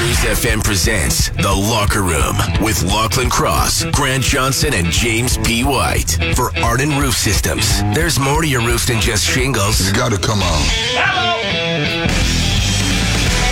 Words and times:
Cruise 0.00 0.40
FM 0.40 0.64
presents 0.64 1.28
The 1.28 1.52
Locker 1.52 2.00
Room 2.00 2.34
with 2.64 2.82
Lachlan 2.84 3.28
Cross, 3.28 3.84
Grant 3.92 4.22
Johnson, 4.24 4.72
and 4.72 4.86
James 4.86 5.36
P. 5.36 5.62
White. 5.62 6.16
For 6.34 6.56
Arden 6.60 6.98
Roof 6.98 7.14
Systems, 7.14 7.82
there's 7.94 8.18
more 8.18 8.40
to 8.40 8.48
your 8.48 8.62
roof 8.62 8.86
than 8.86 8.98
just 8.98 9.26
shingles. 9.26 9.86
You 9.86 9.92
gotta 9.92 10.16
come 10.16 10.38
on. 10.40 10.62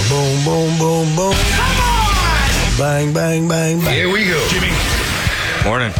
Boom, 0.08 0.42
boom, 0.42 0.78
boom, 0.78 1.16
boom. 1.16 1.34
Come 1.34 2.78
Bang, 2.78 3.12
bang, 3.12 3.46
bang, 3.46 3.78
bang. 3.80 3.94
Here 3.94 4.10
we 4.10 4.24
go. 4.24 4.42
Jimmy, 4.48 4.72
Morning. 5.64 5.92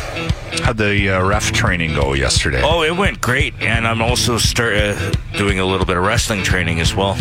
how'd 0.63 0.79
the 0.79 1.11
uh, 1.11 1.27
ref 1.27 1.53
training 1.53 1.93
go 1.93 2.15
yesterday? 2.15 2.63
Oh, 2.65 2.83
it 2.85 2.97
went 2.97 3.21
great, 3.21 3.53
and 3.61 3.87
I'm 3.87 4.01
also 4.01 4.39
start 4.39 4.77
uh, 4.77 5.11
doing 5.37 5.61
a 5.61 5.67
little 5.67 5.85
bit 5.85 5.99
of 5.99 6.05
wrestling 6.05 6.43
training 6.43 6.81
as 6.81 6.95
well. 6.95 7.19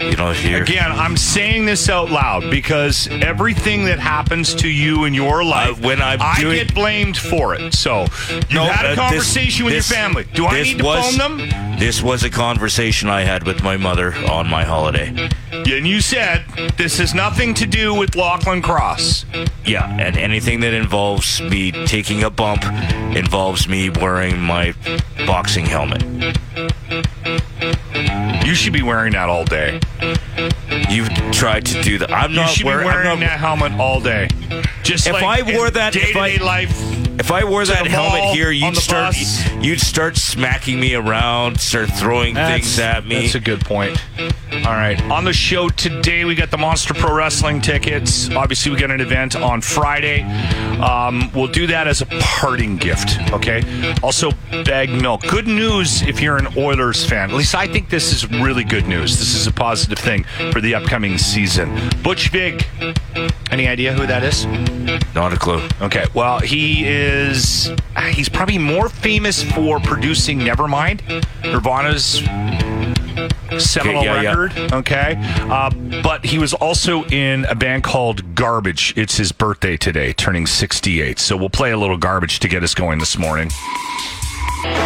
You 0.00 0.16
know, 0.16 0.32
here. 0.32 0.62
Again, 0.62 0.92
I'm 0.92 1.16
saying 1.16 1.66
this 1.66 1.88
out 1.88 2.10
loud 2.10 2.50
because 2.50 3.08
everything 3.10 3.84
that 3.86 3.98
happens 3.98 4.54
to 4.56 4.68
you 4.68 5.04
in 5.04 5.14
your 5.14 5.44
life, 5.44 5.80
when 5.80 6.00
I'm 6.00 6.20
I 6.22 6.36
doing- 6.40 6.56
get 6.56 6.74
blamed 6.74 7.16
for 7.16 7.54
it. 7.54 7.74
So 7.74 8.06
you 8.30 8.40
No, 8.56 8.64
had 8.64 8.84
a 8.84 8.88
uh, 8.88 8.90
this- 8.90 8.98
conversation 8.98 9.64
with 9.64 9.74
this- 9.74 9.90
your 9.90 9.96
family. 9.98 10.24
Do 10.34 10.46
I 10.46 10.62
need 10.62 10.78
to 10.78 10.84
was- 10.84 11.16
phone 11.16 11.38
them? 11.38 11.78
This 11.78 12.02
was 12.02 12.22
a 12.24 12.30
conversation 12.30 13.08
I 13.08 13.22
had 13.22 13.44
with 13.44 13.62
my 13.62 13.76
mother 13.76 14.14
on 14.28 14.48
my 14.48 14.64
holiday. 14.64 15.12
And 15.52 15.86
you 15.86 16.00
said 16.00 16.44
this 16.76 16.98
has 16.98 17.14
nothing 17.14 17.54
to 17.54 17.66
do 17.66 17.94
with 17.94 18.14
Lachlan 18.16 18.62
Cross. 18.62 19.24
Yeah, 19.64 19.88
and 19.98 20.16
anything 20.16 20.60
that 20.60 20.74
involves 20.74 21.40
me 21.40 21.70
taking 21.86 22.22
a 22.24 22.30
bump 22.30 22.64
involves 23.14 23.68
me 23.68 23.90
wearing 23.90 24.40
my 24.40 24.74
boxing 25.26 25.66
helmet. 25.66 26.02
You 28.48 28.54
should 28.54 28.72
be 28.72 28.80
wearing 28.82 29.12
that 29.12 29.28
all 29.28 29.44
day. 29.44 29.78
You've 30.88 31.10
tried 31.32 31.66
to 31.66 31.82
do 31.82 31.98
that. 31.98 32.10
I'm 32.10 32.30
You 32.30 32.36
not 32.36 32.48
should 32.48 32.62
be 32.62 32.68
wearing. 32.70 32.86
wearing 32.86 33.06
I'm 33.06 33.20
not, 33.20 33.26
that 33.26 33.38
helmet 33.38 33.72
all 33.74 34.00
day. 34.00 34.28
Just 34.82 35.06
If 35.06 35.12
like 35.12 35.22
I 35.22 35.54
wore 35.54 35.68
that- 35.70 35.94
if 35.94 36.02
day-to-day 36.14 36.38
life. 36.38 36.72
If 37.18 37.30
I 37.30 37.44
wore 37.44 37.66
that 37.66 37.84
the 37.84 37.90
helmet 37.90 38.20
mall, 38.22 38.32
here, 38.34 38.48
on 38.48 38.54
you'd 38.54 38.76
the 38.76 38.80
start 38.80 39.12
bus. 39.14 39.44
you'd 39.60 39.80
start 39.82 40.16
smacking 40.16 40.80
me 40.80 40.94
around, 40.94 41.60
start 41.60 41.90
throwing 41.90 42.36
things 42.36 42.78
at 42.78 43.04
me. 43.06 43.22
That's 43.22 43.34
a 43.34 43.40
good 43.40 43.60
point. 43.66 44.00
All 44.68 44.74
right. 44.74 45.02
On 45.04 45.24
the 45.24 45.32
show 45.32 45.70
today, 45.70 46.26
we 46.26 46.34
got 46.34 46.50
the 46.50 46.58
Monster 46.58 46.92
Pro 46.92 47.14
Wrestling 47.14 47.62
tickets. 47.62 48.28
Obviously, 48.28 48.70
we 48.70 48.76
got 48.76 48.90
an 48.90 49.00
event 49.00 49.34
on 49.34 49.62
Friday. 49.62 50.24
Um, 50.78 51.30
we'll 51.34 51.46
do 51.46 51.66
that 51.68 51.88
as 51.88 52.02
a 52.02 52.06
parting 52.20 52.76
gift. 52.76 53.18
Okay. 53.32 53.62
Also, 54.02 54.30
BaggedMilk. 54.50 55.26
Good 55.26 55.46
news 55.46 56.02
if 56.02 56.20
you're 56.20 56.36
an 56.36 56.48
Oilers 56.54 57.02
fan. 57.02 57.30
At 57.30 57.36
least 57.36 57.54
I 57.54 57.66
think 57.66 57.88
this 57.88 58.12
is 58.12 58.30
really 58.30 58.62
good 58.62 58.86
news. 58.86 59.18
This 59.18 59.34
is 59.34 59.46
a 59.46 59.52
positive 59.52 59.98
thing 59.98 60.24
for 60.52 60.60
the 60.60 60.74
upcoming 60.74 61.16
season. 61.16 61.74
Butch 62.02 62.28
Vig. 62.28 62.66
Any 63.50 63.68
idea 63.68 63.94
who 63.94 64.06
that 64.06 64.22
is? 64.22 64.44
Not 65.14 65.32
a 65.32 65.38
clue. 65.38 65.66
Okay, 65.80 66.04
well, 66.12 66.40
he 66.40 66.86
is. 66.86 67.72
He's 68.10 68.28
probably 68.28 68.58
more 68.58 68.90
famous 68.90 69.42
for 69.42 69.80
producing 69.80 70.40
Nevermind, 70.40 71.00
Nirvana's 71.42 72.20
seminal 73.58 74.04
yeah, 74.04 74.22
yeah. 74.22 74.34
record. 74.34 74.72
Okay, 74.72 75.14
uh, 75.18 75.70
but 76.02 76.24
he 76.24 76.38
was 76.38 76.54
also 76.54 77.04
in 77.06 77.44
a 77.46 77.54
band 77.54 77.84
called 77.84 78.34
Garbage. 78.34 78.94
It's 78.96 79.16
his 79.16 79.32
birthday 79.32 79.76
today, 79.76 80.12
turning 80.12 80.46
68. 80.46 81.18
So 81.18 81.36
we'll 81.36 81.50
play 81.50 81.72
a 81.72 81.78
little 81.78 81.96
Garbage 81.96 82.40
to 82.40 82.48
get 82.48 82.62
us 82.62 82.74
going 82.74 82.98
this 82.98 83.18
morning. 83.18 83.50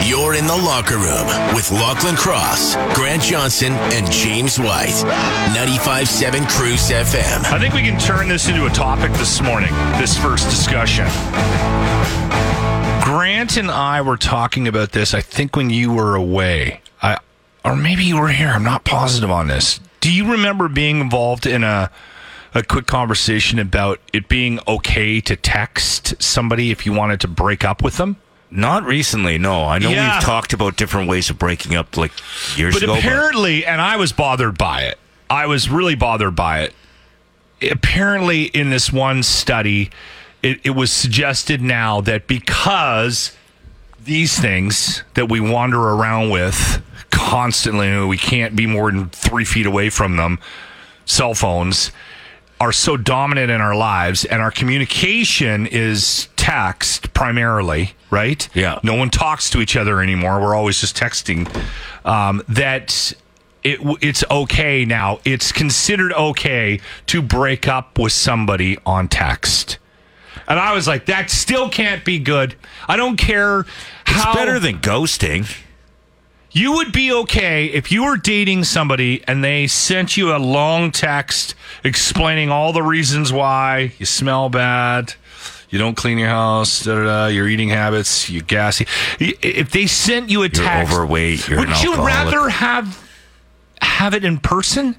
You're 0.05 0.35
in 0.35 0.47
the 0.47 0.57
locker 0.57 0.97
room 0.97 1.27
with 1.55 1.71
Lachlan 1.71 2.17
Cross, 2.17 2.75
Grant 2.95 3.23
Johnson, 3.23 3.73
and 3.73 4.11
James 4.11 4.59
White. 4.59 4.93
95.7 5.57 6.47
Cruise 6.49 6.91
FM. 6.91 7.45
I 7.51 7.59
think 7.59 7.73
we 7.73 7.81
can 7.81 7.99
turn 7.99 8.29
this 8.29 8.49
into 8.49 8.67
a 8.67 8.71
topic 8.71 9.13
this 9.13 9.41
morning, 9.41 9.73
this 9.99 10.19
first 10.19 10.51
discussion. 10.51 11.07
Grant 13.03 13.57
and 13.57 13.71
I 13.71 14.03
were 14.03 14.19
talking 14.19 14.69
about 14.69 14.93
this, 14.93 15.15
I 15.15 15.23
think, 15.23 15.57
when 15.57 15.71
you 15.71 15.91
were 15.91 16.17
away. 16.17 16.82
Or 17.65 17.77
maybe 17.77 18.05
you 18.05 18.19
were 18.21 18.29
here. 18.29 18.49
I'm 18.49 18.65
not 18.65 18.85
positive 18.85 19.31
on 19.31 19.47
this. 19.49 19.81
Do 20.01 20.13
you 20.13 20.31
remember 20.33 20.69
being 20.69 21.01
involved 21.01 21.47
in 21.47 21.63
a, 21.63 21.91
a 22.55 22.63
quick 22.65 22.87
conversation 22.87 23.59
about 23.61 24.01
it 24.13 24.29
being 24.29 24.59
okay 24.67 25.21
to 25.21 25.37
text 25.37 26.21
somebody 26.21 26.71
if 26.73 26.85
you 26.85 26.93
wanted 26.93 27.21
to 27.21 27.29
break 27.29 27.65
up 27.65 27.83
with 27.83 27.99
them? 27.99 28.17
Not 28.51 28.85
recently, 28.85 29.39
no. 29.39 29.65
I 29.65 29.79
know 29.79 29.91
Yeah. 29.91 30.17
we've 30.17 30.25
talked 30.25 30.53
about 30.53 30.77
different 30.77 31.09
ways 31.09 31.31
of 31.31 31.39
breaking 31.39 31.75
up 31.77 31.97
like 31.97 32.13
years 32.57 32.75
But 32.75 32.83
ago. 32.83 32.95
apparently, 32.99 33.65
and 33.65 33.81
I 33.81 33.97
was 33.97 34.13
bothered 34.13 34.59
by 34.59 34.83
it. 34.83 34.99
I 35.31 35.47
was 35.47 35.71
really 35.71 35.95
bothered 35.95 36.35
by 36.37 36.61
it. 36.63 36.75
Apparently, 37.71 38.45
in 38.45 38.71
this 38.71 38.93
one 38.93 39.23
study, 39.23 39.91
it, 40.43 40.61
it 40.65 40.71
was 40.71 40.93
suggested 40.93 41.63
now 41.63 42.01
that 42.03 42.27
because 42.27 43.35
these 44.05 44.39
things 44.39 45.05
that 45.15 45.29
we 45.31 45.39
wander 45.41 45.79
around 45.81 46.31
with 46.31 46.83
constantly, 47.13 48.05
we 48.05 48.19
can't 48.19 48.57
be 48.57 48.67
more 48.67 48.91
than 48.91 49.09
three 49.11 49.45
feet 49.45 49.67
away 49.67 49.91
from 49.91 50.17
them, 50.17 50.41
cell 51.05 51.35
phones, 51.35 51.93
are 52.61 52.73
so 52.73 52.97
dominant 52.97 53.51
in 53.51 53.61
our 53.61 53.77
lives, 53.77 54.25
and 54.25 54.43
our 54.43 54.51
communication 54.51 55.67
is 55.67 56.29
text 56.37 57.13
primarily, 57.13 57.95
right? 58.11 58.49
Yeah. 58.55 58.81
No 58.83 58.95
one 58.95 59.11
talks 59.11 59.51
to 59.51 59.61
each 59.61 59.77
other 59.77 60.01
anymore. 60.01 60.41
We're 60.41 60.55
always 60.55 60.81
just 60.81 60.97
texting. 60.97 61.49
Um, 62.05 62.43
that 62.49 63.13
it 63.63 63.81
it's 64.01 64.25
okay 64.31 64.85
now. 64.85 65.21
It's 65.25 65.53
considered 65.53 66.13
okay 66.13 66.81
to 67.07 67.23
break 67.23 67.69
up 67.69 67.99
with 67.99 68.13
somebody 68.13 68.79
on 68.85 69.09
text. 69.09 69.79
And 70.49 70.59
I 70.59 70.75
was 70.75 70.89
like, 70.89 71.07
that 71.07 71.31
still 71.31 71.69
can't 71.69 72.05
be 72.05 72.19
good. 72.19 72.57
I 72.89 72.97
don't 72.97 73.17
care 73.17 73.61
it's 73.61 73.71
how 74.05 74.35
better 74.35 74.59
than 74.59 74.79
ghosting. 74.81 75.49
You 76.53 76.73
would 76.75 76.93
be 76.93 77.13
okay 77.13 77.67
if 77.67 77.91
you 77.91 78.05
were 78.05 78.17
dating 78.17 78.65
somebody 78.65 79.23
and 79.27 79.43
they 79.43 79.67
sent 79.67 80.17
you 80.17 80.35
a 80.35 80.39
long 80.39 80.93
text 80.93 81.55
explaining 81.83 82.51
all 82.51 82.73
the 82.73 82.83
reasons 82.83 83.33
why 83.33 83.93
you 83.99 84.07
smell 84.07 84.49
bad, 84.49 85.15
you 85.71 85.79
don't 85.79 85.97
clean 85.97 86.19
your 86.19 86.29
house, 86.29 86.85
da, 86.85 86.95
da, 86.95 87.05
da, 87.05 87.27
your 87.29 87.49
eating 87.49 87.71
habits, 87.71 88.29
you're 88.29 88.43
gassy. 88.43 88.87
If 89.19 89.71
they 89.71 89.87
sent 89.87 90.29
you 90.29 90.41
a 90.41 90.45
You're 90.45 90.51
text, 90.51 90.93
overweight. 90.93 91.49
You're 91.49 91.61
would 91.61 91.83
you 91.83 91.97
rather 91.97 92.51
have 92.51 93.09
have 93.81 94.15
it 94.15 94.25
in 94.25 94.39
person? 94.39 94.97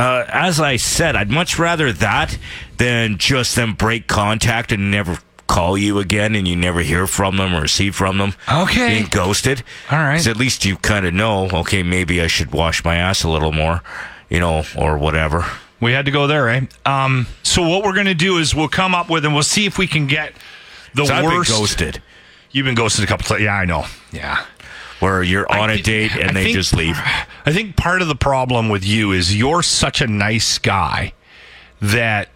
Uh, 0.00 0.24
as 0.28 0.58
I 0.58 0.76
said, 0.76 1.14
I'd 1.14 1.30
much 1.30 1.58
rather 1.58 1.92
that 1.92 2.38
than 2.78 3.18
just 3.18 3.54
them 3.54 3.74
break 3.74 4.06
contact 4.06 4.72
and 4.72 4.90
never 4.90 5.18
call 5.50 5.76
you 5.76 5.98
again 5.98 6.34
and 6.36 6.46
you 6.46 6.54
never 6.56 6.80
hear 6.80 7.06
from 7.06 7.36
them 7.36 7.54
or 7.54 7.66
see 7.66 7.90
from 7.90 8.18
them. 8.18 8.34
Okay. 8.50 8.88
Being 9.00 9.08
ghosted. 9.10 9.62
All 9.90 9.98
right. 9.98 10.24
at 10.26 10.36
least 10.36 10.64
you 10.64 10.76
kind 10.76 11.04
of 11.04 11.12
know, 11.12 11.48
okay, 11.50 11.82
maybe 11.82 12.22
I 12.22 12.28
should 12.28 12.52
wash 12.52 12.84
my 12.84 12.96
ass 12.96 13.24
a 13.24 13.28
little 13.28 13.52
more, 13.52 13.82
you 14.28 14.38
know, 14.38 14.62
or 14.76 14.96
whatever. 14.96 15.44
We 15.80 15.92
had 15.92 16.04
to 16.04 16.10
go 16.10 16.26
there, 16.26 16.48
eh? 16.48 16.60
Um, 16.86 17.26
so 17.42 17.66
what 17.68 17.82
we're 17.84 17.94
going 17.94 18.06
to 18.06 18.14
do 18.14 18.38
is 18.38 18.54
we'll 18.54 18.68
come 18.68 18.94
up 18.94 19.10
with 19.10 19.24
and 19.24 19.34
we'll 19.34 19.42
see 19.42 19.66
if 19.66 19.76
we 19.78 19.86
can 19.86 20.06
get 20.06 20.34
the 20.94 21.02
'Cause 21.02 21.10
I've 21.10 21.24
been 21.24 21.34
worst. 21.34 21.50
ghosted. 21.50 22.02
You've 22.52 22.66
been 22.66 22.74
ghosted 22.74 23.02
a 23.04 23.06
couple 23.06 23.24
times. 23.26 23.42
Yeah, 23.42 23.54
I 23.54 23.64
know. 23.64 23.86
Yeah. 24.12 24.44
Where 25.00 25.22
you're 25.22 25.50
on 25.50 25.70
I 25.70 25.74
a 25.74 25.82
date 25.82 26.12
and 26.14 26.30
I 26.30 26.32
they 26.34 26.44
think- 26.44 26.56
just 26.56 26.74
leave. 26.76 26.98
I 27.46 27.52
think 27.52 27.76
part 27.76 28.02
of 28.02 28.08
the 28.08 28.14
problem 28.14 28.68
with 28.68 28.84
you 28.84 29.12
is 29.12 29.34
you're 29.36 29.62
such 29.62 30.00
a 30.00 30.06
nice 30.06 30.58
guy 30.58 31.12
that 31.80 32.28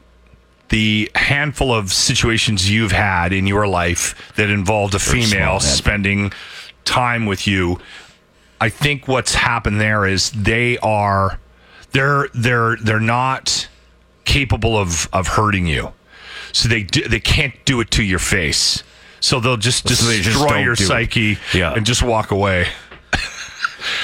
the 0.75 1.09
handful 1.15 1.73
of 1.73 1.93
situations 1.93 2.69
you've 2.69 2.91
had 2.91 3.33
in 3.33 3.47
your 3.47 3.65
life 3.69 4.33
that 4.35 4.51
involved 4.51 4.93
a 4.93 4.99
female 4.99 5.61
spending 5.61 6.33
time 6.85 7.27
with 7.27 7.47
you, 7.47 7.79
I 8.61 8.71
think 8.71 9.07
what's 9.07 9.37
happened 9.37 9.81
there 9.81 10.05
is 10.05 10.33
they 10.33 10.77
are 10.79 11.39
they're 11.93 12.27
they're 12.35 12.75
they're 12.83 12.99
not 12.99 13.69
capable 14.25 14.77
of 14.77 15.09
of 15.13 15.29
hurting 15.29 15.69
you. 15.69 15.93
So 16.53 16.69
they 16.69 16.83
do, 16.83 17.07
they 17.07 17.21
can't 17.21 17.55
do 17.65 17.81
it 17.81 17.93
to 17.93 18.03
your 18.03 18.19
face. 18.19 18.83
So 19.21 19.39
they'll 19.39 19.57
just 19.57 19.89
So 19.89 20.07
they 20.07 20.21
just 20.21 20.39
destroy 20.41 20.59
your 20.63 20.75
psyche 20.75 21.39
Yeah. 21.55 21.73
and 21.75 21.87
just 21.87 22.03
walk 22.03 22.33
away. 22.33 22.67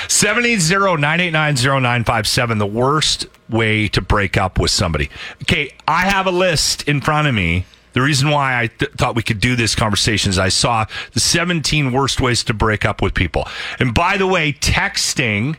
780-989-0957, 0.08 2.58
the 2.58 2.66
worst 2.66 3.26
way 3.48 3.88
to 3.88 4.00
break 4.00 4.36
up 4.36 4.58
with 4.58 4.70
somebody. 4.70 5.10
Okay, 5.42 5.74
I 5.86 6.02
have 6.02 6.26
a 6.26 6.30
list 6.30 6.88
in 6.88 7.00
front 7.00 7.28
of 7.28 7.34
me. 7.34 7.66
The 7.92 8.02
reason 8.02 8.30
why 8.30 8.60
I 8.60 8.68
th- 8.68 8.92
thought 8.92 9.16
we 9.16 9.22
could 9.22 9.40
do 9.40 9.56
this 9.56 9.74
conversation 9.74 10.30
is 10.30 10.38
I 10.38 10.48
saw 10.48 10.86
the 11.12 11.20
17 11.20 11.92
worst 11.92 12.20
ways 12.20 12.44
to 12.44 12.54
break 12.54 12.84
up 12.84 13.02
with 13.02 13.14
people. 13.14 13.48
And 13.80 13.92
by 13.92 14.16
the 14.16 14.28
way, 14.28 14.52
texting 14.52 15.56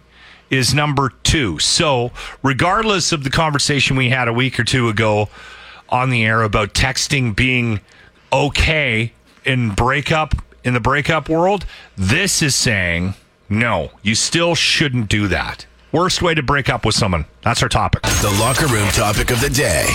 is 0.50 0.73
number 0.73 1.12
two. 1.23 1.59
So, 1.59 2.12
regardless 2.44 3.12
of 3.12 3.23
the 3.23 3.29
conversation 3.29 3.95
we 3.95 4.09
had 4.09 4.27
a 4.27 4.33
week 4.33 4.59
or 4.59 4.63
two 4.63 4.89
ago 4.89 5.29
on 5.89 6.09
the 6.09 6.25
air 6.25 6.44
about 6.44 6.73
texting 6.73 7.35
being 7.35 7.79
okay 8.31 9.13
in 9.45 9.71
breakup 9.71 10.35
in 10.63 10.73
the 10.73 10.79
breakup 10.79 11.27
world, 11.27 11.65
this 11.97 12.41
is 12.41 12.56
saying 12.56 13.13
no, 13.51 13.92
you 14.01 14.15
still 14.15 14.56
shouldn't 14.56 15.09
do 15.09 15.27
that. 15.27 15.65
Worst 15.92 16.21
way 16.21 16.33
to 16.33 16.42
break 16.42 16.69
up 16.69 16.86
with 16.86 16.95
someone. 16.95 17.25
That's 17.44 17.62
our 17.62 17.69
topic. 17.69 18.01
The 18.03 18.36
locker 18.39 18.68
room 18.68 18.88
topic 18.89 19.30
of 19.30 19.42
the 19.42 19.50
day. 19.50 19.86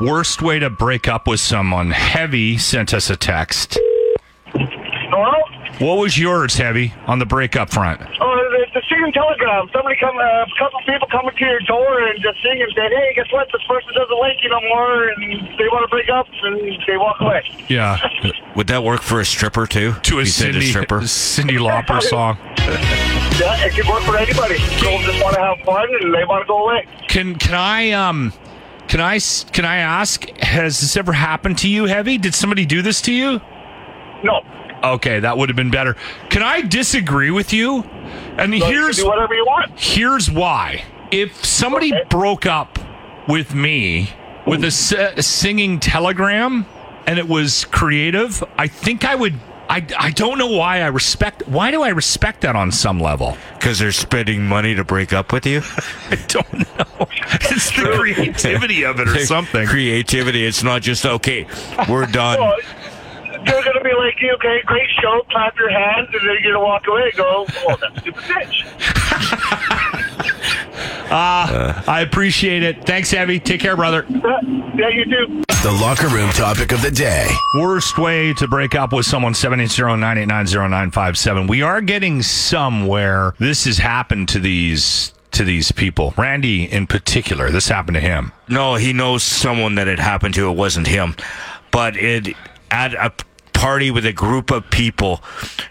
Worst 0.00 0.40
way 0.40 0.60
to 0.60 0.70
break 0.70 1.08
up 1.08 1.26
with 1.26 1.40
someone. 1.40 1.90
Heavy 1.90 2.56
sent 2.58 2.94
us 2.94 3.10
a 3.10 3.16
text. 3.16 3.76
Hello? 4.54 5.32
What 5.84 5.98
was 5.98 6.16
yours, 6.16 6.54
Heavy, 6.54 6.94
on 7.08 7.18
the 7.18 7.26
breakup 7.26 7.70
front? 7.70 8.00
Oh, 8.20 8.37
it's 8.58 8.74
a 8.76 8.82
singing 8.88 9.12
telegram. 9.12 9.68
Somebody 9.72 9.96
come, 10.00 10.16
uh, 10.18 10.22
a 10.44 10.46
couple 10.58 10.80
people 10.86 11.08
coming 11.10 11.34
to 11.36 11.44
your 11.44 11.60
door 11.60 12.00
and 12.02 12.20
just 12.22 12.42
sing 12.42 12.60
and 12.60 12.70
say, 12.74 12.88
hey, 12.88 13.12
guess 13.14 13.26
what? 13.32 13.48
This 13.52 13.62
person 13.68 13.90
doesn't 13.94 14.18
like 14.18 14.36
you 14.42 14.50
no 14.50 14.60
more, 14.68 15.08
and 15.08 15.22
they 15.58 15.68
want 15.72 15.84
to 15.84 15.90
break 15.90 16.08
up, 16.08 16.26
and 16.42 16.60
they 16.86 16.96
walk 16.96 17.20
away. 17.20 17.42
Yeah, 17.68 17.98
Would 18.56 18.66
that 18.68 18.82
work 18.82 19.02
for 19.02 19.20
a 19.20 19.24
stripper 19.24 19.66
too? 19.66 19.94
to 20.02 20.16
a 20.16 20.20
You 20.20 20.26
said 20.26 20.52
Cindy, 20.52 20.66
stripper. 20.66 21.00
Cyndi 21.02 21.58
Lauper 21.58 22.02
song. 22.02 22.38
Yeah, 23.38 23.54
it 23.66 23.72
could 23.72 23.86
work 23.86 24.02
for 24.02 24.16
anybody. 24.16 24.56
People 24.56 24.98
just 25.02 25.22
want 25.22 25.36
to 25.36 25.40
have 25.40 25.58
fun, 25.64 25.86
and 26.00 26.12
they 26.12 26.24
want 26.24 26.42
to 26.42 26.48
go 26.48 26.64
away. 26.66 26.84
Can 27.06 27.36
can 27.36 27.54
I 27.54 27.92
um 27.92 28.32
can 28.88 29.00
I 29.00 29.14
s- 29.14 29.44
can 29.52 29.64
I 29.64 29.76
ask 29.76 30.26
has 30.40 30.80
this 30.80 30.96
ever 30.96 31.12
happened 31.12 31.56
to 31.58 31.68
you, 31.68 31.84
Heavy? 31.84 32.18
Did 32.18 32.34
somebody 32.34 32.66
do 32.66 32.82
this 32.82 33.00
to 33.02 33.12
you? 33.12 33.40
No. 34.24 34.40
Okay, 34.82 35.20
that 35.20 35.36
would 35.36 35.48
have 35.48 35.56
been 35.56 35.70
better. 35.70 35.96
Can 36.30 36.42
I 36.42 36.60
disagree 36.62 37.30
with 37.30 37.52
you? 37.52 37.82
And 38.38 38.52
So 38.52 38.56
you 38.56 38.62
can 38.62 38.72
here's 38.72 38.96
do 38.98 39.06
whatever 39.06 39.34
you 39.34 39.44
want. 39.44 39.72
here's 39.78 40.30
why. 40.30 40.84
If 41.10 41.44
somebody 41.44 41.92
Okay. 41.92 42.04
broke 42.08 42.46
up 42.46 42.78
with 43.26 43.54
me 43.54 44.10
with 44.46 44.62
a, 44.62 44.68
s- 44.68 44.92
a 44.92 45.22
singing 45.22 45.80
telegram 45.80 46.64
and 47.06 47.18
it 47.18 47.26
was 47.28 47.64
creative, 47.66 48.44
I 48.56 48.66
think 48.68 49.04
I 49.04 49.14
would. 49.14 49.34
I, 49.70 49.84
I 49.98 50.10
don't 50.12 50.38
know 50.38 50.46
why 50.46 50.80
I 50.80 50.86
respect. 50.86 51.46
Why 51.46 51.70
do 51.70 51.82
I 51.82 51.88
respect 51.90 52.40
that 52.40 52.56
on 52.56 52.72
some 52.72 52.98
level? 53.00 53.36
Because 53.58 53.78
they're 53.78 53.92
spending 53.92 54.46
money 54.46 54.74
to 54.74 54.82
break 54.82 55.12
up 55.12 55.30
with 55.30 55.44
you. 55.44 55.60
I 56.10 56.16
don't 56.28 56.50
know. 56.54 57.06
It's 57.10 57.70
the 57.76 57.92
creativity 57.94 58.84
of 58.84 58.98
it 58.98 59.08
or 59.08 59.18
something. 59.26 59.66
Creativity. 59.66 60.46
It's 60.46 60.62
not 60.62 60.80
just 60.80 61.04
okay. 61.04 61.46
We're 61.86 62.06
done. 62.10 62.40
Well, 62.40 62.56
they're 63.48 63.64
going 63.64 63.78
to 63.78 63.84
be 63.84 63.94
like, 63.96 64.16
okay, 64.34 64.60
great 64.66 64.88
show, 65.02 65.22
clap 65.30 65.56
your 65.58 65.70
hands, 65.70 66.08
and 66.12 66.20
then 66.20 66.36
you're 66.42 66.52
going 66.52 66.54
to 66.54 66.60
walk 66.60 66.86
away 66.86 67.04
and 67.08 67.16
go, 67.16 67.46
oh, 67.68 67.76
that 67.80 67.98
stupid 68.00 68.22
bitch. 68.24 69.98
Ah, 71.10 71.82
I 71.88 72.02
appreciate 72.02 72.62
it. 72.62 72.84
Thanks, 72.84 73.10
Heavy. 73.10 73.40
Take 73.40 73.62
care, 73.62 73.76
brother. 73.76 74.04
yeah, 74.10 74.88
you 74.90 75.06
too. 75.06 75.42
The 75.62 75.72
locker 75.80 76.08
room 76.08 76.28
topic 76.30 76.70
of 76.70 76.82
the 76.82 76.90
day. 76.90 77.26
Worst 77.54 77.96
way 77.98 78.34
to 78.34 78.46
break 78.46 78.74
up 78.74 78.92
with 78.92 79.06
someone, 79.06 79.32
780-989-0957. 79.32 81.48
We 81.48 81.62
are 81.62 81.80
getting 81.80 82.20
somewhere. 82.22 83.32
This 83.38 83.64
has 83.64 83.78
happened 83.78 84.28
to 84.30 84.38
these 84.38 85.14
to 85.32 85.44
these 85.44 85.72
people. 85.72 86.14
Randy 86.16 86.64
in 86.70 86.86
particular. 86.86 87.50
This 87.50 87.68
happened 87.68 87.94
to 87.96 88.00
him. 88.00 88.32
No, 88.48 88.74
he 88.76 88.92
knows 88.92 89.22
someone 89.22 89.74
that 89.76 89.88
it 89.88 89.98
happened 89.98 90.34
to. 90.34 90.48
It 90.50 90.56
wasn't 90.56 90.86
him, 90.86 91.16
but 91.70 91.96
it 91.96 92.34
at 92.70 92.92
a 92.94 93.12
party 93.58 93.90
with 93.90 94.06
a 94.06 94.12
group 94.12 94.50
of 94.50 94.70
people. 94.70 95.20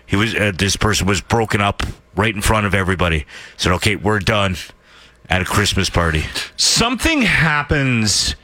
He 0.06 0.16
was 0.16 0.36
uh, 0.36 0.52
this 0.56 0.76
person 0.76 1.08
was 1.08 1.22
broken 1.22 1.62
up 1.62 1.84
right 2.16 2.36
in 2.36 2.42
front 2.42 2.66
of 2.66 2.76
everybody. 2.76 3.26
Said, 3.56 3.72
"Okay, 3.74 3.96
we're 3.96 4.20
done." 4.20 4.56
At 5.30 5.42
a 5.42 5.46
Christmas 5.46 5.90
party. 5.90 6.24
Something 6.56 7.22
happens 7.22 8.38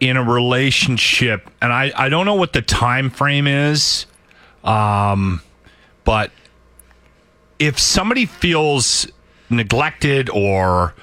in 0.00 0.16
a 0.16 0.22
relationship 0.24 1.48
and 1.62 1.72
I, 1.72 1.92
I 1.96 2.08
don't 2.08 2.26
know 2.26 2.34
what 2.34 2.52
the 2.52 2.60
time 2.60 3.08
frame 3.08 3.46
is. 3.46 4.06
Um 4.64 5.42
but 6.02 6.32
if 7.60 7.78
somebody 7.78 8.26
feels 8.26 9.06
neglected 9.48 10.28
or 10.28 10.94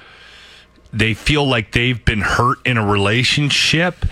they 0.92 1.14
feel 1.14 1.48
like 1.48 1.72
they've 1.72 2.04
been 2.04 2.22
hurt 2.22 2.58
in 2.66 2.78
a 2.78 2.86
relationship, 2.86 4.06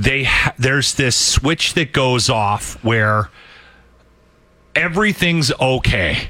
they 0.00 0.24
ha- 0.24 0.54
there's 0.58 0.94
this 0.94 1.14
switch 1.14 1.74
that 1.74 1.92
goes 1.92 2.30
off 2.30 2.82
where 2.82 3.28
everything's 4.74 5.52
okay. 5.60 6.28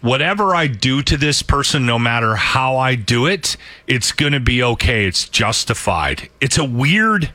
Whatever 0.00 0.54
I 0.54 0.68
do 0.68 1.02
to 1.02 1.16
this 1.16 1.42
person, 1.42 1.86
no 1.86 1.98
matter 1.98 2.36
how 2.36 2.76
I 2.76 2.94
do 2.94 3.26
it, 3.26 3.56
it's 3.88 4.12
going 4.12 4.32
to 4.32 4.40
be 4.40 4.62
okay. 4.62 5.06
It's 5.06 5.28
justified. 5.28 6.30
It's 6.40 6.56
a 6.56 6.64
weird, 6.64 7.32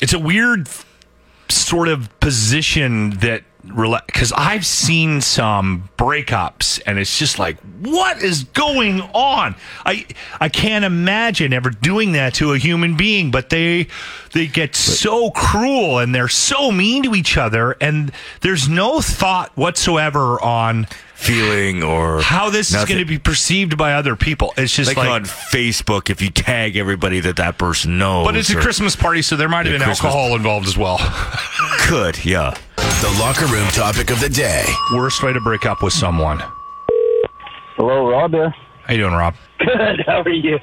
it's 0.00 0.12
a 0.12 0.18
weird 0.18 0.68
sort 1.48 1.86
of 1.86 2.08
position 2.18 3.10
that 3.18 3.44
because 3.64 4.32
I've 4.32 4.66
seen 4.66 5.20
some 5.20 5.88
breakups 5.96 6.80
and 6.84 6.98
it's 6.98 7.16
just 7.16 7.38
like 7.38 7.58
what 7.80 8.20
is 8.20 8.44
going 8.44 9.00
on 9.00 9.54
I 9.86 10.06
I 10.40 10.48
can't 10.48 10.84
imagine 10.84 11.52
ever 11.52 11.70
doing 11.70 12.12
that 12.12 12.34
to 12.34 12.52
a 12.54 12.58
human 12.58 12.96
being 12.96 13.30
but 13.30 13.50
they 13.50 13.86
they 14.32 14.48
get 14.48 14.74
so 14.74 15.30
cruel 15.30 15.98
and 15.98 16.12
they're 16.14 16.28
so 16.28 16.72
mean 16.72 17.04
to 17.04 17.14
each 17.14 17.36
other 17.36 17.76
and 17.80 18.10
there's 18.40 18.68
no 18.68 19.00
thought 19.00 19.52
whatsoever 19.56 20.42
on 20.42 20.86
Feeling 21.14 21.84
or 21.84 22.20
how 22.20 22.50
this 22.50 22.74
is 22.74 22.84
going 22.84 22.98
to 22.98 23.04
be 23.04 23.16
perceived 23.20 23.78
by 23.78 23.94
other 23.94 24.16
people 24.16 24.52
it's 24.56 24.74
just 24.74 24.88
like, 24.88 24.96
like, 24.96 25.08
on 25.08 25.22
Facebook 25.22 26.10
if 26.10 26.20
you 26.20 26.30
tag 26.30 26.76
everybody 26.76 27.20
that 27.20 27.36
that 27.36 27.58
person 27.58 27.96
knows. 27.96 28.26
but 28.26 28.34
it's 28.36 28.50
a 28.50 28.56
Christmas 28.60 28.96
party 28.96 29.22
so 29.22 29.36
there 29.36 29.48
might 29.48 29.66
have 29.66 29.72
been 29.72 29.82
Christmas- 29.82 30.12
alcohol 30.12 30.34
involved 30.34 30.66
as 30.66 30.76
well 30.76 30.98
Could 31.82 32.24
yeah. 32.24 32.56
The 33.02 33.16
locker 33.20 33.46
room 33.46 33.66
topic 33.68 34.10
of 34.10 34.20
the 34.20 34.28
day. 34.28 34.64
worst 34.94 35.22
way 35.24 35.32
to 35.32 35.40
break 35.40 35.66
up 35.66 35.82
with 35.82 35.92
someone 35.92 36.40
Hello, 37.76 38.08
Rob 38.08 38.30
here. 38.32 38.54
how 38.86 38.92
you 38.94 39.00
doing 39.00 39.12
Rob 39.14 39.34
Good. 39.58 40.02
How 40.06 40.22
are 40.22 40.28
you? 40.28 40.58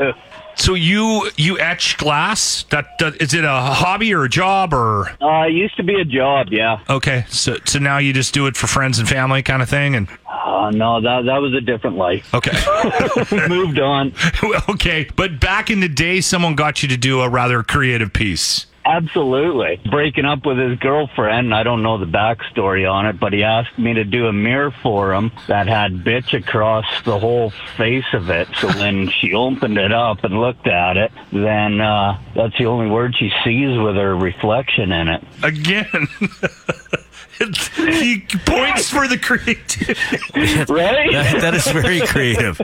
So 0.56 0.74
you 0.74 1.30
you 1.38 1.58
etch 1.60 1.98
glass? 1.98 2.64
That, 2.72 2.86
that 3.00 3.22
is 3.22 3.34
it 3.34 3.44
a 3.46 3.50
hobby 3.50 4.14
or 4.14 4.24
a 4.24 4.30
job 4.30 4.74
or 4.74 5.10
Uh, 5.22 5.48
it 5.48 5.54
used 5.54 5.76
to 5.78 5.84
be 5.84 5.96
a 6.00 6.06
job, 6.06 6.48
yeah. 6.52 6.80
okay? 6.90 7.26
So 7.30 7.58
so 7.66 7.80
now 7.80 7.98
you 7.98 8.14
just 8.14 8.34
do 8.34 8.48
it 8.48 8.56
for 8.58 8.68
friends 8.68 9.00
and 9.00 9.08
family 9.08 9.42
kind 9.44 9.62
of 9.62 9.70
thing, 9.70 9.96
and 9.96 10.08
Uh, 10.28 10.72
no, 10.72 11.02
that 11.02 11.26
that 11.26 11.38
was 11.42 11.54
a 11.54 11.62
different 11.62 11.98
life. 11.98 12.34
okay, 12.34 12.58
Moved 13.50 13.80
on. 13.80 14.14
okay. 14.70 15.08
But 15.16 15.40
back 15.40 15.70
in 15.70 15.80
the 15.82 15.90
day, 15.90 16.22
someone 16.22 16.56
got 16.56 16.82
you 16.84 16.90
to 16.90 16.98
do 16.98 17.22
a 17.22 17.30
rather 17.30 17.64
creative 17.64 18.12
piece. 18.14 18.66
Absolutely. 18.90 19.80
Breaking 19.90 20.26
up 20.26 20.46
with 20.46 20.58
his 20.58 20.80
girlfriend, 20.80 21.54
I 21.54 21.62
don't 21.62 21.84
know 21.84 22.00
the 22.00 22.08
backstory 22.08 22.92
on 22.92 23.06
it, 23.06 23.20
but 23.20 23.34
he 23.34 23.44
asked 23.44 23.78
me 23.78 23.94
to 23.94 24.04
do 24.04 24.26
a 24.26 24.34
mirror 24.34 24.72
for 24.82 25.14
him 25.14 25.32
that 25.48 25.68
had 25.68 26.04
bitch 26.04 26.34
across 26.34 26.86
the 27.06 27.20
whole 27.20 27.52
face 27.78 28.12
of 28.14 28.32
it. 28.32 28.48
So 28.58 28.68
when 28.68 29.10
she 29.22 29.36
opened 29.36 29.78
it 29.78 29.92
up 29.92 30.24
and 30.24 30.42
looked 30.42 30.66
at 30.66 30.98
it, 30.98 31.12
then 31.32 31.80
uh, 31.80 32.20
that's 32.36 32.58
the 32.58 32.66
only 32.66 32.90
word 32.90 33.16
she 33.16 33.32
sees 33.44 33.78
with 33.78 33.96
her 33.96 34.16
reflection 34.16 34.92
in 34.92 35.08
it. 35.08 35.24
Again, 35.44 36.08
he 37.40 38.22
points 38.46 38.90
for 38.90 39.08
the 39.08 39.18
creativity. 39.18 39.94
Right? 40.72 41.12
That- 41.12 41.38
that 41.42 41.54
is 41.54 41.66
very 41.68 42.02
creative. 42.08 42.60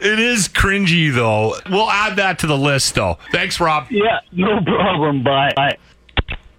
It 0.00 0.18
is 0.18 0.48
cringy 0.48 1.12
though. 1.14 1.54
We'll 1.70 1.90
add 1.90 2.16
that 2.16 2.38
to 2.40 2.46
the 2.46 2.56
list 2.58 2.94
though. 2.94 3.18
Thanks, 3.32 3.58
Rob. 3.60 3.86
yeah, 3.90 4.20
no 4.32 4.60
problem. 4.62 5.22
Bye. 5.22 5.52
Bye. 5.56 5.76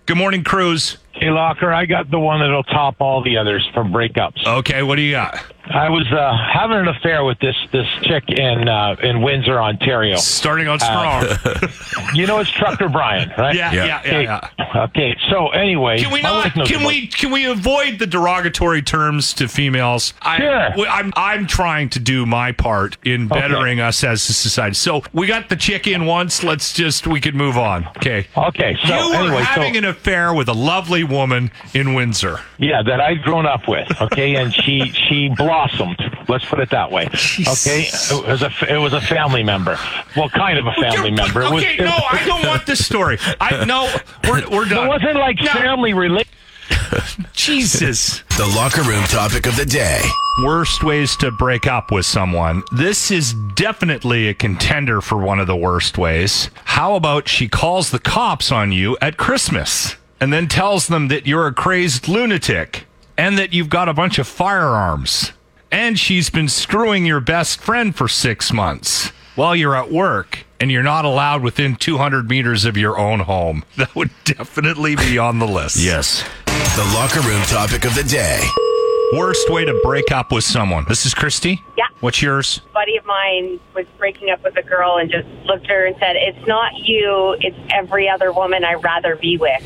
Good 0.06 0.18
morning, 0.18 0.44
Cruise. 0.44 0.98
Hey, 1.12 1.30
Locker, 1.30 1.72
I 1.72 1.86
got 1.86 2.10
the 2.10 2.20
one 2.20 2.40
that'll 2.40 2.64
top 2.64 2.96
all 3.00 3.22
the 3.24 3.38
others 3.38 3.68
for 3.74 3.84
breakups. 3.84 4.46
Okay, 4.48 4.82
what 4.84 4.96
do 4.96 5.02
you 5.02 5.12
got? 5.12 5.44
I 5.70 5.90
was 5.90 6.12
uh, 6.12 6.36
having 6.52 6.78
an 6.78 6.88
affair 6.88 7.24
with 7.24 7.38
this 7.40 7.56
this 7.72 7.88
chick 8.02 8.24
in 8.30 8.68
uh, 8.68 8.96
in 9.04 9.22
Windsor, 9.22 9.62
Ontario. 9.62 10.18
Starting 10.18 10.68
out 10.68 10.82
strong. 10.82 11.26
You 12.16 12.26
know, 12.26 12.40
it's 12.40 12.50
Trucker 12.50 12.90
Brian, 12.90 13.32
right? 13.38 13.56
yeah, 13.56 13.72
yeah, 13.72 13.86
yeah, 13.86 14.00
Okay. 14.00 14.24
yeah. 14.24 14.50
Okay, 14.76 15.16
so 15.30 15.50
anyway, 15.50 16.00
Can 16.00 16.12
we 16.12 16.22
not? 16.22 16.46
wife 16.46 16.56
knows 16.56 16.68
Can 16.68 16.78
about- 16.78 16.88
we? 16.88 17.08
Can 17.08 17.32
we 17.32 17.46
avoid 17.46 18.00
the 18.00 18.08
derogatory 18.08 18.82
terms 18.82 19.34
to 19.36 19.48
females? 19.48 20.14
I, 20.22 20.38
Sure. 20.38 20.70
we- 20.78 20.88
I'm 20.88 21.12
I'm 21.16 21.46
trying 21.48 21.90
to 21.90 22.00
do 22.00 22.26
my 22.26 22.52
part 22.52 22.98
in 23.04 23.28
bettering 23.28 23.80
us 23.80 24.04
as 24.04 24.28
a 24.30 24.34
society. 24.34 24.74
So 24.76 25.04
we 25.14 25.28
got 25.28 25.50
the 25.50 25.56
chick 25.56 25.86
in 25.88 26.06
once. 26.06 26.44
Let's 26.44 26.74
just 26.74 27.06
we 27.08 27.20
could 27.22 27.36
move 27.36 27.58
on. 27.58 27.88
Okay. 27.98 28.28
Okay, 28.36 28.76
so 28.86 28.96
you 28.96 29.10
were 29.10 29.16
anyway, 29.16 29.42
having 29.44 29.74
so 29.74 29.78
an 29.80 29.86
affair 29.86 30.34
with 30.34 30.50
a 30.50 30.54
lovely 30.54 31.04
woman 31.04 31.52
in 31.74 31.94
Windsor. 31.94 32.40
Yeah, 32.58 32.82
that 32.84 33.00
I'd 33.02 33.22
grown 33.24 33.46
up 33.46 33.68
with. 33.68 33.88
Okay, 34.02 34.36
and 34.36 34.54
she 34.54 34.92
she 35.10 35.30
blossomed. 35.60 35.98
Let's 36.28 36.46
put 36.46 36.60
it 36.60 36.70
that 36.70 36.92
way. 36.92 37.06
Okay, 37.06 37.88
it 37.90 38.28
was 38.28 38.42
a 38.42 38.52
it 38.70 38.78
was 38.78 38.94
a 38.94 39.02
family 39.02 39.44
member. 39.44 39.78
Well, 40.16 40.30
kind 40.30 40.58
of 40.58 40.66
a 40.66 40.74
oh, 40.78 40.82
family 40.82 41.12
member. 41.12 41.42
It 41.42 41.52
was, 41.52 41.64
Okay, 41.64 41.78
no, 41.78 41.92
I 41.92 42.24
don't 42.26 42.46
want 42.46 42.66
this 42.66 42.86
story. 42.86 43.18
I 43.42 43.66
no, 43.66 43.94
we're 44.26 44.48
we're 44.50 44.72
It 44.72 44.88
wasn't 44.88 45.16
like 45.16 45.38
No. 45.42 45.52
family 45.52 45.94
related. 45.94 46.32
Jesus. 47.34 48.24
The 48.38 48.46
locker 48.56 48.84
room 48.84 49.04
topic 49.06 49.46
of 49.48 49.56
the 49.56 49.66
day. 49.66 50.02
Worst 50.44 50.84
ways 50.84 51.16
to 51.18 51.32
break 51.32 51.68
up 51.68 51.92
with 51.92 52.06
someone. 52.06 52.64
This 52.72 53.12
is 53.12 53.34
definitely 53.56 54.28
a 54.28 54.34
contender 54.34 55.02
for 55.02 55.18
one 55.18 55.40
of 55.40 55.48
the 55.48 55.56
worst 55.56 55.98
ways. 55.98 56.50
How 56.66 56.96
about 56.96 57.28
she 57.28 57.48
calls 57.48 57.92
the 57.92 58.00
cops 58.00 58.52
on 58.52 58.72
you 58.72 58.98
at 59.02 59.18
Christmas 59.18 59.96
and 60.22 60.32
then 60.32 60.48
tells 60.48 60.88
them 60.88 61.10
that 61.10 61.28
you're 61.28 61.48
a 61.48 61.54
crazed 61.54 62.08
lunatic 62.08 62.86
and 63.18 63.38
that 63.38 63.54
you've 63.54 63.70
got 63.70 63.90
a 63.90 63.94
bunch 63.94 64.18
of 64.20 64.28
firearms? 64.28 65.32
And 65.72 66.00
she's 66.00 66.30
been 66.30 66.48
screwing 66.50 67.06
your 67.06 67.20
best 67.20 67.60
friend 67.60 67.96
for 67.96 68.08
six 68.08 68.52
months 68.52 69.12
while 69.36 69.56
you're 69.56 69.76
at 69.76 69.92
work 69.92 70.46
and 70.60 70.72
you're 70.72 70.84
not 70.84 71.06
allowed 71.06 71.42
within 71.44 71.76
200 71.76 72.28
meters 72.28 72.66
of 72.66 72.76
your 72.76 72.98
own 72.98 73.22
home. 73.22 73.64
That 73.78 73.96
would 73.96 74.10
definitely 74.26 74.96
be 74.96 75.18
on 75.18 75.40
the 75.40 75.48
list. 75.48 75.78
Yes. 75.84 76.24
The 76.76 76.92
locker 76.96 77.22
room 77.22 77.42
topic 77.44 77.86
of 77.86 77.96
the 77.96 78.04
day. 78.04 78.42
Worst 79.18 79.50
way 79.50 79.66
to 79.66 79.80
break 79.84 80.12
up 80.12 80.32
with 80.32 80.44
someone. 80.44 80.86
This 80.88 81.06
is 81.06 81.14
Christy. 81.14 81.62
Yeah. 81.78 81.86
What's 82.00 82.22
yours? 82.22 82.62
buddy 82.74 82.96
of 82.98 83.06
mine 83.06 83.60
was 83.76 83.86
breaking 83.98 84.30
up 84.30 84.44
with 84.44 84.56
a 84.58 84.62
girl 84.64 84.98
and 84.98 85.10
just 85.10 85.28
looked 85.46 85.66
at 85.66 85.70
her 85.72 85.86
and 85.86 85.96
said, 86.00 86.16
It's 86.16 86.48
not 86.48 86.74
you, 86.78 87.36
it's 87.42 87.58
every 87.72 88.08
other 88.10 88.32
woman 88.32 88.64
I'd 88.64 88.84
rather 88.84 89.16
be 89.16 89.38
with. 89.38 89.64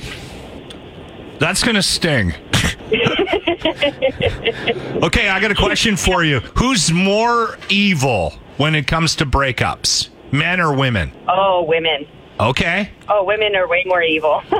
That's 1.39 1.63
going 1.63 1.75
to 1.75 1.83
sting. 1.83 2.33
okay, 5.03 5.29
I 5.29 5.39
got 5.39 5.51
a 5.51 5.55
question 5.55 5.95
for 5.97 6.23
you. 6.23 6.39
Who's 6.57 6.91
more 6.91 7.57
evil 7.69 8.31
when 8.57 8.75
it 8.75 8.87
comes 8.87 9.15
to 9.17 9.25
breakups? 9.25 10.09
Men 10.31 10.59
or 10.59 10.73
women? 10.75 11.11
Oh, 11.27 11.63
women. 11.63 12.07
Okay. 12.39 12.89
Oh, 13.07 13.23
women 13.23 13.55
are 13.55 13.67
way 13.67 13.83
more 13.85 14.01
evil. 14.01 14.41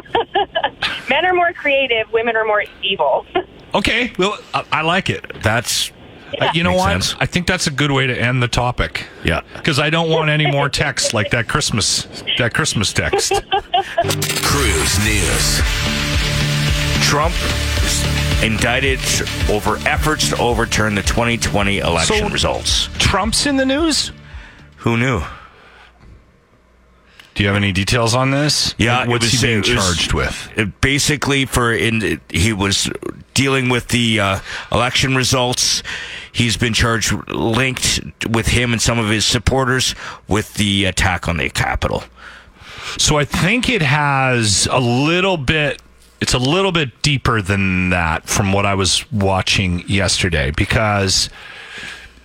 Men 1.10 1.26
are 1.26 1.34
more 1.34 1.52
creative, 1.54 2.12
women 2.14 2.36
are 2.36 2.46
more 2.46 2.64
evil. 2.82 3.26
Okay. 3.76 4.14
Well, 4.20 4.38
I, 4.54 4.64
I 4.72 4.82
like 4.84 5.10
it. 5.10 5.26
That's 5.42 5.92
Uh, 6.40 6.48
you 6.54 6.62
know 6.62 6.70
Makes 6.74 6.80
what? 6.80 6.92
sense. 6.92 7.16
I 7.20 7.26
think 7.26 7.48
that's 7.48 7.66
a 7.66 7.72
good 7.72 7.90
way 7.90 8.06
to 8.06 8.16
end 8.16 8.44
the 8.44 8.48
topic. 8.48 9.08
yeah. 9.24 9.42
Because 9.56 9.80
I 9.80 9.90
don't 9.90 10.12
want 10.12 10.30
any 10.30 10.46
more 10.46 10.70
text 10.70 11.16
like 11.16 11.32
that 11.32 11.48
Christmas 11.48 12.04
that 12.38 12.54
Christmas 12.54 12.94
text. 12.94 13.32
Cruise 14.44 15.00
News. 15.04 15.62
Trump 17.02 17.34
is 17.82 17.83
indicted 18.44 19.00
over 19.50 19.78
efforts 19.88 20.30
to 20.30 20.38
overturn 20.38 20.96
the 20.96 21.02
2020 21.02 21.80
election 21.80 22.18
So- 22.28 22.30
results. 22.30 22.90
Trump's 23.00 23.46
in 23.46 23.58
the 23.58 23.66
news. 23.66 24.12
Who 24.78 24.98
knew? 24.98 25.24
Do 27.36 27.42
you 27.42 27.48
have 27.48 27.56
any 27.58 27.72
details 27.72 28.14
on 28.14 28.30
this? 28.30 28.76
Yeah, 28.78 29.00
Like, 29.00 29.10
what's 29.10 29.24
was- 29.32 29.42
he 29.42 29.48
being 29.48 29.60
it 29.64 29.70
was- 29.70 29.84
charged 29.86 30.14
with? 30.14 30.50
It 30.56 30.82
basically, 30.82 31.46
for 31.46 31.74
in 31.74 32.22
he 32.30 32.54
was 32.54 32.90
dealing 33.34 33.70
with 33.70 33.88
the 33.88 34.20
uh, 34.20 34.40
election 34.72 35.16
results. 35.16 35.82
He's 36.32 36.58
been 36.58 36.74
charged, 36.74 37.12
linked 37.30 38.02
with 38.30 38.48
him 38.48 38.72
and 38.72 38.80
some 38.82 39.00
of 39.00 39.10
his 39.10 39.26
supporters 39.26 39.96
with 40.28 40.54
the 40.56 40.86
attack 40.86 41.28
on 41.28 41.38
the 41.38 41.50
Capitol. 41.50 42.04
So 43.00 43.18
I 43.18 43.26
think 43.26 43.68
it 43.68 43.82
has 43.82 44.68
a 44.70 44.80
little 44.80 45.38
bit. 45.38 45.82
It's 46.24 46.34
a 46.34 46.40
little 46.40 46.72
bit 46.72 47.02
deeper 47.02 47.42
than 47.42 47.90
that 47.90 48.30
from 48.30 48.54
what 48.54 48.66
I 48.66 48.76
was 48.76 49.12
watching 49.12 49.84
yesterday. 49.90 50.52
Because 50.52 51.30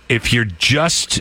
if 0.07 0.31
you're 0.31 0.45
just 0.45 1.19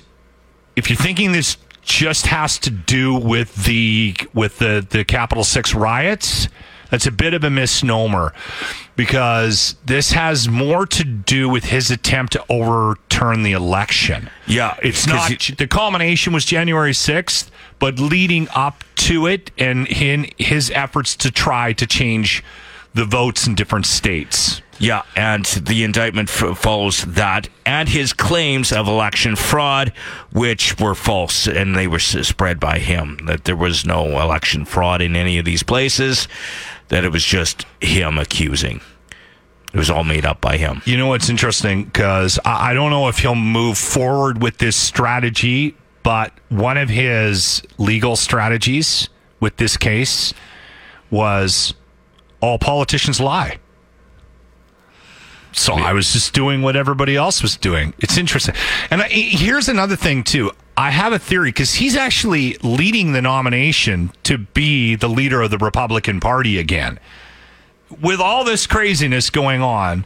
if 0.77 0.89
you're 0.89 0.97
thinking 0.97 1.33
this 1.33 1.57
just 1.83 2.27
has 2.27 2.57
to 2.61 2.71
do 2.71 3.17
with 3.17 3.65
the 3.65 4.15
with 4.33 4.59
the 4.61 4.87
the 4.89 5.05
Capitol 5.05 5.43
Six 5.43 5.75
riots, 5.75 6.47
that's 6.89 7.05
a 7.05 7.11
bit 7.11 7.35
of 7.35 7.43
a 7.43 7.51
misnomer 7.51 8.33
because 8.95 9.75
this 9.85 10.13
has 10.13 10.49
more 10.49 10.87
to 10.87 11.03
do 11.03 11.49
with 11.49 11.65
his 11.65 11.91
attempt 11.91 12.35
to 12.35 12.45
overturn 12.49 13.43
the 13.43 13.53
election. 13.53 14.31
Yeah, 14.47 14.77
It's 14.85 15.05
not 15.05 15.33
he- 15.33 15.53
the 15.55 15.67
culmination 15.67 16.33
was 16.33 16.45
January 16.45 16.93
6th, 16.93 17.51
but 17.81 17.99
leading 17.99 18.49
up 18.55 18.85
to 18.97 19.27
it 19.27 19.51
and 19.59 19.89
in 19.89 20.31
his 20.39 20.71
efforts 20.71 21.17
to 21.17 21.31
try 21.33 21.73
to 21.73 21.87
change 21.89 22.45
the 22.95 23.05
votes 23.05 23.47
in 23.47 23.55
different 23.55 23.87
states. 23.87 24.63
Yeah, 24.81 25.03
and 25.17 25.45
the 25.45 25.83
indictment 25.83 26.29
f- 26.31 26.57
follows 26.57 27.03
that 27.05 27.49
and 27.67 27.89
his 27.89 28.13
claims 28.13 28.71
of 28.73 28.87
election 28.87 29.35
fraud, 29.35 29.93
which 30.33 30.79
were 30.79 30.95
false 30.95 31.49
and 31.49 31.75
they 31.75 31.89
were 31.89 31.97
s- 31.97 32.29
spread 32.29 32.61
by 32.61 32.79
him. 32.79 33.19
That 33.27 33.45
there 33.45 33.57
was 33.57 33.85
no 33.85 34.21
election 34.21 34.65
fraud 34.65 35.03
in 35.03 35.17
any 35.17 35.37
of 35.39 35.45
these 35.45 35.65
places, 35.65 36.29
that 36.89 37.05
it 37.05 37.11
was 37.11 37.25
just 37.25 37.67
him 37.81 38.19
accusing. 38.19 38.81
It 39.75 39.79
was 39.79 39.91
all 39.91 40.05
made 40.05 40.25
up 40.25 40.41
by 40.41 40.57
him. 40.57 40.81
You 40.87 40.97
know 40.97 41.09
what's 41.09 41.29
interesting? 41.29 41.85
Because 41.85 42.39
I, 42.45 42.71
I 42.71 42.73
don't 42.75 42.91
know 42.91 43.09
if 43.09 43.19
he'll 43.19 43.35
move 43.35 43.77
forward 43.79 44.41
with 44.41 44.59
this 44.59 44.77
strategy, 44.77 45.77
but 46.05 46.33
one 46.51 46.79
of 46.79 46.89
his 46.89 47.63
legal 47.79 48.15
strategies 48.15 49.09
with 49.41 49.57
this 49.57 49.77
case 49.77 50.33
was 51.11 51.75
all 52.41 52.59
politicians 52.59 53.21
lie. 53.21 53.59
So 55.53 55.75
I 55.75 55.93
was 55.93 56.13
just 56.13 56.35
doing 56.35 56.63
what 56.63 56.77
everybody 56.77 57.17
else 57.17 57.43
was 57.43 57.57
doing. 57.57 57.95
It's 57.99 58.17
interesting. 58.17 58.55
And 58.91 59.03
I, 59.03 59.09
here's 59.09 59.69
another 59.69 59.97
thing, 59.97 60.23
too. 60.23 60.53
I 60.77 60.91
have 60.91 61.13
a 61.13 61.19
theory 61.19 61.49
because 61.51 61.75
he's 61.75 61.97
actually 61.97 62.55
leading 62.63 63.13
the 63.13 63.23
nomination 63.23 64.13
to 64.25 64.39
be 64.39 64.95
the 64.95 65.09
leader 65.09 65.43
of 65.43 65.51
the 65.51 65.59
Republican 65.59 66.21
Party 66.21 66.59
again. 66.59 67.01
With 68.01 68.21
all 68.21 68.45
this 68.45 68.67
craziness 68.67 69.31
going 69.31 69.63
on, 69.63 70.05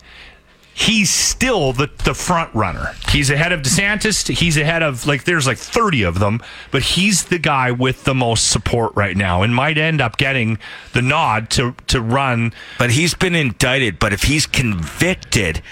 he's 0.74 1.10
still 1.10 1.72
the, 1.72 1.90
the 2.04 2.14
front 2.14 2.54
runner. 2.54 2.94
He's 3.08 3.30
ahead 3.30 3.52
of 3.52 3.60
DeSantis. 3.62 4.28
He's 4.36 4.56
ahead 4.56 4.82
of 4.82 5.06
like 5.06 5.24
there's 5.24 5.46
like 5.46 5.58
30 5.58 6.02
of 6.02 6.18
them, 6.18 6.40
but 6.70 6.82
he's 6.82 7.24
the 7.24 7.38
guy 7.38 7.70
with 7.70 8.04
the 8.04 8.14
most 8.14 8.48
support 8.50 8.92
right 8.94 9.16
now 9.16 9.42
and 9.42 9.54
might 9.54 9.78
end 9.78 10.00
up 10.00 10.16
getting 10.16 10.58
the 10.92 11.02
nod 11.02 11.50
to 11.50 11.74
to 11.88 12.00
run. 12.00 12.52
But 12.78 12.92
he's 12.92 13.14
been 13.14 13.34
indicted. 13.34 13.98
But 13.98 14.12
if 14.12 14.24
he's 14.24 14.46
convicted 14.46 15.62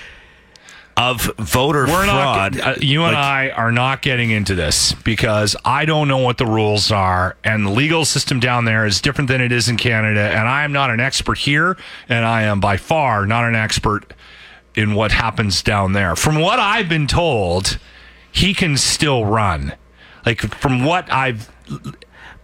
of 0.97 1.23
voter 1.39 1.87
We're 1.87 2.05
fraud, 2.05 2.57
not 2.57 2.61
uh, 2.61 2.75
you 2.79 3.05
and 3.05 3.15
like- 3.15 3.25
I 3.25 3.51
are 3.51 3.73
not 3.73 4.03
getting 4.03 4.31
into 4.31 4.55
this 4.55 4.93
because 4.93 5.57
I 5.65 5.87
don't 5.87 6.09
know 6.09 6.19
what 6.19 6.37
the 6.37 6.45
rules 6.45 6.93
are 6.93 7.37
and 7.43 7.65
the 7.65 7.71
legal 7.71 8.05
system 8.05 8.39
down 8.39 8.67
there 8.67 8.85
is 8.85 9.01
different 9.01 9.29
than 9.29 9.41
it 9.41 9.51
is 9.51 9.67
in 9.69 9.79
Canada 9.79 10.21
and 10.21 10.47
I 10.47 10.63
am 10.65 10.73
not 10.73 10.91
an 10.91 11.01
expert 11.01 11.39
here 11.39 11.79
and 12.09 12.27
I 12.27 12.43
am 12.43 12.61
by 12.61 12.77
far 12.77 13.25
not 13.25 13.45
an 13.45 13.55
expert 13.55 14.13
in 14.75 14.95
what 14.95 15.13
happens 15.13 15.63
down 15.63 15.93
there. 15.93 16.15
From 16.17 16.41
what 16.41 16.59
I've 16.59 16.89
been 16.89 17.07
told, 17.07 17.79
he 18.31 18.55
can 18.55 18.77
still 18.77 19.25
run. 19.25 19.75
Like 20.25 20.41
from 20.57 20.85
what 20.85 21.11
I've 21.13 21.51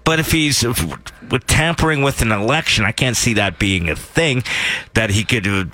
But 0.05 0.19
if 0.21 0.33
he's 0.33 0.63
with 0.65 1.47
tampering 1.47 2.03
with 2.03 2.23
an 2.23 2.33
election, 2.33 2.85
I 2.85 2.93
can't 2.93 3.17
see 3.17 3.35
that 3.35 3.59
being 3.59 3.89
a 3.91 3.97
thing 3.97 4.43
that 4.95 5.11
he 5.11 5.25
could 5.25 5.47
uh, 5.47 5.65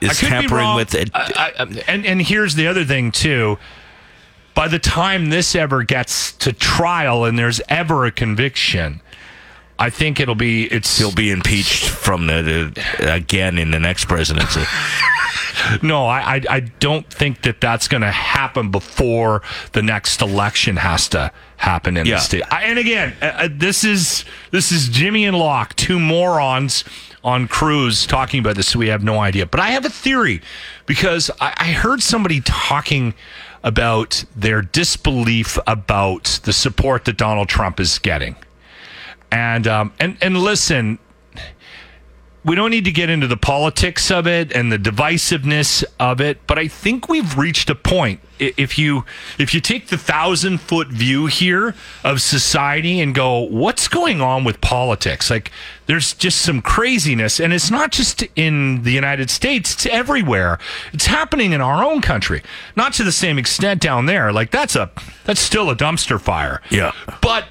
is 0.00 0.20
could 0.20 0.28
tampering 0.28 0.74
with 0.74 0.94
it. 0.94 1.10
I- 1.14 1.52
I- 1.58 1.82
and 1.88 2.04
and 2.06 2.22
here's 2.22 2.54
the 2.56 2.66
other 2.66 2.84
thing 2.84 3.10
too. 3.12 3.58
By 4.54 4.68
the 4.68 4.78
time 4.78 5.30
this 5.30 5.56
ever 5.56 5.82
gets 5.82 6.30
to 6.34 6.52
trial 6.52 7.24
and 7.24 7.36
there's 7.36 7.60
ever 7.68 8.04
a 8.04 8.12
conviction, 8.12 9.00
I 9.80 9.90
think 9.90 10.20
it'll 10.20 10.36
be 10.36 10.64
it's 10.66 10.98
He'll 10.98 11.10
be 11.10 11.32
impeached 11.32 11.88
from 11.88 12.28
the, 12.28 12.42
the 13.00 13.12
again 13.14 13.58
in 13.58 13.72
the 13.72 13.80
next 13.80 14.04
presidency. 14.06 14.62
no. 15.82 16.06
I 16.06 16.34
I, 16.36 16.40
I 16.50 16.60
don't 16.60 17.08
think 17.12 17.42
that 17.42 17.60
that's 17.60 17.88
going 17.88 18.00
to 18.02 18.10
happen 18.10 18.70
before 18.70 19.42
the 19.72 19.82
next 19.82 20.20
election 20.22 20.76
has 20.76 21.08
to 21.10 21.30
happen 21.56 21.96
in 21.96 22.06
Yeah. 22.06 22.16
the 22.16 22.20
state. 22.20 22.42
I, 22.50 22.64
and 22.64 22.78
again, 22.78 23.14
uh, 23.22 23.24
uh, 23.26 23.48
this 23.50 23.84
is 23.84 24.24
this 24.50 24.72
is 24.72 24.88
Jimmy 24.88 25.24
and 25.24 25.36
Loc, 25.38 25.74
two 25.76 25.98
morons 26.00 26.84
on 27.22 27.48
cruise 27.48 28.06
talking 28.06 28.40
about 28.40 28.56
this. 28.56 28.66
So 28.68 28.78
we 28.78 28.88
have 28.88 29.02
no 29.02 29.18
idea. 29.20 29.46
But 29.46 29.60
I 29.60 29.68
have 29.70 29.84
a 29.84 29.90
theory 29.90 30.42
because 30.86 31.30
I, 31.40 31.54
I 31.56 31.72
heard 31.72 32.02
somebody 32.02 32.40
talking 32.42 33.14
about 33.62 34.24
their 34.36 34.60
disbelief 34.60 35.58
about 35.66 36.40
the 36.44 36.52
support 36.52 37.06
that 37.06 37.16
Donald 37.16 37.48
Trump 37.48 37.80
is 37.80 37.98
getting. 37.98 38.36
And 39.32 39.66
um, 39.66 39.92
and 39.98 40.16
and 40.20 40.36
listen, 40.38 40.98
we 42.44 42.54
don't 42.54 42.70
need 42.70 42.84
to 42.84 42.92
get 42.92 43.08
into 43.08 43.26
the 43.26 43.36
politics 43.36 44.10
of 44.10 44.26
it 44.26 44.52
and 44.52 44.70
the 44.70 44.78
divisiveness 44.78 45.82
of 45.98 46.20
it, 46.20 46.46
but 46.46 46.58
I 46.58 46.68
think 46.68 47.08
we've 47.08 47.38
reached 47.38 47.70
a 47.70 47.74
point. 47.74 48.20
If 48.38 48.76
you 48.78 49.04
if 49.38 49.54
you 49.54 49.60
take 49.60 49.88
the 49.88 49.96
thousand 49.96 50.60
foot 50.60 50.88
view 50.88 51.26
here 51.26 51.74
of 52.02 52.20
society 52.20 53.00
and 53.00 53.14
go, 53.14 53.38
what's 53.38 53.86
going 53.86 54.20
on 54.20 54.42
with 54.42 54.60
politics? 54.60 55.30
Like, 55.30 55.52
there's 55.86 56.14
just 56.14 56.42
some 56.42 56.60
craziness, 56.60 57.38
and 57.38 57.52
it's 57.52 57.70
not 57.70 57.92
just 57.92 58.24
in 58.34 58.82
the 58.82 58.90
United 58.90 59.30
States; 59.30 59.72
it's 59.74 59.86
everywhere. 59.86 60.58
It's 60.92 61.06
happening 61.06 61.52
in 61.52 61.60
our 61.60 61.84
own 61.84 62.00
country, 62.00 62.42
not 62.74 62.92
to 62.94 63.04
the 63.04 63.12
same 63.12 63.38
extent 63.38 63.80
down 63.80 64.06
there. 64.06 64.32
Like, 64.32 64.50
that's 64.50 64.74
a 64.74 64.90
that's 65.24 65.40
still 65.40 65.70
a 65.70 65.76
dumpster 65.76 66.20
fire. 66.20 66.60
Yeah. 66.70 66.90
but 67.20 67.44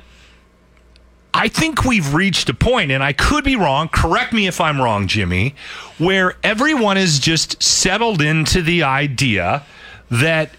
I 1.34 1.48
think 1.48 1.84
we've 1.84 2.13
reached 2.13 2.50
a 2.50 2.54
point, 2.54 2.92
and 2.92 3.04
I 3.04 3.13
could 3.13 3.44
be 3.44 3.56
wrong. 3.56 3.90
Correct 3.90 4.34
me 4.34 4.46
if 4.48 4.62
I'm 4.62 4.80
wrong, 4.80 5.08
Jimmy, 5.08 5.56
where 5.98 6.36
everyone 6.44 6.98
is 6.98 7.20
just 7.20 7.62
settled 7.62 8.22
into 8.22 8.62
the 8.62 8.84
idea 8.84 9.63
that 10.12 10.52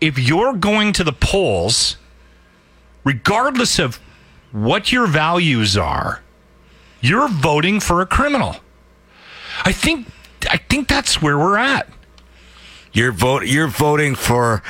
if 0.00 0.18
you're 0.18 0.54
going 0.54 0.92
to 0.94 1.04
the 1.04 1.12
polls, 1.12 1.96
regardless 3.04 3.78
of 3.78 4.00
what 4.50 4.90
your 4.90 5.06
values 5.06 5.76
are, 5.76 6.22
you're 7.00 7.28
voting 7.28 7.78
for 7.78 8.00
a 8.00 8.06
criminal. 8.06 8.56
I 9.64 9.72
think 9.72 10.08
I 10.50 10.56
think 10.56 10.88
that's 10.88 11.22
where 11.22 11.38
we're 11.38 11.56
at. 11.56 11.88
You're 12.92 13.12
vote. 13.12 13.46
You're 13.46 13.68
voting 13.68 14.14
for 14.14 14.62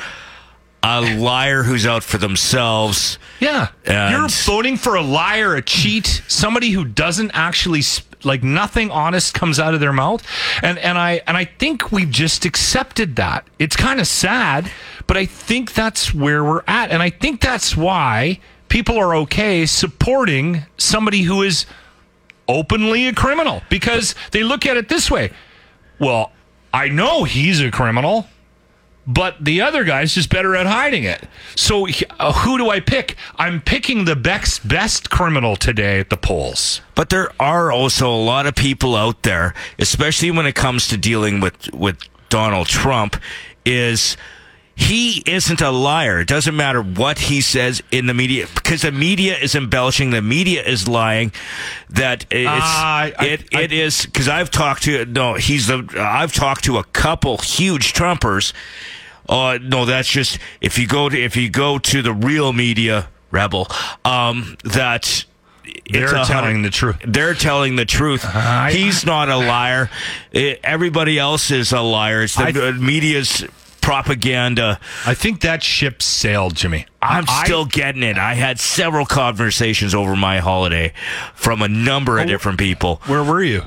a 0.83 1.15
liar 1.17 1.63
who's 1.63 1.85
out 1.85 2.03
for 2.03 2.17
themselves. 2.17 3.17
Yeah. 3.39 3.69
You're 3.87 4.27
voting 4.27 4.77
for 4.77 4.95
a 4.95 5.01
liar, 5.01 5.55
a 5.55 5.61
cheat, 5.61 6.21
somebody 6.27 6.71
who 6.71 6.83
doesn't 6.83 7.31
actually 7.33 7.81
sp- 7.81 8.11
like 8.25 8.43
nothing 8.43 8.91
honest 8.91 9.33
comes 9.33 9.59
out 9.59 9.73
of 9.73 9.79
their 9.79 9.93
mouth. 9.93 10.25
And 10.61 10.77
and 10.79 10.97
I 10.97 11.21
and 11.25 11.37
I 11.37 11.45
think 11.45 11.91
we've 11.91 12.09
just 12.09 12.45
accepted 12.45 13.15
that. 13.15 13.47
It's 13.59 13.75
kind 13.75 13.99
of 13.99 14.07
sad, 14.07 14.69
but 15.07 15.17
I 15.17 15.25
think 15.25 15.73
that's 15.73 16.13
where 16.13 16.43
we're 16.43 16.63
at. 16.67 16.91
And 16.91 17.01
I 17.01 17.09
think 17.09 17.41
that's 17.41 17.75
why 17.75 18.39
people 18.69 18.97
are 18.97 19.15
okay 19.15 19.65
supporting 19.65 20.63
somebody 20.77 21.21
who 21.21 21.43
is 21.43 21.65
openly 22.47 23.07
a 23.07 23.13
criminal 23.13 23.61
because 23.69 24.15
they 24.31 24.43
look 24.43 24.65
at 24.65 24.77
it 24.77 24.89
this 24.89 25.09
way. 25.09 25.31
Well, 25.99 26.31
I 26.73 26.89
know 26.89 27.23
he's 27.23 27.61
a 27.61 27.71
criminal 27.71 28.27
but 29.05 29.43
the 29.43 29.61
other 29.61 29.83
guy's 29.83 30.13
just 30.13 30.29
better 30.29 30.55
at 30.55 30.65
hiding 30.65 31.03
it. 31.03 31.27
So 31.55 31.87
uh, 32.19 32.31
who 32.33 32.57
do 32.57 32.69
I 32.69 32.79
pick? 32.79 33.15
I'm 33.35 33.59
picking 33.61 34.05
the 34.05 34.15
best 34.15 34.67
best 34.67 35.09
criminal 35.09 35.55
today 35.55 35.99
at 35.99 36.09
the 36.09 36.17
polls. 36.17 36.81
But 36.95 37.09
there 37.09 37.31
are 37.39 37.71
also 37.71 38.09
a 38.09 38.15
lot 38.23 38.45
of 38.45 38.55
people 38.55 38.95
out 38.95 39.23
there, 39.23 39.53
especially 39.79 40.31
when 40.31 40.45
it 40.45 40.55
comes 40.55 40.87
to 40.89 40.97
dealing 40.97 41.39
with 41.41 41.73
with 41.73 41.97
Donald 42.29 42.67
Trump, 42.67 43.17
is 43.65 44.15
he 44.75 45.21
isn't 45.27 45.61
a 45.61 45.69
liar. 45.69 46.21
It 46.21 46.27
doesn't 46.27 46.55
matter 46.55 46.81
what 46.81 47.19
he 47.19 47.41
says 47.41 47.83
in 47.91 48.07
the 48.07 48.13
media 48.15 48.47
because 48.55 48.81
the 48.81 48.91
media 48.91 49.37
is 49.37 49.53
embellishing. 49.53 50.09
The 50.09 50.21
media 50.23 50.63
is 50.65 50.87
lying. 50.87 51.31
That 51.89 52.25
it's 52.31 52.49
Uh, 52.49 52.53
I- 52.63 53.13
it 53.21 53.49
I- 53.53 53.61
it 53.61 53.71
is 53.71 54.05
because 54.07 54.27
I've 54.27 54.49
talked 54.49 54.83
to 54.83 55.05
no. 55.05 55.35
He's 55.35 55.67
the 55.67 55.85
I've 55.99 56.33
talked 56.33 56.63
to 56.63 56.77
a 56.79 56.83
couple 56.85 57.37
huge 57.37 57.93
Trumpers. 57.93 58.51
Uh, 59.29 59.57
no, 59.61 59.85
that's 59.85 60.09
just 60.09 60.37
if 60.61 60.77
you 60.77 60.87
go 60.87 61.09
to 61.09 61.17
if 61.21 61.35
you 61.35 61.49
go 61.49 61.77
to 61.79 62.01
the 62.01 62.13
real 62.13 62.53
media 62.53 63.07
rebel. 63.31 63.67
Um, 64.05 64.57
that 64.63 65.25
They're 65.89 66.07
telling 66.07 66.27
hundred- 66.27 66.63
the 66.65 66.69
truth. 66.69 66.97
They're 67.05 67.33
telling 67.33 67.75
the 67.77 67.85
truth. 67.85 68.25
I- 68.25 68.71
He's 68.71 69.05
not 69.05 69.29
a 69.29 69.37
liar. 69.37 69.89
Eh, 70.33 70.55
everybody 70.63 71.17
else 71.17 71.49
is 71.51 71.71
a 71.71 71.81
liar. 71.81 72.23
It's 72.23 72.35
the 72.35 72.69
uh, 72.69 72.71
media's 72.73 73.43
propaganda. 73.81 74.79
I 75.05 75.13
think 75.13 75.41
that 75.41 75.61
ship 75.63 76.01
sailed, 76.01 76.55
Jimmy. 76.55 76.85
I'm 77.01 77.25
I- 77.27 77.43
still 77.45 77.65
getting 77.65 78.03
it. 78.03 78.17
I 78.17 78.33
had 78.35 78.59
several 78.59 79.05
conversations 79.05 79.95
over 79.95 80.15
my 80.15 80.39
holiday 80.39 80.93
from 81.33 81.61
a 81.61 81.67
number 81.67 82.19
of 82.19 82.27
different 82.27 82.59
people. 82.59 83.01
Where 83.07 83.23
were 83.23 83.41
you? 83.43 83.63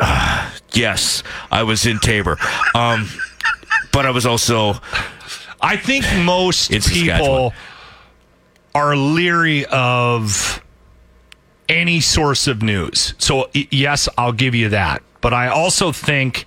Yes, 0.72 1.22
I 1.52 1.62
was 1.62 1.86
in 1.86 2.00
Taber. 2.00 2.36
Um, 2.74 3.08
but 3.92 4.06
I 4.06 4.10
was 4.10 4.26
also 4.26 4.74
I 5.60 5.76
think 5.76 6.04
most 6.24 6.70
people 6.70 7.52
are 8.74 8.96
leery 8.96 9.64
of 9.66 10.62
any 11.68 12.00
source 12.00 12.46
of 12.46 12.62
news. 12.62 13.14
So, 13.18 13.48
yes, 13.54 14.08
I'll 14.18 14.32
give 14.32 14.54
you 14.54 14.68
that. 14.70 15.02
But 15.20 15.32
I 15.32 15.48
also 15.48 15.92
think 15.92 16.44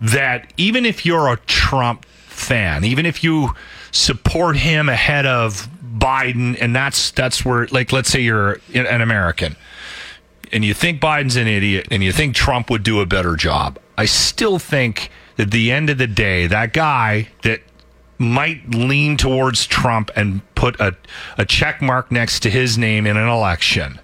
that 0.00 0.52
even 0.56 0.84
if 0.84 1.06
you're 1.06 1.32
a 1.32 1.36
Trump 1.46 2.04
fan, 2.06 2.84
even 2.84 3.06
if 3.06 3.22
you 3.22 3.50
support 3.92 4.56
him 4.56 4.88
ahead 4.88 5.26
of 5.26 5.68
Biden, 5.96 6.56
and 6.60 6.74
that's 6.74 7.12
that's 7.12 7.44
where, 7.44 7.68
like, 7.68 7.92
let's 7.92 8.08
say 8.08 8.20
you're 8.20 8.60
an 8.74 9.00
American 9.00 9.54
and 10.50 10.64
you 10.64 10.74
think 10.74 11.00
Biden's 11.00 11.36
an 11.36 11.46
idiot 11.46 11.88
and 11.90 12.02
you 12.02 12.12
think 12.12 12.34
Trump 12.34 12.70
would 12.70 12.82
do 12.82 13.00
a 13.00 13.06
better 13.06 13.36
job, 13.36 13.78
I 13.96 14.06
still 14.06 14.58
think 14.58 15.10
at 15.42 15.50
the 15.50 15.70
end 15.70 15.90
of 15.90 15.98
the 15.98 16.06
day, 16.06 16.46
that 16.46 16.72
guy 16.72 17.28
that 17.42 17.60
might 18.16 18.74
lean 18.74 19.16
towards 19.16 19.66
Trump 19.66 20.10
and 20.14 20.40
put 20.54 20.78
a, 20.80 20.96
a 21.36 21.44
check 21.44 21.82
mark 21.82 22.10
next 22.12 22.40
to 22.40 22.50
his 22.50 22.78
name 22.78 23.06
in 23.06 23.16
an 23.16 23.28
election 23.28 24.00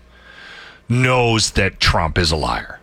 knows 0.89 1.53
that 1.53 1.79
Trump 1.81 2.19
is 2.19 2.33
a 2.33 2.37
liar. 2.37 2.81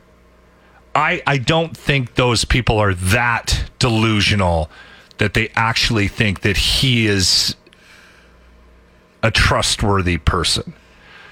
I, 0.96 1.22
I 1.28 1.38
don't 1.38 1.76
think 1.76 2.16
those 2.16 2.46
people 2.46 2.80
are 2.80 2.94
that 2.94 3.70
delusional 3.80 4.70
that 5.18 5.34
they 5.34 5.50
actually 5.56 6.08
think 6.08 6.42
that 6.42 6.56
he 6.56 7.08
is 7.08 7.56
a 9.22 9.32
trustworthy 9.32 10.18
person. 10.18 10.74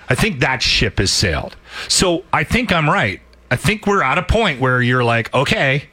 I 0.10 0.16
think 0.16 0.40
that 0.42 0.62
ship 0.62 1.00
has 1.00 1.12
sailed. 1.12 1.56
So 1.88 2.26
I 2.34 2.44
think 2.44 2.74
I'm 2.74 2.90
right. 2.90 3.22
I 3.50 3.56
think 3.56 3.88
we're 3.88 4.04
at 4.04 4.18
a 4.18 4.24
point 4.24 4.60
where 4.60 4.82
you're 4.82 5.04
like, 5.04 5.34
okay, 5.34 5.86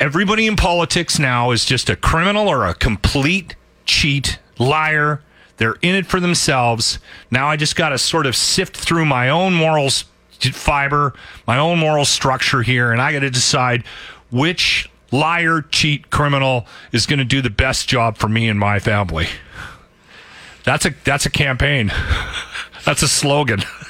everybody 0.00 0.46
in 0.46 0.56
politics 0.56 1.18
now 1.18 1.50
is 1.50 1.64
just 1.64 1.90
a 1.90 1.94
criminal 1.94 2.48
or 2.48 2.66
a 2.66 2.74
complete 2.74 3.54
cheat, 3.84 4.38
liar. 4.58 5.22
They're 5.58 5.76
in 5.82 5.94
it 5.94 6.06
for 6.06 6.18
themselves. 6.18 6.98
Now 7.30 7.48
I 7.48 7.56
just 7.56 7.76
got 7.76 7.90
to 7.90 7.98
sort 7.98 8.26
of 8.26 8.34
sift 8.34 8.76
through 8.76 9.04
my 9.04 9.28
own 9.28 9.54
morals 9.54 10.06
fiber, 10.52 11.12
my 11.46 11.58
own 11.58 11.78
moral 11.78 12.06
structure 12.06 12.62
here, 12.62 12.92
and 12.92 13.02
I 13.02 13.12
got 13.12 13.20
to 13.20 13.30
decide 13.30 13.84
which 14.30 14.88
liar, 15.12 15.60
cheat, 15.70 16.08
criminal 16.08 16.66
is 16.92 17.04
going 17.04 17.18
to 17.18 17.26
do 17.26 17.42
the 17.42 17.50
best 17.50 17.88
job 17.88 18.16
for 18.16 18.28
me 18.28 18.48
and 18.48 18.58
my 18.58 18.78
family. 18.78 19.26
That's 20.64 20.86
a 20.86 20.94
that's 21.04 21.26
a 21.26 21.30
campaign. 21.30 21.92
That's 22.86 23.02
a 23.02 23.08
slogan. 23.08 23.60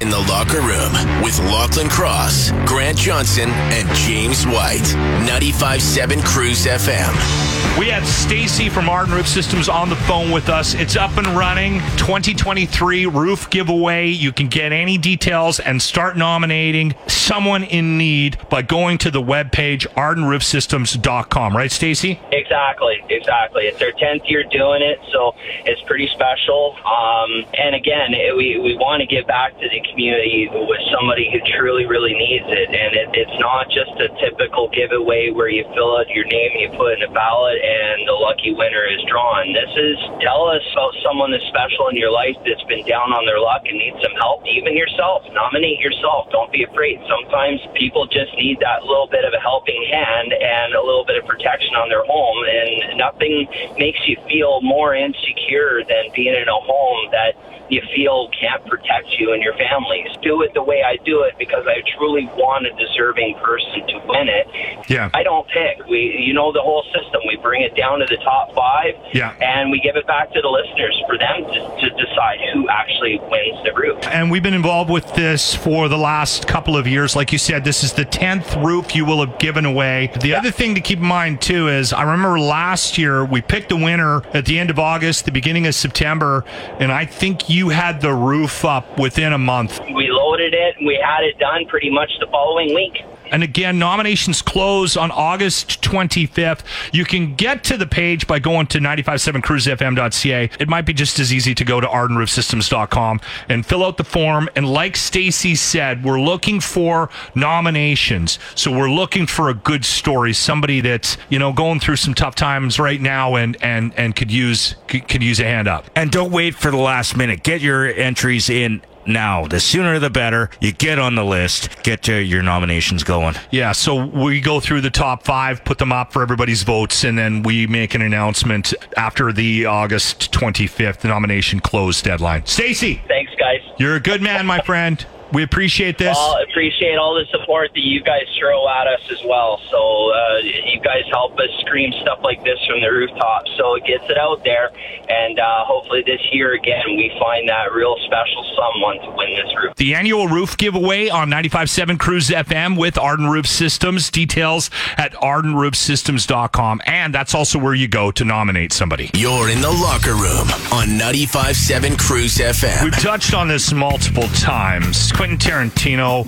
In 0.00 0.08
the 0.10 0.18
locker 0.28 0.60
room 0.60 0.92
with 1.22 1.38
Lachlan 1.40 1.88
Cross, 1.88 2.52
Grant 2.66 2.98
Johnson, 2.98 3.50
and 3.50 3.88
James 3.96 4.46
White. 4.46 4.80
95.7 5.26 6.24
Cruise 6.24 6.66
FM. 6.66 7.61
We 7.78 7.88
had 7.88 8.04
Stacy 8.06 8.68
from 8.68 8.90
Arden 8.90 9.14
Roof 9.14 9.26
Systems 9.26 9.66
on 9.66 9.88
the 9.88 9.96
phone 9.96 10.30
with 10.30 10.50
us. 10.50 10.74
It's 10.74 10.94
up 10.94 11.16
and 11.16 11.26
running. 11.28 11.80
2023 11.96 13.06
roof 13.06 13.48
giveaway. 13.48 14.08
You 14.08 14.30
can 14.30 14.48
get 14.48 14.72
any 14.72 14.98
details 14.98 15.58
and 15.58 15.80
start 15.80 16.16
nominating 16.16 16.94
someone 17.06 17.64
in 17.64 17.96
need 17.96 18.36
by 18.50 18.60
going 18.60 18.98
to 18.98 19.10
the 19.10 19.22
webpage 19.22 19.86
ardenroofsystems.com. 19.94 21.56
Right, 21.56 21.72
Stacy? 21.72 22.20
Exactly, 22.30 23.02
exactly. 23.08 23.64
It's 23.64 23.80
our 23.80 23.92
tenth 23.92 24.24
year 24.26 24.44
doing 24.44 24.82
it, 24.82 24.98
so 25.10 25.34
it's 25.64 25.80
pretty 25.82 26.08
special. 26.08 26.76
Um, 26.84 27.46
and 27.56 27.74
again, 27.74 28.12
it, 28.12 28.36
we 28.36 28.60
we 28.60 28.76
want 28.76 29.00
to 29.00 29.06
give 29.06 29.26
back 29.26 29.58
to 29.58 29.68
the 29.68 29.80
community 29.90 30.48
with 30.52 30.80
somebody 30.92 31.30
who 31.32 31.40
truly, 31.56 31.86
really 31.86 32.12
needs 32.12 32.44
it. 32.48 32.68
And 32.68 32.94
it, 32.94 33.08
it's 33.14 33.40
not 33.40 33.70
just 33.70 33.92
a 33.96 34.08
typical 34.20 34.68
giveaway 34.68 35.30
where 35.30 35.48
you 35.48 35.64
fill 35.74 35.96
out 35.96 36.08
your 36.10 36.26
name, 36.26 36.50
and 36.52 36.60
you 36.60 36.78
put 36.78 36.98
in 36.98 37.02
a 37.02 37.10
ballot, 37.12 37.61
and 37.62 38.02
the 38.10 38.16
lucky 38.18 38.50
winner 38.50 38.82
is 38.90 38.98
drawn. 39.06 39.54
This 39.54 39.70
is 39.78 39.96
tell 40.18 40.50
us 40.50 40.62
about 40.74 40.94
someone 41.06 41.30
that's 41.30 41.46
special 41.46 41.86
in 41.88 41.96
your 41.96 42.10
life 42.10 42.34
that's 42.42 42.62
been 42.66 42.82
down 42.90 43.14
on 43.14 43.22
their 43.22 43.38
luck 43.38 43.62
and 43.70 43.78
needs 43.78 44.02
some 44.02 44.14
help. 44.18 44.42
Even 44.50 44.74
yourself, 44.74 45.22
nominate 45.30 45.78
yourself. 45.78 46.26
Don't 46.34 46.50
be 46.50 46.66
afraid. 46.66 46.98
Sometimes 47.06 47.62
people 47.78 48.10
just 48.10 48.34
need 48.34 48.58
that 48.58 48.82
little 48.82 49.06
bit 49.06 49.22
of 49.22 49.30
a 49.30 49.38
helping 49.38 49.78
hand 49.86 50.34
and 50.34 50.74
a 50.74 50.82
little 50.82 51.06
bit 51.06 51.14
of 51.14 51.24
protection 51.24 51.78
on 51.78 51.86
their 51.86 52.02
home, 52.02 52.42
and 52.42 52.98
nothing 52.98 53.46
makes 53.78 54.02
you 54.10 54.18
feel 54.26 54.58
more 54.66 54.98
insecure 54.98 55.86
than 55.86 56.10
being 56.10 56.34
in 56.34 56.50
a 56.50 56.60
home 56.66 57.14
that 57.14 57.38
you 57.72 57.80
feel 57.94 58.28
can't 58.38 58.64
protect 58.66 59.18
you 59.18 59.32
and 59.32 59.42
your 59.42 59.54
families. 59.54 60.08
Do 60.22 60.42
it 60.42 60.52
the 60.54 60.62
way 60.62 60.82
I 60.84 60.96
do 61.04 61.22
it 61.22 61.34
because 61.38 61.64
I 61.66 61.80
truly 61.96 62.26
want 62.36 62.66
a 62.66 62.72
deserving 62.76 63.36
person 63.42 63.86
to 63.88 64.02
win 64.06 64.28
it. 64.28 64.46
Yeah. 64.88 65.08
I 65.14 65.22
don't 65.22 65.48
pick. 65.48 65.86
We, 65.86 66.16
you 66.26 66.34
know, 66.34 66.52
the 66.52 66.60
whole 66.60 66.84
system. 66.94 67.22
We 67.26 67.36
bring 67.36 67.62
it 67.62 67.74
down 67.74 68.00
to 68.00 68.06
the 68.06 68.18
top 68.18 68.54
five, 68.54 68.94
Yeah. 69.14 69.34
and 69.40 69.70
we 69.70 69.80
give 69.80 69.96
it 69.96 70.06
back 70.06 70.32
to 70.32 70.40
the 70.42 70.48
listeners 70.48 71.00
for 71.06 71.16
them 71.16 71.44
to, 71.44 71.80
to 71.88 71.90
decide 72.04 72.38
who 72.52 72.68
actually 72.68 73.18
wins 73.30 73.64
the 73.64 73.72
roof. 73.74 73.98
And 74.06 74.30
we've 74.30 74.42
been 74.42 74.54
involved 74.54 74.90
with 74.90 75.14
this 75.14 75.54
for 75.54 75.88
the 75.88 75.98
last 75.98 76.46
couple 76.46 76.76
of 76.76 76.86
years. 76.86 77.16
Like 77.16 77.32
you 77.32 77.38
said, 77.38 77.64
this 77.64 77.82
is 77.82 77.92
the 77.94 78.04
10th 78.04 78.62
roof 78.64 78.94
you 78.94 79.04
will 79.06 79.24
have 79.24 79.38
given 79.38 79.64
away. 79.64 80.10
The 80.20 80.34
other 80.34 80.50
thing 80.50 80.74
to 80.74 80.80
keep 80.80 80.98
in 80.98 81.06
mind, 81.06 81.40
too, 81.40 81.68
is 81.68 81.92
I 81.92 82.02
remember 82.02 82.38
last 82.38 82.98
year 82.98 83.24
we 83.24 83.40
picked 83.40 83.72
a 83.72 83.76
winner 83.76 84.22
at 84.34 84.44
the 84.46 84.58
end 84.58 84.68
of 84.70 84.78
August, 84.78 85.24
the 85.24 85.32
beginning 85.32 85.66
of 85.66 85.74
September, 85.74 86.44
and 86.78 86.92
I 86.92 87.06
think 87.06 87.48
you 87.48 87.61
had 87.68 88.00
the 88.00 88.12
roof 88.12 88.64
up 88.64 88.98
within 88.98 89.32
a 89.32 89.38
month. 89.38 89.80
We 89.94 90.08
loaded 90.10 90.54
it 90.54 90.76
and 90.78 90.86
we 90.86 90.94
had 90.94 91.24
it 91.24 91.38
done 91.38 91.66
pretty 91.66 91.90
much 91.90 92.10
the 92.20 92.26
following 92.26 92.74
week. 92.74 93.04
And 93.32 93.42
again, 93.42 93.78
nominations 93.78 94.42
close 94.42 94.96
on 94.96 95.10
August 95.10 95.82
25th. 95.82 96.60
You 96.92 97.04
can 97.04 97.34
get 97.34 97.64
to 97.64 97.76
the 97.76 97.86
page 97.86 98.26
by 98.26 98.38
going 98.38 98.66
to 98.68 98.78
957cruisefm.ca. 98.78 100.50
It 100.60 100.68
might 100.68 100.82
be 100.82 100.92
just 100.92 101.18
as 101.18 101.32
easy 101.32 101.54
to 101.54 101.64
go 101.64 101.80
to 101.80 101.86
ardenroofsystems.com 101.86 103.20
and 103.48 103.66
fill 103.66 103.84
out 103.84 103.96
the 103.96 104.04
form. 104.04 104.48
And 104.54 104.68
like 104.68 104.96
Stacy 104.96 105.54
said, 105.54 106.04
we're 106.04 106.20
looking 106.20 106.60
for 106.60 107.10
nominations. 107.34 108.38
So 108.54 108.70
we're 108.70 108.90
looking 108.90 109.26
for 109.26 109.48
a 109.48 109.54
good 109.54 109.84
story, 109.84 110.32
somebody 110.32 110.80
that's, 110.80 111.16
you 111.28 111.38
know, 111.38 111.52
going 111.52 111.80
through 111.80 111.96
some 111.96 112.14
tough 112.14 112.34
times 112.34 112.78
right 112.78 113.00
now 113.00 113.36
and 113.36 113.56
and 113.62 113.92
and 113.96 114.14
could 114.14 114.30
use 114.30 114.76
could, 114.88 115.08
could 115.08 115.22
use 115.22 115.40
a 115.40 115.44
hand 115.44 115.68
up. 115.68 115.86
And 115.96 116.10
don't 116.10 116.30
wait 116.30 116.54
for 116.54 116.70
the 116.70 116.76
last 116.76 117.16
minute. 117.16 117.42
Get 117.42 117.60
your 117.60 117.86
entries 117.86 118.50
in 118.50 118.82
now. 119.06 119.46
The 119.46 119.60
sooner 119.60 119.98
the 119.98 120.10
better. 120.10 120.50
You 120.60 120.72
get 120.72 120.98
on 120.98 121.14
the 121.14 121.24
list. 121.24 121.82
Get 121.82 122.08
uh, 122.08 122.12
your 122.14 122.42
nominations 122.42 123.04
going. 123.04 123.34
Yeah, 123.50 123.72
so 123.72 124.06
we 124.06 124.40
go 124.40 124.60
through 124.60 124.82
the 124.82 124.90
top 124.90 125.24
five, 125.24 125.64
put 125.64 125.78
them 125.78 125.92
up 125.92 126.12
for 126.12 126.22
everybody's 126.22 126.62
votes, 126.62 127.04
and 127.04 127.18
then 127.18 127.42
we 127.42 127.66
make 127.66 127.94
an 127.94 128.02
announcement 128.02 128.74
after 128.96 129.32
the 129.32 129.66
August 129.66 130.32
25th 130.32 131.04
nomination 131.04 131.60
close 131.60 132.02
deadline. 132.02 132.46
Stacy, 132.46 133.02
Thanks, 133.08 133.32
guys. 133.38 133.60
you're 133.78 133.96
a 133.96 134.00
good 134.00 134.22
man, 134.22 134.46
my 134.46 134.60
friend. 134.60 135.04
We 135.32 135.42
appreciate 135.42 135.98
this. 135.98 136.16
Well, 136.16 136.42
appreciate 136.42 136.96
all 136.96 137.14
the 137.14 137.26
support 137.30 137.70
that 137.74 137.84
you 137.84 138.02
guys 138.02 138.26
throw 138.38 138.68
at 138.68 138.86
us 138.86 139.00
as 139.10 139.22
well. 139.24 139.60
So 139.70 140.12
uh, 140.12 140.38
you 140.42 140.80
guys 140.80 141.04
help 141.10 141.38
us 141.38 141.48
scream 141.60 141.92
stuff 142.02 142.20
like 142.22 142.42
this 142.44 142.58
from 142.66 142.80
the 142.80 142.88
rooftop. 142.90 143.44
So 143.56 143.74
it 143.74 143.84
gets 143.84 144.04
it 144.10 144.18
out 144.18 144.44
there, 144.44 144.70
and 145.08 145.38
uh, 145.38 145.64
hopefully 145.64 146.02
this 146.04 146.20
year 146.32 146.54
again 146.54 146.84
we 146.96 147.10
find 147.18 147.48
that 147.48 147.72
real 147.72 147.96
special 148.06 148.42
someone 148.56 148.98
to 149.00 149.10
win 149.16 149.34
this 149.34 149.54
roof. 149.56 149.74
The 149.76 149.94
annual 149.94 150.28
roof 150.28 150.56
giveaway 150.56 151.08
on 151.08 151.30
95.7 151.30 151.98
Cruise 151.98 152.28
FM 152.28 152.78
with 152.78 152.98
Arden 152.98 153.28
Roof 153.28 153.46
Systems. 153.46 154.10
Details 154.10 154.70
at 154.96 155.12
ardenroofsystems.com. 155.14 156.82
And 156.86 157.14
that's 157.14 157.34
also 157.34 157.58
where 157.58 157.74
you 157.74 157.88
go 157.88 158.10
to 158.12 158.24
nominate 158.24 158.72
somebody. 158.72 159.10
You're 159.14 159.48
in 159.50 159.60
the 159.60 159.70
locker 159.70 160.14
room 160.14 160.48
on 160.72 160.98
95.7 160.98 161.98
Cruise 161.98 162.36
FM. 162.36 162.84
We've 162.84 162.98
touched 162.98 163.34
on 163.34 163.48
this 163.48 163.72
multiple 163.72 164.28
times. 164.28 165.12
Quentin 165.22 165.38
Tarantino, 165.38 166.24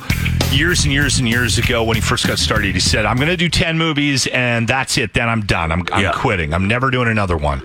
years 0.56 0.84
and 0.84 0.92
years 0.92 1.18
and 1.18 1.28
years 1.28 1.58
ago, 1.58 1.82
when 1.82 1.96
he 1.96 2.00
first 2.00 2.28
got 2.28 2.38
started, 2.38 2.74
he 2.76 2.80
said, 2.80 3.04
I'm 3.04 3.16
going 3.16 3.26
to 3.28 3.36
do 3.36 3.48
10 3.48 3.76
movies 3.76 4.28
and 4.28 4.68
that's 4.68 4.96
it. 4.98 5.12
Then 5.14 5.28
I'm 5.28 5.40
done. 5.40 5.72
I'm, 5.72 5.82
I'm 5.90 6.00
Yeah. 6.04 6.12
quitting. 6.12 6.54
I'm 6.54 6.68
never 6.68 6.92
doing 6.92 7.08
another 7.08 7.36
one. 7.36 7.60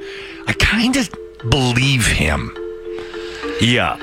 I 0.48 0.54
kind 0.54 0.96
of 0.96 1.08
believe 1.48 2.08
him. 2.08 2.52
Yeah. 3.62 3.98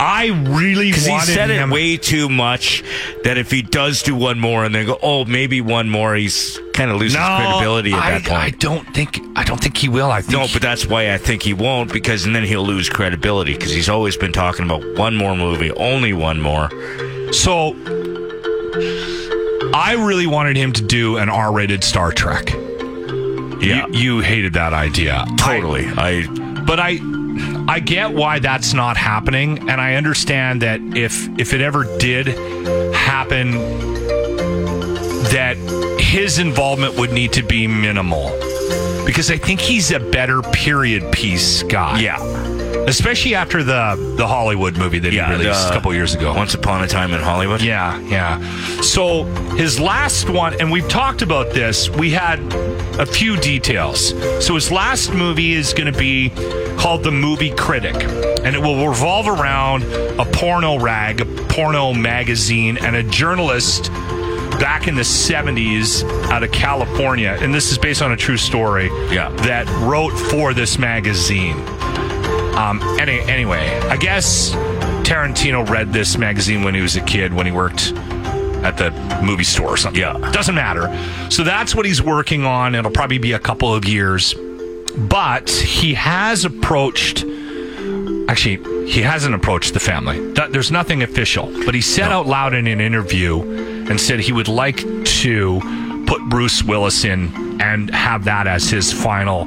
I 0.00 0.26
really 0.48 0.88
Because 0.90 1.06
he 1.06 1.20
said 1.20 1.50
it 1.50 1.68
way 1.68 1.96
too 1.96 2.28
much 2.28 2.84
that 3.24 3.36
if 3.36 3.50
he 3.50 3.62
does 3.62 4.02
do 4.02 4.14
one 4.14 4.38
more 4.38 4.64
and 4.64 4.72
then 4.74 4.86
go, 4.86 4.96
oh, 5.02 5.24
maybe 5.24 5.60
one 5.60 5.88
more, 5.90 6.14
he's 6.14 6.58
kind 6.72 6.90
of 6.90 6.98
losing 6.98 7.20
no, 7.20 7.36
credibility 7.36 7.92
at 7.92 7.98
I, 8.00 8.10
that 8.18 8.22
point. 8.24 8.40
I 8.40 8.50
don't 8.50 8.94
think. 8.94 9.18
I 9.36 9.42
don't 9.42 9.60
think 9.60 9.76
he 9.76 9.88
will. 9.88 10.10
I 10.12 10.20
think 10.20 10.32
No, 10.32 10.46
but 10.52 10.62
that's 10.62 10.86
why 10.86 11.12
I 11.12 11.18
think 11.18 11.42
he 11.42 11.52
won't 11.52 11.92
because 11.92 12.24
and 12.26 12.34
then 12.36 12.44
he'll 12.44 12.64
lose 12.64 12.88
credibility 12.88 13.54
because 13.54 13.72
he's 13.72 13.88
always 13.88 14.16
been 14.16 14.32
talking 14.32 14.64
about 14.64 14.84
one 14.96 15.16
more 15.16 15.34
movie, 15.34 15.72
only 15.72 16.12
one 16.12 16.40
more. 16.40 16.70
So 17.32 17.74
I 19.74 19.96
really 19.98 20.26
wanted 20.26 20.56
him 20.56 20.72
to 20.74 20.82
do 20.82 21.16
an 21.18 21.28
R-rated 21.28 21.82
Star 21.82 22.12
Trek. 22.12 22.52
Yeah, 23.60 23.86
You, 23.88 24.16
you 24.16 24.20
hated 24.20 24.52
that 24.54 24.72
idea. 24.72 25.24
totally. 25.36 25.86
I, 25.96 26.26
but 26.66 26.78
I 26.78 26.98
I 27.68 27.80
get 27.80 28.14
why 28.14 28.38
that's 28.38 28.72
not 28.72 28.96
happening 28.96 29.58
and 29.68 29.80
I 29.80 29.94
understand 29.96 30.62
that 30.62 30.80
if 30.96 31.28
if 31.38 31.52
it 31.52 31.60
ever 31.60 31.84
did 31.98 32.28
happen 32.94 33.50
that 35.30 35.56
his 36.00 36.38
involvement 36.38 36.96
would 36.98 37.12
need 37.12 37.32
to 37.34 37.42
be 37.42 37.66
minimal 37.66 38.30
because 39.04 39.30
I 39.30 39.36
think 39.36 39.60
he's 39.60 39.90
a 39.90 40.00
better 40.00 40.42
period 40.42 41.12
piece 41.12 41.62
guy. 41.62 42.00
yeah, 42.00 42.18
Especially 42.86 43.34
after 43.34 43.62
the 43.62 43.96
the 44.16 44.26
Hollywood 44.26 44.76
movie 44.78 44.98
that 44.98 45.12
yeah. 45.12 45.26
he 45.26 45.32
released 45.32 45.64
the- 45.64 45.70
a 45.70 45.72
couple 45.74 45.92
years 45.94 46.14
ago. 46.14 46.34
Once 46.34 46.54
Upon 46.54 46.82
a 46.82 46.88
Time 46.88 47.12
in 47.12 47.20
Hollywood. 47.20 47.60
Yeah, 47.62 47.98
yeah. 48.00 48.38
So 48.82 49.24
his 49.56 49.78
last 49.80 50.28
one, 50.30 50.54
and 50.60 50.70
we've 50.70 50.88
talked 50.88 51.22
about 51.22 51.52
this, 51.54 51.88
we 51.90 52.10
had 52.10 52.38
a 52.98 53.06
few 53.06 53.36
details. 53.36 54.08
So 54.44 54.54
his 54.54 54.70
last 54.70 55.12
movie 55.12 55.52
is 55.52 55.72
going 55.72 55.92
to 55.92 55.98
be 55.98 56.30
called 56.78 57.02
The 57.04 57.10
Movie 57.12 57.50
Critic, 57.54 57.94
and 58.44 58.54
it 58.54 58.60
will 58.60 58.86
revolve 58.88 59.28
around 59.28 59.84
a 60.18 60.24
porno 60.24 60.78
rag, 60.78 61.20
a 61.20 61.24
porno 61.48 61.92
magazine, 61.94 62.76
and 62.78 62.96
a 62.96 63.02
journalist 63.02 63.92
back 64.60 64.88
in 64.88 64.96
the 64.96 65.02
70s 65.02 66.02
out 66.30 66.42
of 66.42 66.50
California. 66.50 67.36
And 67.40 67.54
this 67.54 67.70
is 67.70 67.78
based 67.78 68.02
on 68.02 68.12
a 68.12 68.16
true 68.16 68.36
story 68.36 68.90
Yeah. 69.12 69.28
that 69.42 69.68
wrote 69.82 70.10
for 70.30 70.52
this 70.52 70.78
magazine. 70.78 71.56
Um, 72.56 72.82
any, 72.98 73.20
anyway, 73.20 73.78
I 73.88 73.96
guess 73.96 74.50
Tarantino 75.04 75.68
read 75.68 75.92
this 75.92 76.18
magazine 76.18 76.64
when 76.64 76.74
he 76.74 76.80
was 76.80 76.96
a 76.96 77.00
kid, 77.02 77.32
when 77.32 77.46
he 77.46 77.52
worked 77.52 77.92
at 78.64 78.76
the 78.76 78.90
movie 79.22 79.44
store 79.44 79.68
or 79.68 79.76
something. 79.76 80.00
Yeah. 80.00 80.18
Doesn't 80.32 80.54
matter. 80.54 80.88
So 81.30 81.44
that's 81.44 81.74
what 81.74 81.86
he's 81.86 82.02
working 82.02 82.44
on. 82.44 82.74
It'll 82.74 82.90
probably 82.90 83.18
be 83.18 83.32
a 83.32 83.38
couple 83.38 83.74
of 83.74 83.84
years. 83.84 84.34
But 84.96 85.48
he 85.50 85.94
has 85.94 86.44
approached, 86.44 87.24
actually, 88.28 88.88
he 88.90 89.00
hasn't 89.02 89.34
approached 89.34 89.74
the 89.74 89.80
family. 89.80 90.16
Th- 90.34 90.50
There's 90.50 90.70
nothing 90.72 91.02
official. 91.02 91.46
But 91.64 91.74
he 91.74 91.80
said 91.80 92.10
out 92.10 92.26
loud 92.26 92.54
in 92.54 92.66
an 92.66 92.80
interview 92.80 93.40
and 93.88 94.00
said 94.00 94.20
he 94.20 94.32
would 94.32 94.48
like 94.48 94.78
to 95.04 96.04
put 96.06 96.22
Bruce 96.28 96.62
Willis 96.62 97.04
in 97.04 97.60
and 97.60 97.90
have 97.94 98.24
that 98.24 98.46
as 98.46 98.70
his 98.70 98.92
final. 98.92 99.44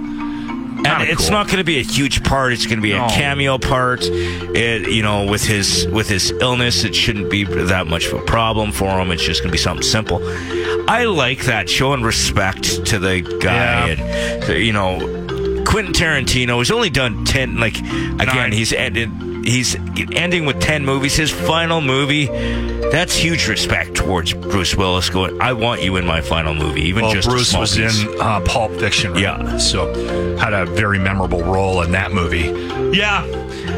And 0.86 1.10
it's 1.10 1.30
not 1.30 1.48
going 1.48 1.58
to 1.58 1.64
be 1.64 1.80
a 1.80 1.84
huge 1.84 2.24
part. 2.24 2.54
It's 2.54 2.66
going 2.66 2.78
to 2.78 2.82
be 2.82 2.94
No. 2.94 3.06
a 3.06 3.10
cameo 3.10 3.58
part. 3.58 4.02
It, 4.04 4.90
you 4.92 5.04
know, 5.04 5.26
with 5.26 5.44
his 5.44 5.88
with 5.88 6.08
his 6.10 6.32
illness, 6.32 6.84
it 6.84 6.96
shouldn't 6.96 7.30
be 7.30 7.44
that 7.44 7.88
much 7.88 8.08
of 8.08 8.14
a 8.20 8.22
problem 8.26 8.72
for 8.72 8.90
him. 9.00 9.12
It's 9.12 9.24
just 9.24 9.42
going 9.42 9.50
to 9.50 9.54
be 9.54 9.58
something 9.58 9.84
simple. 9.84 10.20
I 10.90 11.06
like 11.06 11.46
that 11.46 11.70
showing 11.70 12.02
respect 12.04 12.86
to 12.88 13.00
the 13.00 13.22
guy. 13.42 13.90
Yeah. 13.92 14.04
And, 14.46 14.64
you 14.66 14.74
know, 14.74 15.00
Quentin 15.66 15.94
Tarantino. 15.94 16.58
He's 16.58 16.72
only 16.72 16.90
done 16.90 17.24
ten. 17.26 17.58
Like 17.60 17.78
again, 17.78 18.18
Nine. 18.18 18.52
he's 18.52 18.74
ended. 18.74 19.10
He's 19.44 19.76
ending 20.14 20.46
with 20.46 20.60
ten 20.62 20.86
movies. 20.86 21.16
His 21.16 21.32
final 21.32 21.82
movie. 21.82 22.28
That's 22.92 23.16
huge 23.16 23.48
respect 23.48 23.96
towards 23.96 24.34
Bruce 24.34 24.76
Willis. 24.76 25.10
Going, 25.10 25.42
I 25.42 25.54
want 25.54 25.82
you 25.82 25.96
in 25.96 26.06
my 26.06 26.20
final 26.22 26.54
movie, 26.54 26.82
even 26.82 27.04
Well, 27.06 27.14
just 27.14 27.28
a 27.28 27.32
Bruce 27.32 27.50
small 27.50 27.62
was 27.62 27.76
piece." 27.78 28.04
in 28.04 28.20
uh, 28.22 28.42
Pulp 28.42 28.72
Fiction. 28.74 29.14
right? 29.14 29.22
Yeah. 29.22 29.58
So 29.58 29.88
had 30.38 30.54
a 30.54 30.66
very 30.66 31.00
memorable 31.00 31.42
role 31.44 31.82
in 31.84 31.92
that 31.94 32.12
movie. 32.12 32.50
Yeah. 32.98 33.26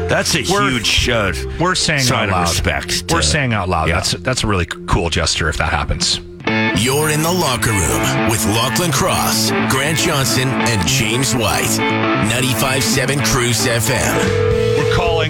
That's 0.08 0.34
a 0.34 0.42
We're- 0.52 0.70
huge 0.72 1.08
uh, 1.08 1.32
We're 1.60 1.74
saying 1.76 2.00
sign 2.02 2.28
out 2.28 2.32
loud. 2.32 2.42
of 2.44 2.48
respect. 2.50 3.04
We're 3.12 3.22
saying 3.22 3.52
out 3.54 3.68
loud. 3.68 3.88
Yeah. 3.88 3.94
That's 3.96 4.12
that's 4.12 4.44
a 4.44 4.46
really 4.48 4.66
cool 4.66 5.08
gesture 5.10 5.48
if 5.48 5.56
that 5.58 5.70
happens. 5.70 6.20
You're 6.76 7.08
in 7.10 7.22
the 7.22 7.32
locker 7.32 7.70
room 7.70 8.28
with 8.30 8.44
Lachlan 8.46 8.92
Cross, 8.92 9.50
Grant 9.70 9.96
Johnson, 9.98 10.48
and 10.48 10.86
James 10.86 11.34
White. 11.34 11.64
95.7 11.78 13.24
Cruise 13.24 13.64
FM. 13.66 14.53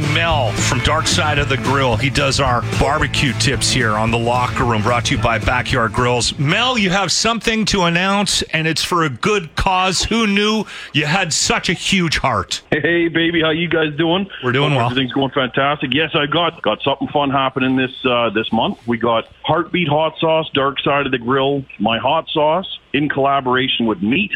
Mel 0.02 0.52
from 0.52 0.80
Dark 0.80 1.06
Side 1.06 1.38
of 1.38 1.48
the 1.48 1.56
Grill. 1.56 1.96
He 1.96 2.10
does 2.10 2.40
our 2.40 2.62
barbecue 2.78 3.32
tips 3.34 3.70
here 3.70 3.92
on 3.92 4.10
the 4.10 4.18
locker 4.18 4.64
room, 4.64 4.82
brought 4.82 5.06
to 5.06 5.16
you 5.16 5.22
by 5.22 5.38
Backyard 5.38 5.92
Grills. 5.92 6.38
Mel, 6.38 6.76
you 6.78 6.90
have 6.90 7.12
something 7.12 7.64
to 7.66 7.82
announce, 7.82 8.42
and 8.42 8.66
it's 8.66 8.82
for 8.82 9.04
a 9.04 9.08
good 9.08 9.54
cause. 9.56 10.04
Who 10.04 10.26
knew 10.26 10.64
you 10.92 11.06
had 11.06 11.32
such 11.32 11.68
a 11.68 11.72
huge 11.72 12.18
heart? 12.18 12.62
Hey, 12.70 13.08
baby, 13.08 13.42
how 13.42 13.50
you 13.50 13.68
guys 13.68 13.96
doing? 13.96 14.28
We're 14.42 14.52
doing 14.52 14.74
well. 14.74 14.90
Everything's 14.90 15.12
going 15.12 15.30
fantastic. 15.30 15.92
Yes, 15.92 16.10
I 16.14 16.26
got 16.26 16.60
got 16.62 16.82
something 16.82 17.08
fun 17.08 17.30
happening 17.30 17.76
this 17.76 17.94
uh, 18.04 18.30
this 18.30 18.52
month. 18.52 18.78
We 18.86 18.98
got 18.98 19.28
Heartbeat 19.44 19.88
Hot 19.88 20.14
Sauce, 20.18 20.50
Dark 20.54 20.80
Side 20.80 21.06
of 21.06 21.12
the 21.12 21.18
Grill, 21.18 21.64
my 21.78 21.98
hot 21.98 22.28
sauce 22.30 22.78
in 22.92 23.08
collaboration 23.08 23.86
with 23.86 24.02
Meat 24.02 24.32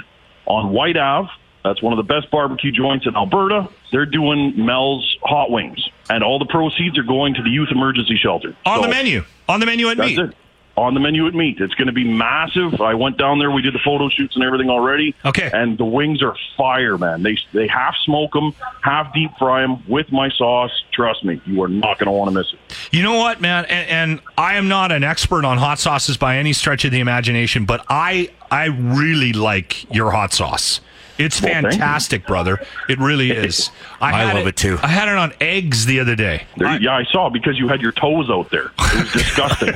on 0.47 0.73
Whyte 0.73 0.97
Ave. 0.97 1.29
That's 1.69 1.83
one 1.83 1.93
of 1.93 1.99
the 1.99 2.15
best 2.15 2.31
barbecue 2.31 2.73
joints 2.73 3.07
in 3.07 3.15
Alberta. 3.15 3.69
They're 3.93 4.07
doing 4.07 4.65
Mel's 4.65 5.19
hot 5.23 5.51
wings, 5.51 5.87
and 6.09 6.25
all 6.25 6.39
the 6.39 6.47
proceeds 6.47 6.97
are 6.97 7.03
going 7.03 7.35
to 7.35 7.43
the 7.43 7.51
youth 7.51 7.69
emergency 7.71 8.17
shelter. 8.17 8.57
On 8.65 8.81
the 8.81 8.89
menu. 8.89 9.23
On 9.51 9.61
the 9.61 9.67
menu 9.67 9.89
at 9.89 9.99
meat. 9.99 10.19
it. 10.19 10.35
On 10.79 10.95
the 10.95 11.01
menu 11.01 11.27
at 11.27 11.35
meat. 11.35 11.61
It's 11.61 11.75
going 11.75 11.89
to 11.89 11.93
be 11.93 12.05
massive. 12.05 12.81
I 12.81 12.95
went 12.95 13.19
down 13.19 13.39
there. 13.39 13.51
We 13.51 13.63
did 13.63 13.75
the 13.75 13.81
photo 13.85 14.09
shoots 14.09 14.35
and 14.37 14.45
everything 14.45 14.71
already. 14.71 15.15
Okay. 15.25 15.51
And 15.53 15.77
the 15.77 15.85
wings 15.85 16.23
are 16.23 16.37
fire, 16.57 16.97
man. 16.97 17.23
They 17.23 17.37
they 17.53 17.67
half 17.67 17.97
smoke 18.05 18.33
them, 18.33 18.55
half 18.81 19.13
deep 19.13 19.33
fry 19.39 19.61
them 19.63 19.85
with 19.89 20.11
my 20.11 20.31
sauce. 20.31 20.71
Trust 20.93 21.25
me, 21.25 21.41
you 21.45 21.63
are 21.65 21.69
not 21.69 21.99
going 21.99 22.07
to 22.07 22.13
want 22.13 22.31
to 22.31 22.35
miss 22.35 22.53
it. 22.53 22.61
You 22.93 23.03
know 23.03 23.19
what, 23.19 23.41
man? 23.41 23.67
And, 23.67 23.91
and 23.91 24.21
I 24.39 24.55
am 24.55 24.69
not 24.69 24.91
an 24.93 25.05
expert 25.05 25.45
on 25.45 25.59
hot 25.59 25.81
sauces 25.81 26.17
by 26.17 26.37
any 26.37 26.53
stretch 26.55 26.85
of 26.87 26.93
the 26.93 27.01
imagination, 27.01 27.67
but 27.67 27.85
I 27.89 28.31
I 28.51 28.67
really 28.67 29.33
like 29.33 29.93
your 29.95 30.13
hot 30.13 30.33
sauce. 30.33 30.81
It's 31.19 31.43
Well, 31.43 31.53
fantastic, 31.53 32.27
brother. 32.27 32.65
It 32.89 32.99
really 32.99 33.31
is. 33.47 33.71
I 34.01 34.13
had 34.13 34.37
love 34.37 34.47
it 34.47 34.57
too. 34.57 34.79
I 34.83 34.89
had 34.89 35.09
it 35.09 35.17
on 35.17 35.33
eggs 35.41 35.87
the 35.87 36.01
other 36.01 36.15
day. 36.15 36.47
There, 36.57 36.81
yeah, 36.81 36.97
I 36.97 37.05
saw 37.05 37.29
because 37.29 37.59
you 37.59 37.69
had 37.69 37.81
your 37.81 37.93
toes 37.93 38.31
out 38.31 38.51
there. 38.51 38.71
It 38.79 39.03
was 39.03 39.13
disgusting. 39.13 39.69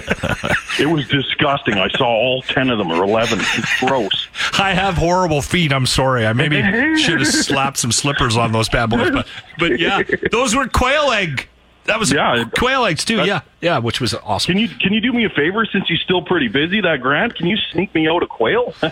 it 0.79 0.87
was 0.89 1.09
disgusting. 1.09 1.75
I 1.75 1.89
saw 1.91 2.07
all 2.07 2.43
ten 2.43 2.71
of 2.71 2.79
them 2.79 2.91
or 2.91 3.03
eleven. 3.03 3.39
It's 3.41 3.81
gross. 3.81 4.29
I 4.59 4.73
have 4.75 4.95
horrible 4.95 5.43
feet. 5.43 5.73
I'm 5.73 5.87
sorry. 5.87 6.27
I 6.27 6.33
maybe 6.33 6.63
should 6.99 7.21
have 7.21 7.29
slapped 7.29 7.79
some 7.79 7.93
slippers 7.93 8.37
on 8.37 8.53
those 8.53 8.69
bad 8.69 8.91
boys. 8.91 9.11
But, 9.11 9.27
but 9.59 9.79
yeah, 9.81 10.03
those 10.31 10.55
were 10.55 10.69
quail 10.69 11.11
egg. 11.11 11.49
That 11.87 11.99
was 11.99 12.13
Yeah. 12.13 12.45
quail 12.57 12.85
eggs 12.85 13.05
too. 13.05 13.25
Yeah, 13.25 13.41
yeah, 13.61 13.79
which 13.79 14.01
was 14.01 14.15
awesome. 14.15 14.53
Can 14.53 14.59
you 14.61 14.69
can 14.69 14.93
you 14.93 15.01
do 15.01 15.13
me 15.13 15.25
a 15.25 15.31
favor 15.31 15.67
since 15.67 15.89
you're 15.91 15.99
still 15.99 16.23
pretty 16.23 16.47
busy? 16.49 16.81
That 16.81 17.01
Grant, 17.03 17.35
can 17.35 17.47
you 17.47 17.57
sneak 17.73 17.93
me 17.95 18.09
out 18.09 18.23
a 18.23 18.27
quail? 18.27 18.73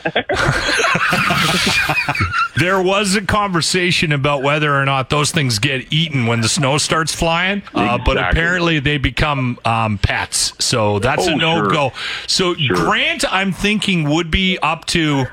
There 2.56 2.82
was 2.82 3.14
a 3.14 3.22
conversation 3.22 4.12
about 4.12 4.42
whether 4.42 4.74
or 4.74 4.84
not 4.84 5.08
those 5.08 5.30
things 5.30 5.58
get 5.58 5.90
eaten 5.90 6.26
when 6.26 6.42
the 6.42 6.48
snow 6.48 6.76
starts 6.76 7.14
flying, 7.14 7.62
uh, 7.74 7.96
but 8.04 8.18
apparently 8.18 8.80
they 8.80 8.98
become 8.98 9.58
um, 9.64 9.96
pets. 9.96 10.52
So 10.62 10.98
that's 10.98 11.26
a 11.26 11.32
Oh, 11.32 11.36
no 11.36 11.54
sure. 11.62 11.70
go. 11.70 11.92
So 12.26 12.54
Grant, 12.68 13.24
I'm 13.32 13.52
thinking 13.52 14.10
would 14.10 14.30
be 14.30 14.58
up 14.58 14.84
to, 14.86 15.24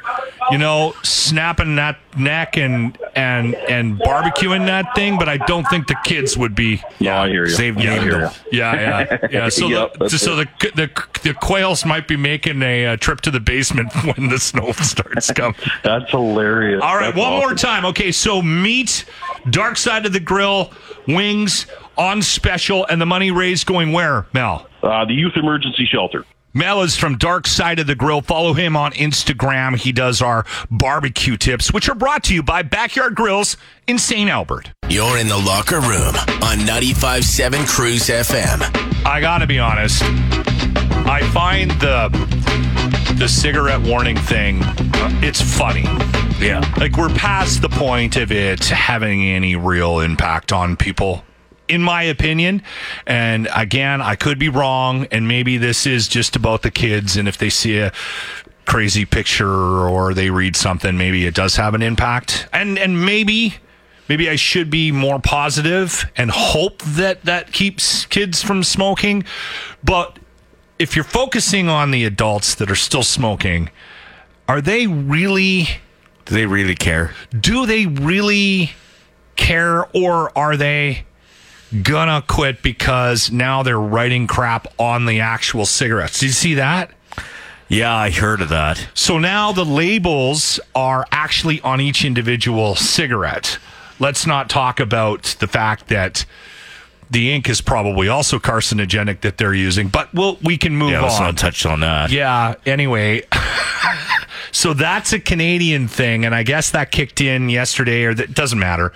you 0.51 0.57
know, 0.57 0.93
snapping 1.03 1.75
that 1.75 1.97
neck 2.17 2.57
and 2.57 2.97
and 3.15 3.55
and 3.55 3.99
barbecuing 3.99 4.65
that 4.67 4.93
thing, 4.95 5.17
but 5.17 5.29
I 5.29 5.38
don't 5.38 5.67
think 5.67 5.88
the 5.88 5.97
kids 6.03 6.38
would 6.38 6.55
be. 6.55 6.81
no, 6.99 7.15
I 7.15 7.29
hear 7.29 7.45
you. 7.45 7.51
Save 7.51 7.77
I 7.77 7.81
hear 7.81 8.21
you. 8.21 8.29
Yeah, 8.51 9.07
yeah, 9.10 9.17
yeah. 9.31 9.49
So, 9.49 9.67
Yep, 9.67 9.93
the, 9.99 10.10
so 10.10 10.36
the, 10.36 10.47
the 10.75 10.89
the 11.23 11.33
quails 11.33 11.86
might 11.86 12.07
be 12.07 12.15
making 12.15 12.62
a, 12.62 12.88
uh 12.88 12.97
trip 12.97 13.21
to 13.21 13.31
the 13.31 13.39
basement 13.39 13.93
when 14.03 14.29
the 14.29 14.39
snow 14.39 14.71
starts 14.73 15.31
coming. 15.31 15.55
That's 15.83 16.10
hilarious. 16.12 16.81
All 16.81 16.95
right, 16.95 17.13
That's 17.13 17.17
one 17.17 17.39
more 17.39 17.53
time. 17.53 17.86
Okay, 17.86 18.12
so 18.12 18.41
meat, 18.41 19.05
dark 19.49 19.77
side 19.77 20.05
of 20.05 20.13
the 20.13 20.19
grill, 20.19 20.71
wings 21.07 21.67
on 21.97 22.21
special, 22.21 22.86
and 22.88 23.01
the 23.01 23.05
money 23.05 23.31
raised 23.31 23.65
going 23.65 23.91
where, 23.91 24.25
Mel? 24.33 24.67
Uh, 24.83 25.03
the 25.05 25.13
youth 25.13 25.33
emergency 25.36 25.86
shelter. 25.86 26.25
Mel 26.58 26.82
is 26.82 26.96
from 26.96 27.20
Dark 27.20 27.46
Side 27.46 27.78
of 27.78 27.86
the 27.86 27.93
Grill. 27.93 28.22
Follow 28.22 28.54
him 28.54 28.76
on 28.76 28.91
Instagram. 28.93 29.78
He 29.78 29.91
does 29.91 30.24
our 30.24 30.43
barbecue 30.72 31.38
tips, 31.38 31.72
which 31.72 31.88
are 31.88 31.93
brought 31.93 32.24
to 32.26 32.34
you 32.34 32.41
by 32.41 32.63
Backyard 32.63 33.13
Grills 33.13 33.58
in 33.86 34.00
St. 34.00 34.28
Albert. 34.28 34.72
You're 34.89 35.20
in 35.20 35.28
the 35.28 35.38
locker 35.38 35.80
room 35.80 36.15
on 36.41 36.58
95.7 36.65 37.67
Cruise 37.67 38.08
FM. 38.08 39.06
I 39.06 39.22
gotta 39.22 39.46
be 39.46 39.60
honest. 39.60 40.02
I 41.06 41.22
find 41.32 41.70
the 41.80 42.10
the 43.20 43.28
cigarette 43.28 43.82
warning 43.82 44.17
thing. 44.17 44.63
uh, 44.63 45.10
It's 45.22 45.41
funny. 45.41 45.84
Yeah. 46.43 46.62
Like 46.78 46.98
we're 46.98 47.10
past 47.13 47.62
the 47.62 47.70
point 47.70 48.15
of 48.17 48.32
it 48.32 48.65
having 48.65 49.24
any 49.24 49.56
real 49.56 50.00
impact 50.00 50.52
on 50.52 50.76
people. 50.76 51.24
In 51.67 51.82
my 51.82 52.03
opinion, 52.03 52.62
and 53.06 53.49
again, 53.53 54.01
I 54.01 54.15
could 54.15 54.39
be 54.39 54.47
wrong, 54.49 55.06
and 55.12 55.27
maybe 55.27 55.58
this 55.58 55.86
is 55.86 56.08
just 56.08 56.36
about 56.36 56.62
the 56.62 56.71
kids. 56.71 57.17
And 57.17 57.27
if 57.27 57.38
they 57.38 57.49
see 57.49 57.77
a 57.80 57.91
crazy 58.65 59.06
picture 59.06 59.49
or 59.88 60.13
they 60.13 60.30
read 60.30 60.56
something, 60.56 60.97
maybe 60.97 61.25
it 61.25 61.34
does 61.34 61.56
have 61.58 61.73
an 61.73 61.82
impact. 61.82 62.47
And 62.53 62.77
and 62.80 63.06
maybe 63.06 63.56
maybe 64.08 64.30
I 64.30 64.38
should 64.38 64.69
be 64.69 64.91
more 64.93 65.19
positive 65.19 66.10
and 66.15 66.32
hope 66.32 66.82
that 66.84 67.23
that 67.25 67.51
keeps 67.51 68.06
kids 68.06 68.41
from 68.41 68.63
smoking. 68.63 69.25
But 69.84 70.19
if 70.80 70.95
you're 70.95 71.03
focusing 71.06 71.67
on 71.69 71.91
the 71.91 72.06
adults 72.06 72.56
that 72.56 72.71
are 72.71 72.75
still 72.75 73.03
smoking, 73.03 73.69
are 74.47 74.62
they 74.62 74.88
really 74.88 75.67
Do 76.25 76.34
they 76.36 76.45
really 76.45 76.75
care? 76.75 77.13
do 77.38 77.65
they 77.65 77.86
really 77.88 78.71
care 79.36 79.86
or 79.93 80.32
are 80.38 80.56
they 80.56 81.03
gonna 81.84 82.23
quit 82.27 82.62
because 82.62 83.32
now 83.32 83.63
they're 83.63 83.80
writing 83.80 84.27
crap 84.27 84.67
on 84.80 85.06
the 85.06 85.19
actual 85.19 85.65
cigarettes? 85.65 86.19
Did 86.19 86.27
you 86.27 86.32
see 86.32 86.53
that? 86.56 86.91
Yeah, 87.69 87.93
I 87.93 88.12
heard 88.12 88.41
of 88.41 88.49
that. 88.49 88.88
So 88.93 89.19
now 89.19 89.51
the 89.51 89.65
labels 89.65 90.60
are 90.73 91.06
actually 91.12 91.60
on 91.62 91.82
each 91.82 92.06
individual 92.06 92.75
cigarette. 92.75 93.60
Let's 93.99 94.25
not 94.25 94.49
talk 94.49 94.80
about 94.80 95.36
the 95.39 95.47
fact 95.47 95.88
that 95.89 96.25
the 97.10 97.32
ink 97.32 97.50
is 97.50 97.62
probably 97.62 98.08
also 98.10 98.38
carcinogenic 98.39 99.22
that 99.22 99.38
they're 99.38 99.54
using, 99.54 99.88
but 99.88 100.13
we'll, 100.13 100.38
we 100.43 100.58
can 100.58 100.76
move 100.76 100.91
Yeah, 100.91 101.02
let's 101.02 101.15
on. 101.20 101.24
not 101.24 101.38
touch 101.38 101.65
on 101.65 101.80
that. 101.82 102.12
Yeah. 102.12 102.56
Anyway, 102.65 103.24
so 104.52 104.74
that's 104.74 105.13
a 105.13 105.20
Canadian 105.20 105.88
thing, 105.88 106.26
and 106.26 106.34
I 106.36 106.43
guess 106.43 106.72
that 106.72 106.91
kicked 106.91 107.22
in 107.22 107.50
yesterday, 107.50 108.04
or 108.04 108.13
that 108.13 108.34
doesn't 108.34 108.60
matter. 108.60 108.93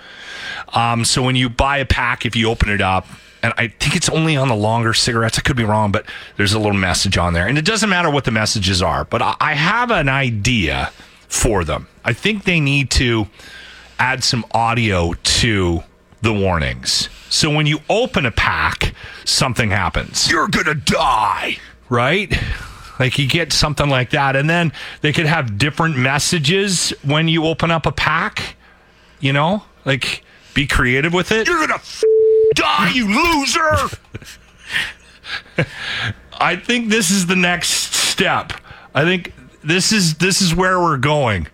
Um, 0.74 1.04
so 1.04 1.22
when 1.22 1.36
you 1.36 1.48
buy 1.48 1.78
a 1.78 1.86
pack, 1.86 2.24
if 2.26 2.36
you 2.36 2.48
open 2.50 2.68
it 2.68 2.80
up, 2.80 3.06
and 3.42 3.52
I 3.58 3.68
think 3.68 3.96
it's 3.96 4.08
only 4.08 4.36
on 4.36 4.46
the 4.48 4.54
longer 4.54 4.94
cigarettes. 4.94 5.36
I 5.36 5.42
could 5.42 5.56
be 5.56 5.64
wrong, 5.64 5.90
but 5.90 6.06
there's 6.36 6.52
a 6.52 6.58
little 6.58 6.78
message 6.78 7.18
on 7.18 7.32
there, 7.32 7.48
and 7.48 7.58
it 7.58 7.64
doesn't 7.64 7.90
matter 7.90 8.08
what 8.08 8.24
the 8.24 8.30
messages 8.30 8.80
are. 8.80 9.04
But 9.04 9.20
I, 9.20 9.34
I 9.40 9.54
have 9.54 9.90
an 9.90 10.08
idea 10.08 10.92
for 11.28 11.64
them. 11.64 11.88
I 12.04 12.12
think 12.12 12.44
they 12.44 12.60
need 12.60 12.90
to 12.92 13.26
add 13.98 14.22
some 14.22 14.44
audio 14.52 15.14
to 15.14 15.82
the 16.22 16.32
warnings. 16.32 17.08
So 17.28 17.50
when 17.54 17.66
you 17.66 17.80
open 17.90 18.24
a 18.26 18.30
pack, 18.30 18.94
something 19.24 19.70
happens. 19.70 20.30
You're 20.30 20.48
gonna 20.48 20.74
die, 20.74 21.58
right? 21.88 22.32
Like 22.98 23.18
you 23.18 23.28
get 23.28 23.52
something 23.52 23.88
like 23.88 24.10
that, 24.10 24.36
and 24.36 24.48
then 24.48 24.72
they 25.00 25.12
could 25.12 25.26
have 25.26 25.58
different 25.58 25.96
messages 25.96 26.90
when 27.02 27.28
you 27.28 27.44
open 27.44 27.70
up 27.70 27.86
a 27.86 27.92
pack. 27.92 28.56
You 29.20 29.32
know, 29.32 29.64
like 29.84 30.24
be 30.54 30.66
creative 30.66 31.12
with 31.12 31.32
it. 31.32 31.46
You're 31.48 31.60
gonna 31.60 31.74
f- 31.74 32.02
die, 32.54 32.90
you 32.94 33.06
loser. 33.08 33.96
I 36.40 36.56
think 36.56 36.90
this 36.90 37.10
is 37.10 37.26
the 37.26 37.36
next 37.36 37.94
step. 37.94 38.52
I 38.94 39.04
think 39.04 39.32
this 39.64 39.92
is 39.92 40.14
this 40.16 40.42
is 40.42 40.54
where 40.54 40.78
we're 40.80 40.98
going, 40.98 41.48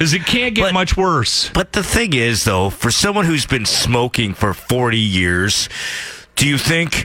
because 0.00 0.14
it 0.14 0.24
can't 0.24 0.54
get 0.54 0.62
But- 0.62 0.72
much 0.72 0.96
worse. 0.96 1.50
But 1.52 1.72
the 1.74 1.82
thing 1.82 2.14
is, 2.14 2.44
though, 2.44 2.70
for 2.70 2.90
someone 2.90 3.26
who's 3.26 3.44
been 3.44 3.66
smoking 3.66 4.32
for 4.32 4.54
40 4.54 4.96
years, 4.98 5.68
do 6.36 6.48
you 6.48 6.56
think 6.56 7.04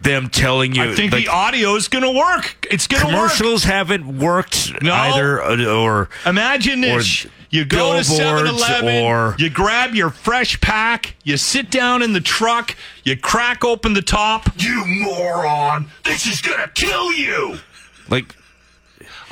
them 0.00 0.28
telling 0.28 0.74
you 0.74 0.82
I 0.90 0.94
think 0.96 1.12
like, 1.12 1.26
the 1.26 1.30
audio 1.30 1.76
is 1.76 1.86
going 1.86 2.02
to 2.02 2.10
work. 2.10 2.66
It's 2.68 2.88
going 2.88 3.00
to 3.00 3.06
work. 3.06 3.14
commercials 3.30 3.62
haven't 3.62 4.18
worked 4.18 4.82
No. 4.82 4.92
either? 4.92 5.40
uh, 5.40 5.64
Or 5.66 6.08
Imagine 6.26 6.80
this. 6.80 7.26
or 7.26 7.28
You 7.50 7.64
go 7.64 7.96
to 7.96 8.02
7 8.02 8.46
Eleven, 8.48 9.34
you 9.38 9.48
grab 9.48 9.94
your 9.94 10.10
fresh 10.10 10.60
pack, 10.60 11.14
you 11.22 11.36
sit 11.36 11.70
down 11.70 12.02
in 12.02 12.12
the 12.12 12.20
truck, 12.20 12.74
you 13.04 13.16
crack 13.16 13.62
open 13.64 13.92
the 13.92 14.02
top. 14.02 14.50
You 14.58 14.84
moron! 14.84 15.92
This 16.02 16.26
is 16.26 16.40
going 16.40 16.58
to 16.58 16.68
kill 16.74 17.12
you! 17.12 17.60
like 18.08 18.34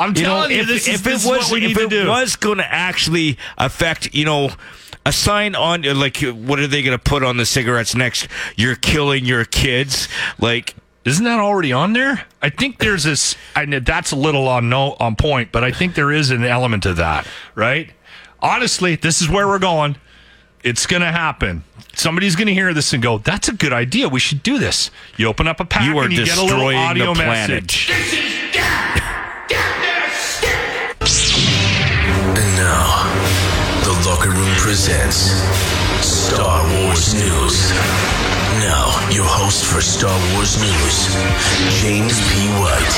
I'm 0.00 0.16
you 0.16 0.22
know, 0.22 0.28
telling 0.28 0.50
you, 0.50 0.62
if, 0.62 0.66
this 0.66 0.88
is, 0.88 0.94
if 0.94 1.02
this 1.04 1.24
it 1.24 1.26
is 1.26 1.30
was 1.30 1.38
what 1.50 1.52
we 1.52 1.60
need 1.60 1.70
if 1.72 1.76
to 1.78 1.84
it 1.84 1.90
do. 1.90 2.08
was 2.08 2.34
going 2.36 2.58
to 2.58 2.72
actually 2.72 3.38
affect, 3.58 4.14
you 4.14 4.24
know, 4.24 4.50
a 5.06 5.12
sign 5.12 5.54
on 5.54 5.82
like 5.82 6.18
what 6.20 6.58
are 6.58 6.66
they 6.66 6.82
going 6.82 6.98
to 6.98 7.02
put 7.02 7.22
on 7.22 7.36
the 7.36 7.46
cigarettes 7.46 7.94
next? 7.94 8.26
You're 8.56 8.76
killing 8.76 9.24
your 9.24 9.44
kids, 9.44 10.08
like. 10.40 10.74
Isn't 11.02 11.24
that 11.24 11.40
already 11.40 11.72
on 11.72 11.94
there? 11.94 12.26
I 12.42 12.50
think 12.50 12.76
there's 12.78 13.04
this. 13.04 13.34
I 13.56 13.64
know 13.64 13.80
that's 13.80 14.12
a 14.12 14.16
little 14.16 14.46
on 14.48 14.68
no 14.68 14.96
on 15.00 15.16
point, 15.16 15.50
but 15.50 15.64
I 15.64 15.72
think 15.72 15.94
there 15.94 16.12
is 16.12 16.30
an 16.30 16.44
element 16.44 16.84
of 16.84 16.96
that, 16.96 17.26
right? 17.54 17.90
Honestly, 18.40 18.96
this 18.96 19.22
is 19.22 19.28
where 19.28 19.48
we're 19.48 19.58
going. 19.58 19.96
It's 20.62 20.84
going 20.86 21.00
to 21.00 21.10
happen. 21.10 21.64
Somebody's 21.94 22.36
going 22.36 22.48
to 22.48 22.54
hear 22.54 22.74
this 22.74 22.92
and 22.92 23.02
go, 23.02 23.16
"That's 23.16 23.48
a 23.48 23.54
good 23.54 23.72
idea. 23.72 24.10
We 24.10 24.20
should 24.20 24.42
do 24.42 24.58
this." 24.58 24.90
You 25.16 25.26
open 25.28 25.48
up 25.48 25.58
a 25.58 25.64
pack 25.64 25.84
You 25.88 25.96
are 25.98 26.04
and 26.04 26.12
you 26.12 26.22
get 26.26 26.36
a 26.36 26.42
little 26.42 26.58
destroying 26.58 26.76
the 26.76 26.84
audio 26.84 27.14
planet. 27.14 27.64
message. 27.64 27.90
Presents 34.70 35.32
Star 36.00 36.62
Wars 36.84 37.12
News. 37.12 37.70
Now, 38.62 38.86
your 39.10 39.24
host 39.26 39.64
for 39.64 39.80
Star 39.80 40.16
Wars 40.32 40.60
News, 40.62 41.10
James 41.82 42.14
P. 42.30 42.46
White. 42.62 42.94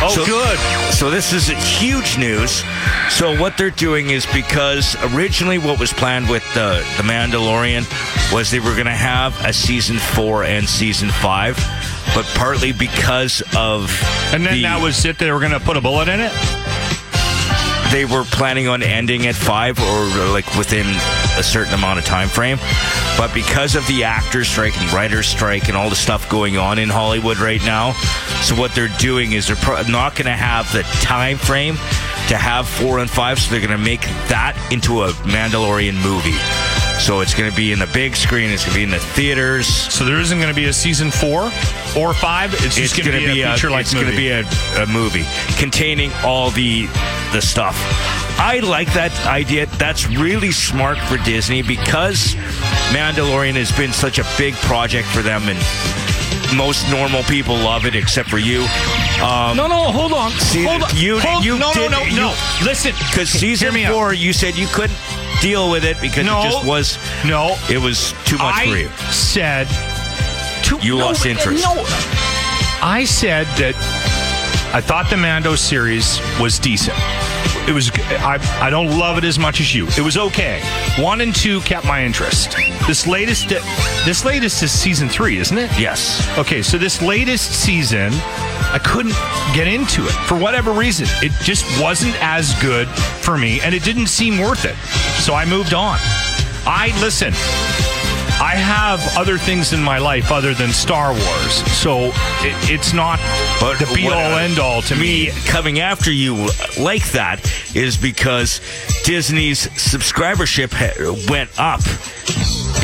Oh, 0.00 0.08
So- 0.14 0.24
good. 0.24 0.58
So 0.94 1.10
this 1.10 1.34
is 1.34 1.48
huge 1.78 2.16
news. 2.16 2.64
So 3.10 3.38
what 3.38 3.58
they're 3.58 3.68
doing 3.68 4.08
is 4.08 4.24
because 4.24 4.96
originally 5.12 5.58
what 5.58 5.78
was 5.78 5.92
planned 5.92 6.30
with 6.30 6.44
the 6.54 6.82
the 6.96 7.02
Mandalorian 7.02 7.84
was 8.32 8.50
they 8.50 8.58
were 8.60 8.72
going 8.72 8.86
to 8.86 9.02
have 9.12 9.38
a 9.44 9.52
season 9.52 9.98
four 9.98 10.44
and 10.44 10.66
season 10.66 11.10
five, 11.10 11.56
but 12.14 12.24
partly 12.36 12.72
because 12.72 13.42
of 13.54 13.90
And 14.32 14.46
then 14.46 14.54
the- 14.54 14.62
that 14.62 14.80
was 14.80 15.04
it. 15.04 15.18
They 15.18 15.30
were 15.30 15.40
going 15.40 15.52
to 15.52 15.60
put 15.60 15.76
a 15.76 15.82
bullet 15.82 16.08
in 16.08 16.20
it. 16.20 16.32
They 17.90 18.04
were 18.04 18.24
planning 18.24 18.68
on 18.68 18.82
ending 18.82 19.26
at 19.26 19.34
five 19.34 19.78
or 19.78 20.04
like 20.32 20.46
within 20.56 20.86
a 21.36 21.42
certain 21.42 21.74
amount 21.74 21.98
of 21.98 22.04
time 22.04 22.28
frame. 22.28 22.58
But 23.16 23.32
because 23.34 23.74
of 23.74 23.86
the 23.86 24.04
actors 24.04 24.48
strike 24.48 24.78
and 24.78 24.92
writers 24.92 25.26
strike 25.26 25.68
and 25.68 25.76
all 25.76 25.90
the 25.90 25.96
stuff 25.96 26.28
going 26.28 26.56
on 26.56 26.78
in 26.78 26.88
hollywood 26.88 27.38
right 27.38 27.60
now 27.64 27.92
so 28.42 28.54
what 28.54 28.74
they're 28.74 28.94
doing 28.98 29.32
is 29.32 29.46
they're 29.46 29.56
pro- 29.56 29.82
not 29.82 30.14
going 30.14 30.26
to 30.26 30.32
have 30.32 30.70
the 30.72 30.82
time 31.02 31.36
frame 31.36 31.74
to 32.28 32.36
have 32.36 32.68
four 32.68 32.98
and 32.98 33.10
five 33.10 33.38
so 33.38 33.50
they're 33.50 33.60
going 33.60 33.76
to 33.76 33.84
make 33.84 34.02
that 34.28 34.56
into 34.70 35.02
a 35.02 35.10
mandalorian 35.24 35.94
movie. 36.02 36.38
So 37.00 37.20
it's 37.20 37.34
going 37.34 37.50
to 37.50 37.56
be 37.56 37.72
in 37.72 37.78
the 37.78 37.86
big 37.88 38.16
screen 38.16 38.50
it's 38.50 38.64
going 38.64 38.72
to 38.72 38.78
be 38.78 38.82
in 38.84 38.90
the 38.90 38.98
theaters. 38.98 39.66
So 39.66 40.04
there 40.04 40.18
isn't 40.20 40.38
going 40.38 40.50
to 40.50 40.54
be 40.54 40.66
a 40.66 40.72
season 40.72 41.10
four 41.10 41.50
or 41.96 42.14
five. 42.14 42.52
It's 42.54 42.76
just 42.76 42.96
going 42.96 43.06
to 43.06 43.12
gonna 43.12 43.32
be, 43.32 43.42
a 43.42 43.52
feature 43.52 43.70
like 43.70 43.82
it's 43.82 43.94
going 43.94 44.10
to 44.10 44.16
be 44.16 44.28
a, 44.28 44.44
a 44.76 44.86
movie 44.86 45.24
containing 45.56 46.12
all 46.24 46.50
the 46.50 46.86
the 47.32 47.40
stuff. 47.42 47.76
I 48.40 48.60
like 48.60 48.92
that 48.94 49.12
idea. 49.26 49.66
That's 49.78 50.06
really 50.08 50.50
smart 50.52 50.98
for 50.98 51.16
Disney 51.18 51.62
because 51.62 52.34
Mandalorian 52.92 53.54
has 53.54 53.72
been 53.72 53.92
such 53.92 54.18
a 54.18 54.24
big 54.38 54.54
project 54.56 55.08
for 55.08 55.22
them, 55.22 55.42
and 55.48 55.58
most 56.56 56.88
normal 56.90 57.22
people 57.24 57.56
love 57.56 57.84
it 57.84 57.94
except 57.94 58.28
for 58.30 58.38
you. 58.38 58.60
Um, 59.22 59.56
No, 59.56 59.66
no, 59.66 59.90
hold 59.92 60.12
on. 60.12 60.30
See, 60.32 60.64
hold 60.64 60.84
on. 60.84 60.96
you- 60.96 61.18
hold, 61.20 61.44
you 61.44 61.58
no, 61.58 61.72
did- 61.74 61.90
no, 61.90 61.98
no, 62.00 62.04
you- 62.06 62.16
no. 62.20 62.34
Listen, 62.62 62.92
because 63.10 63.28
season 63.28 63.74
me 63.74 63.84
out. 63.84 64.16
you 64.16 64.32
said 64.32 64.56
you 64.56 64.66
couldn't 64.68 64.96
deal 65.40 65.70
with 65.70 65.84
it 65.84 66.00
because 66.00 66.24
No. 66.24 66.40
it 66.40 66.44
just 66.50 66.64
was 66.64 66.98
No, 67.24 67.56
it 67.68 67.78
was 67.78 68.14
too 68.24 68.38
much 68.38 68.54
I 68.54 68.66
for 68.70 68.76
you. 68.76 68.90
said. 69.10 69.68
To, 70.64 70.78
You 70.82 70.98
no, 70.98 71.06
lost 71.06 71.24
interest. 71.26 71.64
No, 71.64 71.84
I 72.82 73.04
said 73.04 73.46
that 73.56 73.74
I 74.74 74.80
thought 74.80 75.08
the 75.08 75.16
Mando 75.16 75.54
series 75.54 76.20
was 76.38 76.58
decent. 76.58 76.96
It 77.66 77.72
was. 77.72 77.90
I 77.94 78.38
I 78.60 78.70
don't 78.70 78.98
love 78.98 79.18
it 79.18 79.24
as 79.24 79.38
much 79.38 79.60
as 79.60 79.74
you. 79.74 79.86
It 79.96 80.02
was 80.02 80.16
okay. 80.16 80.60
One 80.98 81.20
and 81.20 81.34
two 81.34 81.60
kept 81.62 81.86
my 81.86 82.04
interest. 82.04 82.54
This 82.86 83.06
latest, 83.06 83.48
this 84.04 84.24
latest 84.24 84.62
is 84.62 84.70
season 84.72 85.08
three, 85.08 85.38
isn't 85.38 85.56
it? 85.56 85.70
Yes. 85.78 86.26
Okay, 86.38 86.62
so 86.62 86.78
this 86.78 87.02
latest 87.02 87.50
season, 87.52 88.12
I 88.12 88.78
couldn't 88.82 89.16
get 89.54 89.68
into 89.68 90.04
it 90.04 90.12
for 90.26 90.38
whatever 90.38 90.72
reason. 90.72 91.06
It 91.22 91.32
just 91.42 91.64
wasn't 91.80 92.14
as 92.22 92.54
good 92.62 92.88
for 92.88 93.36
me, 93.36 93.60
and 93.60 93.74
it 93.74 93.84
didn't 93.84 94.06
seem 94.06 94.38
worth 94.38 94.64
it. 94.64 94.76
So 95.22 95.34
I 95.34 95.44
moved 95.44 95.74
on. 95.74 95.98
I 96.66 96.92
listen. 97.00 97.32
I 98.40 98.54
have 98.54 99.00
other 99.16 99.36
things 99.36 99.72
in 99.72 99.82
my 99.82 99.98
life 99.98 100.30
other 100.30 100.54
than 100.54 100.70
Star 100.70 101.10
Wars, 101.12 101.52
so 101.72 102.04
it, 102.44 102.70
it's 102.70 102.92
not 102.92 103.18
But 103.60 103.78
the 103.80 103.90
be 103.94 104.06
all 104.06 104.14
end 104.14 104.60
all 104.60 104.80
to 104.82 104.94
me. 104.96 105.30
coming 105.46 105.80
after 105.80 106.12
you 106.12 106.46
like 106.78 107.04
that 107.12 107.40
is 107.74 107.96
because 107.96 108.60
Disney's 109.04 109.66
subscribership 109.68 110.70
ha- 110.72 111.30
went 111.30 111.50
up 111.58 111.80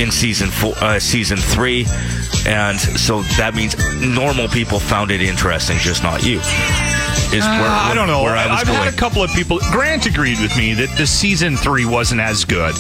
in 0.01 0.11
season 0.11 0.49
four, 0.51 0.75
uh, 0.79 0.99
season 0.99 1.37
three, 1.39 1.87
and 2.47 2.79
so 2.81 3.23
that 3.39 3.55
means 3.55 3.77
normal 4.01 4.49
people 4.49 4.81
found 4.81 5.13
it 5.13 5.23
interesting, 5.23 5.79
just 5.79 6.03
not 6.03 6.25
you. 6.25 6.39
Is 7.33 7.45
where, 7.45 7.63
Uh, 7.63 7.91
I 7.91 7.95
don't 7.95 8.07
know. 8.09 8.23
where 8.25 8.37
I 8.37 8.47
was 8.49 8.61
I've 8.61 8.67
going. 8.67 8.79
had 8.81 8.93
a 8.93 8.97
couple 8.97 9.23
of 9.23 9.31
people. 9.33 9.59
Grant 9.73 10.07
agreed 10.07 10.41
with 10.41 10.57
me 10.57 10.75
that 10.75 10.97
the 10.97 11.07
season 11.07 11.57
three 11.57 11.85
wasn't 11.85 12.21
as 12.21 12.45
good. 12.45 12.75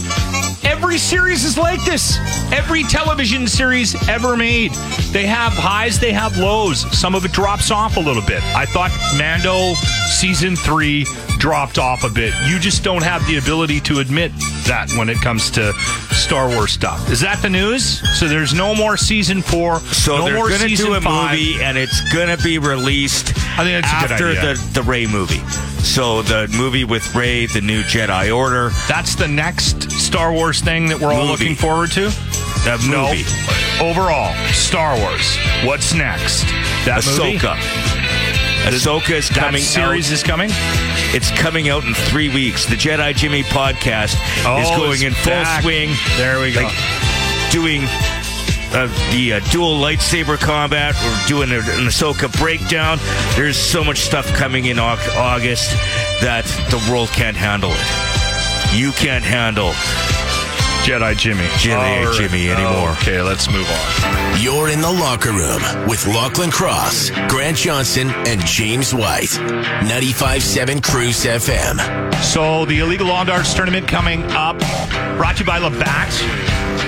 Every 0.85 0.99
series 0.99 1.44
is 1.47 1.57
like 1.57 1.83
this. 1.87 2.18
Every 2.53 2.83
television 2.83 3.49
series 3.49 3.97
ever 4.07 4.37
made. 4.37 4.70
They 5.12 5.25
have 5.27 5.55
highs, 5.55 5.99
they 5.99 6.12
have 6.12 6.37
lows. 6.37 6.81
Some 6.97 7.14
of 7.14 7.25
it 7.25 7.33
drops 7.33 7.70
off 7.70 7.97
a 7.97 8.01
little 8.01 8.23
bit. 8.23 8.42
I 8.55 8.66
thought 8.66 8.90
Mando 9.16 9.73
season 10.11 10.57
three 10.57 11.07
dropped 11.38 11.79
off 11.79 12.05
a 12.05 12.11
bit. 12.11 12.35
You 12.47 12.59
just 12.59 12.85
don't 12.85 13.03
have 13.03 13.27
the 13.27 13.38
ability 13.38 13.81
to 13.81 14.01
admit 14.01 14.31
that 14.66 14.92
when 14.97 15.09
it 15.09 15.16
comes 15.16 15.51
to 15.53 15.73
Star 16.12 16.49
Wars 16.51 16.73
stuff. 16.73 17.11
Is 17.11 17.23
that 17.23 17.40
the 17.40 17.49
news? 17.51 18.01
So 18.20 18.29
there's 18.29 18.53
no 18.53 18.75
more 18.75 18.99
season 18.99 19.40
four. 19.40 19.79
So 19.81 20.18
no 20.18 20.25
they're 20.27 20.35
more 20.35 20.49
going 20.49 20.61
to 20.61 20.68
season 20.68 20.87
do 20.87 20.94
a 20.97 21.01
five. 21.01 21.31
movie, 21.31 21.62
and 21.62 21.79
it's 21.79 22.12
going 22.12 22.29
to 22.29 22.40
be 22.44 22.59
released 22.59 23.31
I 23.59 23.64
think 23.64 23.85
that's 23.87 23.88
a 23.88 24.01
good 24.03 24.12
after 24.12 24.29
idea. 24.29 24.55
the 24.55 24.70
the 24.75 24.83
Rey 24.83 25.07
movie. 25.07 25.40
So 25.85 26.23
the 26.23 26.49
movie 26.57 26.85
with 26.85 27.14
Rey, 27.14 27.47
the 27.47 27.61
new 27.61 27.83
Jedi 27.83 28.35
Order, 28.35 28.70
That's 28.88 29.14
the 29.14 29.29
next 29.29 29.90
Star 29.92 30.33
Wars 30.33 30.61
thing 30.61 30.87
that 30.88 30.99
we're 31.01 31.12
all 31.12 31.27
Movie. 31.27 31.31
looking 31.44 31.55
forward 31.57 31.92
to. 31.92 32.09
that 32.64 32.81
No. 32.88 33.09
movie, 33.09 33.25
Overall, 33.81 34.35
Star 34.53 34.97
Wars. 34.99 35.37
What's 35.64 35.92
next? 35.94 36.44
That 36.87 37.05
movie? 37.07 37.38
Ahsoka. 37.38 37.57
Ahsoka 38.64 39.11
is 39.11 39.29
That 39.29 39.38
coming 39.38 39.61
series 39.62 40.09
out. 40.09 40.12
is 40.14 40.23
coming. 40.23 40.51
It's 41.12 41.31
coming 41.33 41.68
out 41.68 41.85
in 41.85 41.92
three 41.94 42.31
weeks. 42.31 42.64
The 42.64 42.77
Jedi 42.77 43.14
Jimmy 43.14 43.42
podcast 43.44 44.14
is 44.14 44.68
Oh, 44.70 44.77
going 44.79 45.03
in 45.03 45.12
full 45.12 45.33
back. 45.33 45.62
swing. 45.62 45.94
There 46.16 46.40
we 46.40 46.53
go. 46.53 46.62
Like 46.62 46.73
doing 47.53 47.83
uh, 48.74 48.88
the 49.12 49.34
uh, 49.34 49.40
dual 49.50 49.78
lightsaber 49.80 50.38
combat. 50.38 50.94
We're 51.02 51.26
doing 51.28 51.50
a, 51.52 51.58
an 51.58 51.87
Ahsoka 51.87 52.30
breakdown. 52.38 52.98
There's 53.37 53.56
so 53.56 53.84
much 53.84 54.00
stuff 54.00 54.26
coming 54.34 54.66
in 54.66 54.78
August 54.78 55.70
that 56.20 56.44
the 56.70 56.84
world 56.90 57.08
can't 57.10 57.37
handle 57.37 57.70
it. 57.72 58.76
You 58.76 58.90
can't 58.92 59.24
handle 59.24 59.72
Jedi 60.84 61.16
Jimmy. 61.16 61.44
Jedi 61.56 61.76
All 61.76 62.06
right. 62.06 62.14
Jimmy 62.14 62.50
anymore. 62.50 62.90
Okay, 62.90 63.22
let's 63.22 63.50
move 63.50 63.66
on. 63.66 64.40
You're 64.42 64.68
in 64.68 64.80
the 64.80 64.90
locker 64.90 65.32
room 65.32 65.88
with 65.88 66.06
Lachlan 66.06 66.50
Cross, 66.50 67.10
Grant 67.28 67.56
Johnson, 67.56 68.10
and 68.10 68.44
James 68.44 68.92
White. 68.92 69.30
95.7 69.87 70.82
Cruise 70.82 71.24
FM. 71.24 72.12
So 72.22 72.64
the 72.66 72.80
illegal 72.80 73.06
lawn 73.06 73.26
darts 73.26 73.54
tournament 73.54 73.88
coming 73.88 74.24
up, 74.32 74.58
brought 75.16 75.37
to 75.37 75.44
you 75.44 75.46
by 75.46 75.58
Labatt 75.58 76.12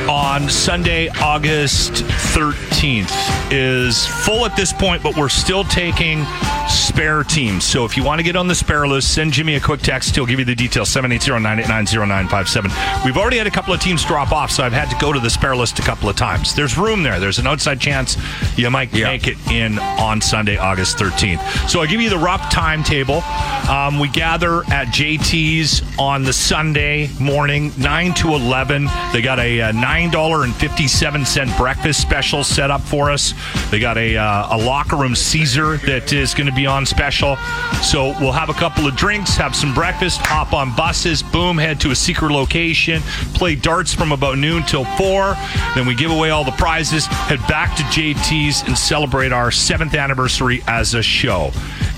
on 0.09 0.49
Sunday, 0.49 1.09
August 1.21 1.93
13th, 2.35 3.13
is 3.51 4.07
full 4.07 4.45
at 4.47 4.55
this 4.57 4.73
point, 4.73 5.03
but 5.03 5.17
we're 5.17 5.29
still 5.29 5.65
taking 5.65 6.25
spare 6.69 7.23
teams. 7.25 7.65
So 7.65 7.85
if 7.85 7.97
you 7.97 8.05
want 8.05 8.19
to 8.19 8.23
get 8.23 8.37
on 8.37 8.49
the 8.49 8.55
spare 8.55 8.87
list, 8.87 9.15
send 9.15 9.33
Jimmy 9.33 9.55
a 9.57 9.61
quick 9.61 9.81
text. 9.81 10.15
He'll 10.15 10.27
give 10.27 10.39
you 10.39 10.45
the 10.45 10.55
details 10.55 10.89
780-989-0957. 10.91 13.05
We've 13.05 13.17
already 13.17 13.39
had 13.39 13.47
a 13.47 13.51
couple 13.51 13.73
of 13.75 13.81
teams 13.81 14.05
drop 14.05 14.33
off, 14.33 14.51
so 14.51 14.65
I've 14.65 14.73
had 14.73 14.89
to 14.91 14.97
go 15.01 15.13
to 15.13 15.21
the 15.21 15.31
spare 15.31 15.57
list 15.57 15.79
a 15.79 15.83
couple 15.83 16.09
of 16.09 16.17
times. 16.17 16.55
There's 16.55 16.77
room 16.79 17.03
there. 17.03 17.21
There's 17.21 17.39
an 17.39 17.47
outside 17.47 17.81
chance 17.81 18.17
you 18.57 18.71
might 18.71 18.93
Yeah. 18.93 19.07
make 19.09 19.27
it 19.29 19.37
in 19.51 19.79
on 19.79 20.21
Sunday, 20.21 20.57
August 20.57 20.99
13th. 20.99 21.41
So 21.69 21.81
I'll 21.81 21.87
give 21.87 22.01
you 22.01 22.11
the 22.11 22.19
rough 22.19 22.51
timetable. 22.51 23.23
Um, 23.69 23.99
we 23.99 24.09
gather 24.09 24.63
at 24.73 24.89
JT's 24.89 25.83
on 25.99 26.25
the 26.25 26.33
Sunday 26.33 27.11
morning, 27.21 27.73
9 27.79 28.15
to 28.15 28.35
11. 28.35 28.89
They 29.13 29.23
got 29.23 29.39
a, 29.39 29.61
uh 29.61 29.73
$9.57 29.73 31.57
breakfast 31.57 32.01
special 32.01 32.45
set 32.45 32.71
up 32.71 32.81
for 32.83 33.11
us. 33.11 33.35
They 33.71 33.79
got 33.79 33.97
a, 33.99 34.17
uh, 34.17 34.57
a 34.57 34.59
locker 34.59 34.97
room 34.97 35.15
Caesar 35.15 35.77
that 35.79 36.13
is 36.13 36.35
going 36.35 36.47
to 36.49 36.55
be 36.57 36.67
on 36.67 36.87
special. 36.87 37.37
So 37.83 38.19
we'll 38.21 38.33
have 38.33 38.49
a 38.49 38.55
couple 38.55 38.87
of 38.87 38.97
drinks, 38.97 39.37
have 39.37 39.55
some 39.55 39.75
breakfast, 39.75 40.19
hop 40.23 40.53
on 40.53 40.75
buses, 40.75 41.23
boom, 41.23 41.59
head 41.59 41.79
to 41.81 41.91
a 41.91 41.95
secret 41.95 42.33
location, 42.33 43.03
play 43.35 43.55
darts 43.55 43.95
from 43.95 44.11
about 44.11 44.39
noon 44.39 44.65
till 44.65 44.85
4. 44.85 45.37
Then 45.75 45.87
we 45.87 45.95
give 45.95 46.11
away 46.11 46.31
all 46.31 46.43
the 46.43 46.53
prizes, 46.53 47.07
head 47.07 47.41
back 47.47 47.77
to 47.77 47.83
JT's 47.85 48.63
and 48.63 48.77
celebrate 48.77 49.33
our 49.33 49.51
seventh 49.51 49.95
anniversary 49.95 50.63
as 50.67 50.95
a 50.95 51.03
show. 51.03 51.53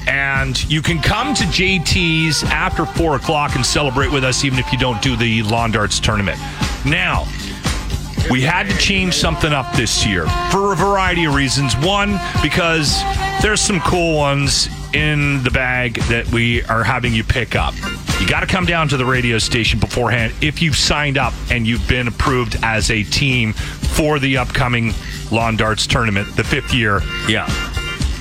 And 0.09 0.63
you 0.71 0.83
can 0.83 1.01
come 1.01 1.35
to 1.35 1.45
JT's 1.45 2.43
after 2.45 2.85
4 2.85 3.17
o'clock 3.17 3.55
and 3.55 3.65
celebrate 3.65 4.11
with 4.11 4.25
us, 4.25 4.45
even 4.45 4.59
if 4.59 4.73
you 4.73 4.79
don't 4.79 5.01
do 5.01 5.17
the 5.17 5.43
lawn 5.45 5.71
darts 5.71 6.01
tournament. 6.01 6.39
Now, 6.85 7.27
we 8.31 8.43
had 8.43 8.69
to 8.69 8.77
change 8.77 9.15
something 9.15 9.53
up 9.53 9.73
this 9.75 10.05
year 10.05 10.27
for 10.51 10.73
a 10.73 10.77
variety 10.77 11.25
of 11.25 11.35
reasons. 11.35 11.75
One, 11.77 12.21
because 12.43 13.01
there's 13.41 13.61
some 13.61 13.81
cool 13.81 14.17
ones 14.17 14.69
in 14.95 15.43
the 15.45 15.51
bag 15.51 15.95
that 16.09 16.31
we 16.33 16.63
are 16.65 16.83
having 16.83 17.13
you 17.13 17.23
pick 17.23 17.55
up. 17.55 17.75
You 18.21 18.27
got 18.27 18.41
to 18.41 18.47
come 18.47 18.65
down 18.65 18.89
to 18.89 18.97
the 18.97 19.05
radio 19.05 19.39
station 19.39 19.79
beforehand 19.79 20.35
if 20.41 20.61
you've 20.61 20.77
signed 20.77 21.19
up 21.19 21.33
and 21.51 21.67
you've 21.67 21.87
been 21.89 22.09
approved 22.09 22.57
as 22.63 22.91
a 22.91 23.05
team 23.05 23.53
for 23.53 24.19
the 24.19 24.39
upcoming 24.39 24.93
Lawn 25.31 25.57
Darts 25.57 25.87
tournament, 25.87 26.35
the 26.37 26.45
fifth 26.45 26.75
year. 26.75 27.01
Yeah. 27.29 27.47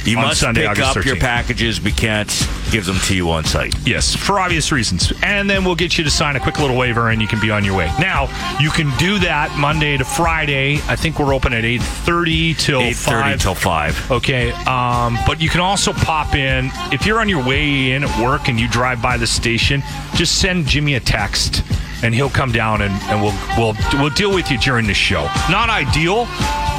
You 0.03 0.17
must 0.17 0.39
Sunday, 0.39 0.61
pick 0.61 0.71
August 0.71 0.97
up 0.97 1.05
your 1.05 1.15
packages. 1.17 1.81
We 1.81 1.91
can't 1.91 2.29
gives 2.71 2.87
them 2.87 2.97
to 2.99 3.15
you 3.15 3.29
on 3.29 3.43
site. 3.43 3.73
Yes, 3.87 4.15
for 4.15 4.39
obvious 4.39 4.71
reasons. 4.71 5.13
And 5.23 5.49
then 5.49 5.63
we'll 5.63 5.75
get 5.75 5.97
you 5.97 6.03
to 6.03 6.09
sign 6.09 6.35
a 6.35 6.39
quick 6.39 6.59
little 6.59 6.77
waiver 6.77 7.09
and 7.09 7.21
you 7.21 7.27
can 7.27 7.39
be 7.39 7.51
on 7.51 7.63
your 7.63 7.75
way. 7.75 7.91
Now, 7.99 8.27
you 8.59 8.69
can 8.69 8.95
do 8.97 9.19
that 9.19 9.55
Monday 9.57 9.97
to 9.97 10.05
Friday. 10.05 10.75
I 10.87 10.95
think 10.95 11.19
we're 11.19 11.33
open 11.33 11.53
at 11.53 11.63
8.30 11.63 12.57
till 12.57 12.81
8:30 12.81 12.93
5. 12.93 13.41
till 13.41 13.55
5. 13.55 14.11
Okay, 14.11 14.51
um, 14.51 15.17
but 15.25 15.41
you 15.41 15.49
can 15.49 15.61
also 15.61 15.93
pop 15.93 16.35
in. 16.35 16.69
If 16.91 17.05
you're 17.05 17.19
on 17.19 17.29
your 17.29 17.43
way 17.43 17.91
in 17.91 18.03
at 18.03 18.23
work 18.23 18.47
and 18.47 18.59
you 18.59 18.67
drive 18.67 19.01
by 19.01 19.17
the 19.17 19.27
station, 19.27 19.83
just 20.15 20.39
send 20.39 20.67
Jimmy 20.67 20.95
a 20.95 20.99
text 20.99 21.63
and 22.03 22.13
he'll 22.13 22.29
come 22.29 22.51
down 22.51 22.81
and, 22.81 22.93
and 23.03 23.21
we'll, 23.21 23.33
we'll, 23.57 23.75
we'll 23.99 24.13
deal 24.13 24.33
with 24.33 24.51
you 24.51 24.57
during 24.59 24.85
the 24.87 24.93
show. 24.93 25.23
Not 25.49 25.69
ideal, 25.69 26.25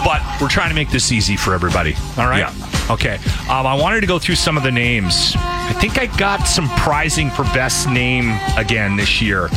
but 0.04 0.22
we're 0.40 0.48
trying 0.48 0.68
to 0.68 0.74
make 0.74 0.90
this 0.90 1.10
easy 1.12 1.36
for 1.36 1.54
everybody. 1.54 1.94
All 2.16 2.26
right? 2.26 2.38
Yeah. 2.38 2.88
Okay. 2.90 3.16
Um, 3.48 3.66
I 3.66 3.74
wanted 3.74 4.00
to 4.00 4.06
go 4.06 4.18
through 4.18 4.36
some 4.36 4.56
of 4.56 4.62
the 4.62 4.70
names. 4.70 5.34
I 5.78 5.80
think 5.80 5.96
I 5.96 6.06
got 6.18 6.48
some 6.48 6.68
prizing 6.70 7.30
for 7.30 7.44
best 7.44 7.88
name 7.88 8.36
again 8.56 8.96
this 8.96 9.22
year. 9.22 9.48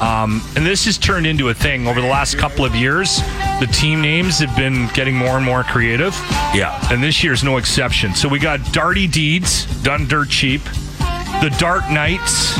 Um, 0.00 0.42
and 0.56 0.66
this 0.66 0.86
has 0.86 0.98
turned 0.98 1.24
into 1.24 1.50
a 1.50 1.54
thing 1.54 1.86
over 1.86 2.00
the 2.00 2.08
last 2.08 2.36
couple 2.36 2.64
of 2.64 2.74
years. 2.74 3.18
The 3.60 3.68
team 3.72 4.00
names 4.00 4.40
have 4.40 4.56
been 4.56 4.88
getting 4.88 5.14
more 5.14 5.36
and 5.36 5.44
more 5.44 5.62
creative. 5.62 6.14
Yeah. 6.52 6.76
And 6.90 7.00
this 7.00 7.22
year's 7.22 7.44
no 7.44 7.58
exception. 7.58 8.16
So 8.16 8.28
we 8.28 8.40
got 8.40 8.58
Darty 8.58 9.08
Deeds, 9.08 9.66
done 9.84 10.08
dirt 10.08 10.30
cheap. 10.30 10.64
The 10.64 11.54
Dart 11.60 11.88
Knights. 11.92 12.58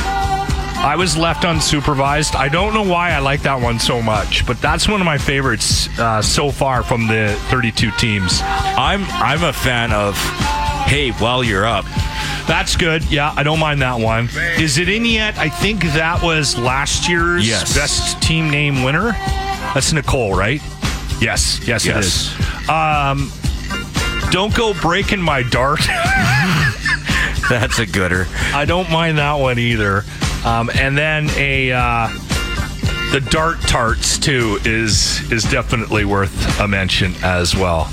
I 0.78 0.94
was 0.96 1.16
left 1.16 1.42
unsupervised. 1.42 2.36
I 2.36 2.48
don't 2.48 2.72
know 2.72 2.84
why 2.84 3.10
I 3.10 3.18
like 3.18 3.42
that 3.42 3.60
one 3.60 3.80
so 3.80 4.00
much, 4.00 4.46
but 4.46 4.60
that's 4.60 4.88
one 4.88 5.00
of 5.00 5.04
my 5.06 5.18
favorites 5.18 5.88
uh, 5.98 6.22
so 6.22 6.52
far 6.52 6.84
from 6.84 7.08
the 7.08 7.36
32 7.48 7.90
teams. 7.98 8.38
I'm 8.44 9.02
I'm 9.06 9.42
a 9.42 9.52
fan 9.52 9.92
of 9.92 10.16
hey, 10.86 11.10
while 11.10 11.42
you're 11.42 11.66
up. 11.66 11.84
That's 12.48 12.76
good. 12.76 13.04
Yeah, 13.10 13.32
I 13.36 13.42
don't 13.42 13.58
mind 13.60 13.82
that 13.82 14.00
one. 14.00 14.28
Is 14.58 14.78
it 14.78 14.88
in 14.88 15.04
yet? 15.04 15.36
I 15.38 15.48
think 15.50 15.82
that 15.92 16.22
was 16.22 16.56
last 16.58 17.08
year's 17.08 17.46
Yes. 17.46 17.74
best 17.76 18.20
team 18.22 18.48
name 18.50 18.82
winner. 18.82 19.12
That's 19.74 19.92
Nicole, 19.92 20.34
right? 20.34 20.62
Yes, 21.20 21.60
yes, 21.66 21.84
Yes. 21.84 22.06
is. 22.06 22.68
Um, 22.68 23.30
don't 24.30 24.54
go 24.54 24.72
breaking 24.80 25.20
my 25.20 25.42
dart. 25.42 25.80
That's 27.50 27.78
a 27.78 27.86
gooder. 27.86 28.26
I 28.54 28.64
don't 28.64 28.90
mind 28.90 29.18
that 29.18 29.34
one 29.34 29.58
either. 29.58 30.04
Um, 30.44 30.70
and 30.74 30.96
then 30.96 31.28
a 31.36 31.72
uh, 31.72 32.08
the 33.12 33.20
dart 33.30 33.60
tarts 33.62 34.18
too 34.18 34.58
is 34.64 35.30
is 35.32 35.44
definitely 35.44 36.04
worth 36.04 36.60
a 36.60 36.68
mention 36.68 37.14
as 37.22 37.54
well. 37.56 37.90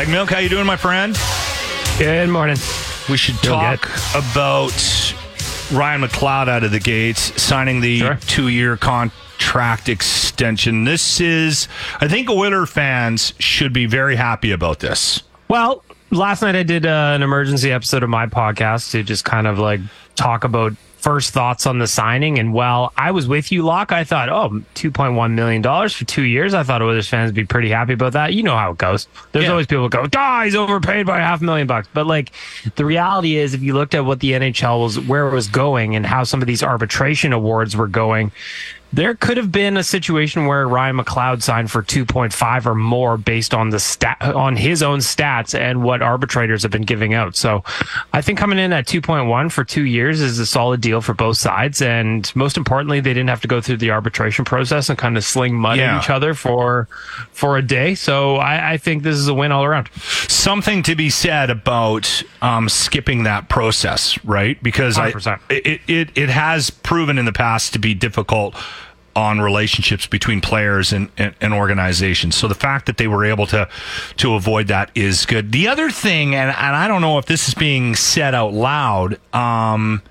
BaggedMilk, 0.00 0.30
how 0.30 0.38
you 0.38 0.48
doing, 0.48 0.64
my 0.64 0.78
friend? 0.78 1.14
Good 1.98 2.30
morning. 2.30 2.56
We 3.10 3.18
should 3.18 3.34
talk 3.42 3.84
about 4.14 4.72
Ryan 5.70 6.00
McLeod 6.00 6.48
out 6.48 6.64
of 6.64 6.70
the 6.70 6.80
gates 6.80 7.20
signing 7.42 7.82
the 7.82 7.98
Sure. 7.98 8.14
two-year 8.26 8.78
contract 8.78 9.90
extension. 9.90 10.84
This 10.84 11.20
is, 11.20 11.68
I 12.00 12.08
think, 12.08 12.30
Oiler 12.30 12.64
fans 12.64 13.34
should 13.40 13.74
be 13.74 13.84
very 13.84 14.16
happy 14.16 14.52
about 14.52 14.78
this. 14.80 15.22
Well, 15.48 15.84
last 16.10 16.40
night 16.40 16.56
I 16.56 16.62
did 16.62 16.86
uh, 16.86 17.12
an 17.14 17.22
emergency 17.22 17.70
episode 17.70 18.02
of 18.02 18.08
my 18.08 18.24
podcast 18.24 18.92
to 18.92 19.02
just 19.02 19.26
kind 19.26 19.46
of 19.46 19.58
like 19.58 19.80
talk 20.14 20.44
about 20.44 20.72
first 21.00 21.32
thoughts 21.32 21.66
on 21.66 21.78
the 21.78 21.86
signing. 21.86 22.38
And 22.38 22.52
while 22.52 22.92
I 22.96 23.10
was 23.10 23.26
with 23.26 23.50
you, 23.52 23.62
Loc, 23.62 23.92
I 23.92 24.04
thought, 24.04 24.28
oh, 24.28 24.50
$2.1 24.74 25.32
million 25.32 25.62
for 25.62 26.04
two 26.04 26.22
years. 26.22 26.54
I 26.54 26.62
thought 26.62 26.82
Oilers 26.82 27.08
fans 27.08 27.28
would 27.28 27.34
be 27.34 27.44
pretty 27.44 27.70
happy 27.70 27.94
about 27.94 28.12
that. 28.12 28.34
You 28.34 28.42
know 28.42 28.56
how 28.56 28.72
it 28.72 28.78
goes. 28.78 29.08
There's 29.32 29.44
Yeah. 29.46 29.50
always 29.52 29.66
people 29.66 29.84
who 29.84 29.88
go, 29.90 30.06
ah, 30.16 30.42
he's 30.44 30.54
overpaid 30.54 31.06
by 31.06 31.18
half 31.18 31.40
a 31.40 31.44
million 31.44 31.66
bucks. 31.66 31.88
But 31.94 32.06
like 32.06 32.32
the 32.76 32.84
reality 32.84 33.36
is, 33.36 33.54
if 33.54 33.62
you 33.62 33.74
looked 33.74 33.94
at 33.94 34.04
what 34.04 34.20
the 34.20 34.32
NHL 34.32 34.80
was, 34.82 34.98
where 35.00 35.28
it 35.28 35.32
was 35.34 35.48
going 35.48 35.96
and 35.96 36.04
how 36.06 36.24
some 36.24 36.40
of 36.42 36.46
these 36.46 36.62
arbitration 36.62 37.32
awards 37.32 37.76
were 37.76 37.88
going, 37.88 38.32
there 38.92 39.14
could 39.14 39.36
have 39.36 39.52
been 39.52 39.76
a 39.76 39.84
situation 39.84 40.46
where 40.46 40.66
Ryan 40.66 40.98
McLeod 40.98 41.42
signed 41.42 41.70
for 41.70 41.82
2.5 41.82 42.66
or 42.66 42.74
more 42.74 43.16
based 43.16 43.54
on 43.54 43.70
the 43.70 43.78
stat 43.78 44.16
on 44.20 44.56
his 44.56 44.82
own 44.82 44.98
stats 44.98 45.58
and 45.58 45.82
what 45.82 46.02
arbitrators 46.02 46.62
have 46.62 46.72
been 46.72 46.82
giving 46.82 47.14
out. 47.14 47.36
So 47.36 47.62
I 48.12 48.20
think 48.20 48.38
coming 48.38 48.58
in 48.58 48.72
at 48.72 48.86
2.1 48.86 49.52
for 49.52 49.62
2 49.64 49.82
years 49.84 50.20
is 50.20 50.38
a 50.38 50.46
solid 50.46 50.80
deal 50.80 51.00
for 51.00 51.14
both 51.14 51.36
sides 51.36 51.80
and 51.80 52.30
most 52.34 52.56
importantly 52.56 53.00
they 53.00 53.10
didn't 53.14 53.28
have 53.28 53.40
to 53.42 53.48
go 53.48 53.60
through 53.60 53.76
the 53.76 53.90
arbitration 53.92 54.44
process 54.44 54.88
and 54.88 54.98
kind 54.98 55.16
of 55.16 55.24
sling 55.24 55.54
mud 55.54 55.78
Yeah. 55.78 55.96
at 55.96 56.02
each 56.04 56.10
other 56.10 56.34
for 56.34 56.88
for 57.32 57.56
a 57.56 57.62
day. 57.62 57.94
So 57.94 58.36
I, 58.36 58.72
I 58.72 58.76
think 58.76 59.02
this 59.02 59.16
is 59.16 59.28
a 59.28 59.34
win 59.34 59.52
all 59.52 59.64
around. 59.64 59.88
Something 59.94 60.82
to 60.84 60.94
be 60.96 61.10
said 61.10 61.50
about 61.50 62.22
um, 62.42 62.68
skipping 62.68 63.22
that 63.24 63.48
process, 63.48 64.22
right? 64.24 64.60
Because 64.62 64.98
I, 64.98 65.12
it, 65.48 65.80
it 65.86 66.10
it 66.16 66.28
has 66.28 66.70
proven 66.70 67.18
in 67.18 67.24
the 67.24 67.32
past 67.32 67.72
to 67.74 67.78
be 67.78 67.94
difficult 67.94 68.54
on 69.16 69.40
relationships 69.40 70.06
between 70.06 70.40
players 70.40 70.92
and, 70.92 71.10
and, 71.18 71.34
and 71.40 71.52
organizations. 71.52 72.36
So 72.36 72.48
the 72.48 72.54
fact 72.54 72.86
that 72.86 72.96
they 72.96 73.08
were 73.08 73.24
able 73.24 73.46
to 73.48 73.68
to 74.18 74.34
avoid 74.34 74.68
that 74.68 74.90
is 74.94 75.26
good. 75.26 75.52
The 75.52 75.68
other 75.68 75.90
thing, 75.90 76.34
and, 76.34 76.50
and 76.50 76.76
I 76.76 76.86
don't 76.88 77.02
know 77.02 77.18
if 77.18 77.26
this 77.26 77.48
is 77.48 77.54
being 77.54 77.94
said 77.94 78.34
out 78.34 78.52
loud, 78.52 79.18
um, 79.34 80.02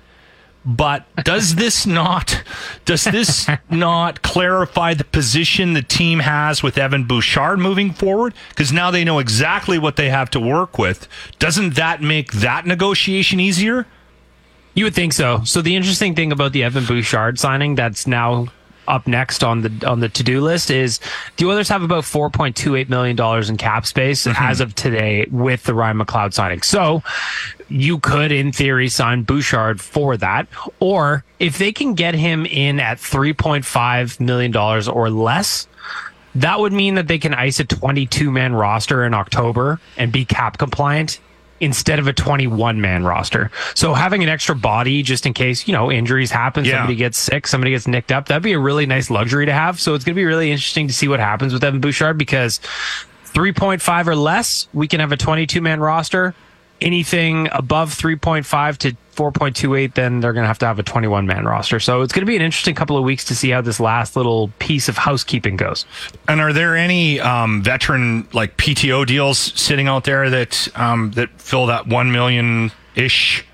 but 0.64 1.06
does 1.24 1.54
this 1.56 1.86
not 1.86 2.42
does 2.84 3.04
this 3.04 3.48
not 3.70 4.22
clarify 4.22 4.94
the 4.94 5.04
position 5.04 5.72
the 5.72 5.82
team 5.82 6.20
has 6.20 6.62
with 6.62 6.76
Evan 6.76 7.04
Bouchard 7.04 7.58
moving 7.58 7.92
forward? 7.92 8.34
Because 8.50 8.72
now 8.72 8.90
they 8.90 9.04
know 9.04 9.18
exactly 9.18 9.78
what 9.78 9.96
they 9.96 10.10
have 10.10 10.30
to 10.30 10.40
work 10.40 10.78
with. 10.78 11.08
Doesn't 11.38 11.74
that 11.76 12.02
make 12.02 12.32
that 12.32 12.66
negotiation 12.66 13.40
easier? 13.40 13.86
You 14.74 14.84
would 14.84 14.94
think 14.94 15.12
so. 15.12 15.42
So 15.44 15.62
the 15.62 15.74
interesting 15.74 16.14
thing 16.14 16.30
about 16.30 16.52
the 16.52 16.62
Evan 16.62 16.86
Bouchard 16.86 17.38
signing 17.38 17.74
that's 17.74 18.06
now 18.06 18.46
up 18.90 19.06
next 19.06 19.42
on 19.42 19.62
the 19.62 19.86
on 19.86 20.00
the 20.00 20.08
to 20.10 20.22
do 20.22 20.40
list 20.40 20.70
is 20.70 21.00
the 21.36 21.46
Oilers 21.46 21.68
have 21.68 21.82
about 21.82 22.04
four 22.04 22.28
point 22.28 22.56
two 22.56 22.76
eight 22.76 22.90
million 22.90 23.16
dollars 23.16 23.48
in 23.48 23.56
cap 23.56 23.86
space 23.86 24.26
mm-hmm. 24.26 24.42
as 24.42 24.60
of 24.60 24.74
today 24.74 25.26
with 25.30 25.64
the 25.64 25.74
Ryan 25.74 25.98
McLeod 25.98 26.34
signing. 26.34 26.62
So 26.62 27.02
you 27.68 27.98
could, 27.98 28.32
in 28.32 28.52
theory, 28.52 28.88
sign 28.88 29.22
Bouchard 29.22 29.80
for 29.80 30.16
that, 30.16 30.48
or 30.80 31.24
if 31.38 31.58
they 31.58 31.72
can 31.72 31.94
get 31.94 32.14
him 32.14 32.44
in 32.46 32.80
at 32.80 32.98
three 32.98 33.32
point 33.32 33.64
five 33.64 34.18
million 34.20 34.50
dollars 34.50 34.88
or 34.88 35.08
less. 35.08 35.66
That 36.36 36.60
would 36.60 36.72
mean 36.72 36.94
that 36.94 37.08
they 37.08 37.18
can 37.18 37.34
ice 37.34 37.58
a 37.58 37.64
22 37.64 38.30
man 38.30 38.54
roster 38.54 39.04
in 39.04 39.14
October 39.14 39.80
and 39.96 40.12
be 40.12 40.24
cap 40.24 40.58
compliant 40.58 41.18
instead 41.60 41.98
of 41.98 42.06
a 42.06 42.12
21 42.12 42.80
man 42.80 43.04
roster. 43.04 43.50
So 43.74 43.92
having 43.94 44.22
an 44.22 44.28
extra 44.28 44.54
body 44.56 45.02
just 45.02 45.26
in 45.26 45.34
case, 45.34 45.68
you 45.68 45.72
know, 45.74 45.92
injuries 45.92 46.30
happen, 46.30 46.64
Yeah. 46.64 46.78
somebody 46.78 46.96
gets 46.96 47.18
sick, 47.18 47.46
somebody 47.46 47.72
gets 47.72 47.86
nicked 47.86 48.10
up, 48.10 48.26
that'd 48.28 48.42
be 48.42 48.52
a 48.52 48.58
really 48.58 48.86
nice 48.86 49.10
luxury 49.10 49.46
to 49.46 49.52
have. 49.52 49.78
So 49.78 49.94
it's 49.94 50.04
going 50.04 50.14
to 50.14 50.18
be 50.20 50.24
really 50.24 50.50
interesting 50.50 50.88
to 50.88 50.94
see 50.94 51.06
what 51.06 51.20
happens 51.20 51.52
with 51.52 51.62
Evan 51.62 51.80
Bouchard 51.80 52.16
because 52.18 52.60
3.5 53.26 54.06
or 54.06 54.16
less, 54.16 54.68
we 54.72 54.88
can 54.88 55.00
have 55.00 55.12
a 55.12 55.16
22 55.16 55.60
man 55.60 55.80
roster. 55.80 56.34
Anything 56.80 57.48
above 57.52 57.92
3.5 57.94 58.78
to 58.78 58.96
4.28, 59.20 59.92
then 59.94 60.20
they're 60.20 60.32
going 60.32 60.44
to 60.44 60.48
have 60.48 60.58
to 60.60 60.66
have 60.66 60.78
a 60.78 60.82
21 60.82 61.26
man 61.26 61.44
roster. 61.44 61.78
So 61.78 62.00
it's 62.00 62.12
going 62.12 62.22
to 62.22 62.26
be 62.26 62.36
an 62.36 62.42
interesting 62.42 62.74
couple 62.74 62.96
of 62.96 63.04
weeks 63.04 63.22
to 63.26 63.34
see 63.34 63.50
how 63.50 63.60
this 63.60 63.78
last 63.78 64.16
little 64.16 64.48
piece 64.58 64.88
of 64.88 64.96
housekeeping 64.96 65.56
goes. 65.56 65.84
And 66.26 66.40
are 66.40 66.54
there 66.54 66.74
any 66.74 67.20
um, 67.20 67.62
veteran 67.62 68.26
like 68.32 68.56
PTO 68.56 69.06
deals 69.06 69.38
sitting 69.38 69.88
out 69.88 70.04
there 70.04 70.30
that 70.30 70.68
um, 70.74 71.10
that 71.12 71.28
fill 71.38 71.66
that 71.66 71.86
one 71.86 72.12
million 72.12 72.72
ish 72.94 73.44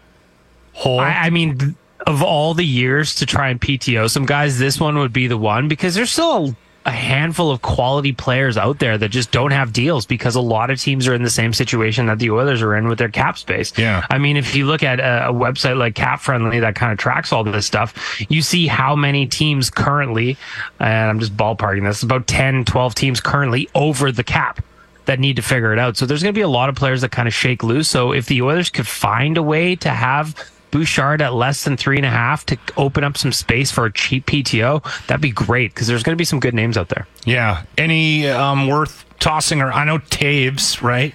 hole? 0.72 1.00
I, 1.00 1.12
I 1.12 1.30
mean, 1.30 1.58
th- 1.58 1.74
of 2.06 2.22
all 2.22 2.54
the 2.54 2.64
years 2.64 3.16
to 3.16 3.26
try 3.26 3.48
and 3.48 3.60
PTO 3.60 4.08
some 4.08 4.24
guys, 4.24 4.60
this 4.60 4.78
one 4.78 4.98
would 4.98 5.12
be 5.12 5.26
the 5.26 5.36
one 5.36 5.66
because 5.66 5.96
there's 5.96 6.12
still 6.12 6.50
a, 6.50 6.56
a 6.86 6.92
handful 6.92 7.50
of 7.50 7.62
quality 7.62 8.12
players 8.12 8.56
out 8.56 8.78
there 8.78 8.96
that 8.96 9.08
just 9.08 9.32
don't 9.32 9.50
have 9.50 9.72
deals 9.72 10.06
because 10.06 10.36
a 10.36 10.40
lot 10.40 10.70
of 10.70 10.80
teams 10.80 11.08
are 11.08 11.14
in 11.14 11.24
the 11.24 11.30
same 11.30 11.52
situation 11.52 12.06
that 12.06 12.20
the 12.20 12.30
Oilers 12.30 12.62
are 12.62 12.76
in 12.76 12.86
with 12.86 12.98
their 12.98 13.08
cap 13.08 13.36
space. 13.36 13.76
Yeah. 13.76 14.06
I 14.08 14.18
mean, 14.18 14.36
if 14.36 14.54
you 14.54 14.66
look 14.66 14.84
at 14.84 15.00
a, 15.00 15.30
a 15.30 15.32
website 15.32 15.76
like 15.76 15.96
Cap 15.96 16.20
Friendly 16.20 16.60
that 16.60 16.76
kind 16.76 16.92
of 16.92 16.98
tracks 16.98 17.32
all 17.32 17.42
this 17.42 17.66
stuff, 17.66 18.20
you 18.28 18.40
see 18.40 18.68
how 18.68 18.94
many 18.94 19.26
teams 19.26 19.68
currently, 19.68 20.36
and 20.78 21.10
I'm 21.10 21.18
just 21.18 21.36
ballparking 21.36 21.82
this, 21.82 22.04
about 22.04 22.28
10, 22.28 22.64
12 22.64 22.94
teams 22.94 23.20
currently 23.20 23.68
over 23.74 24.12
the 24.12 24.24
cap 24.24 24.64
that 25.06 25.18
need 25.18 25.36
to 25.36 25.42
figure 25.42 25.72
it 25.72 25.80
out. 25.80 25.96
So 25.96 26.06
there's 26.06 26.22
going 26.22 26.34
to 26.34 26.38
be 26.38 26.42
a 26.42 26.48
lot 26.48 26.68
of 26.68 26.76
players 26.76 27.00
that 27.00 27.10
kind 27.10 27.26
of 27.26 27.34
shake 27.34 27.64
loose. 27.64 27.88
So 27.88 28.12
if 28.12 28.26
the 28.26 28.42
Oilers 28.42 28.70
could 28.70 28.86
find 28.86 29.36
a 29.36 29.42
way 29.42 29.74
to 29.76 29.90
have 29.90 30.36
Bouchard 30.76 31.22
at 31.22 31.32
less 31.32 31.64
than 31.64 31.76
three 31.78 31.96
and 31.96 32.04
a 32.04 32.10
half 32.10 32.44
to 32.46 32.58
open 32.76 33.02
up 33.02 33.16
some 33.16 33.32
space 33.32 33.70
for 33.70 33.86
a 33.86 33.92
cheap 33.92 34.26
PTO, 34.26 34.82
that'd 35.06 35.22
be 35.22 35.30
great 35.30 35.72
because 35.72 35.86
there's 35.86 36.02
going 36.02 36.12
to 36.14 36.20
be 36.20 36.24
some 36.26 36.38
good 36.38 36.52
names 36.54 36.76
out 36.76 36.90
there. 36.90 37.06
yeah. 37.24 37.62
Any 37.78 38.28
um, 38.28 38.66
worth 38.68 39.04
tossing? 39.18 39.62
Or 39.62 39.72
I 39.72 39.84
know 39.84 39.98
Toews, 39.98 40.82
right? 40.82 41.14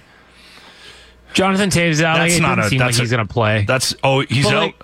Jonathan 1.32 1.70
Toews 1.70 2.02
out. 2.02 2.16
That's 2.18 2.36
it 2.36 2.42
not 2.42 2.58
a- 2.58 2.68
seem 2.68 2.78
that's 2.80 2.96
like 2.96 3.02
he's 3.02 3.10
going 3.12 3.26
to 3.26 3.32
play. 3.32 3.64
That's 3.64 3.94
oh 4.02 4.20
he's 4.20 4.44
But, 4.46 4.54
out. 4.54 4.60
like, 4.80 4.82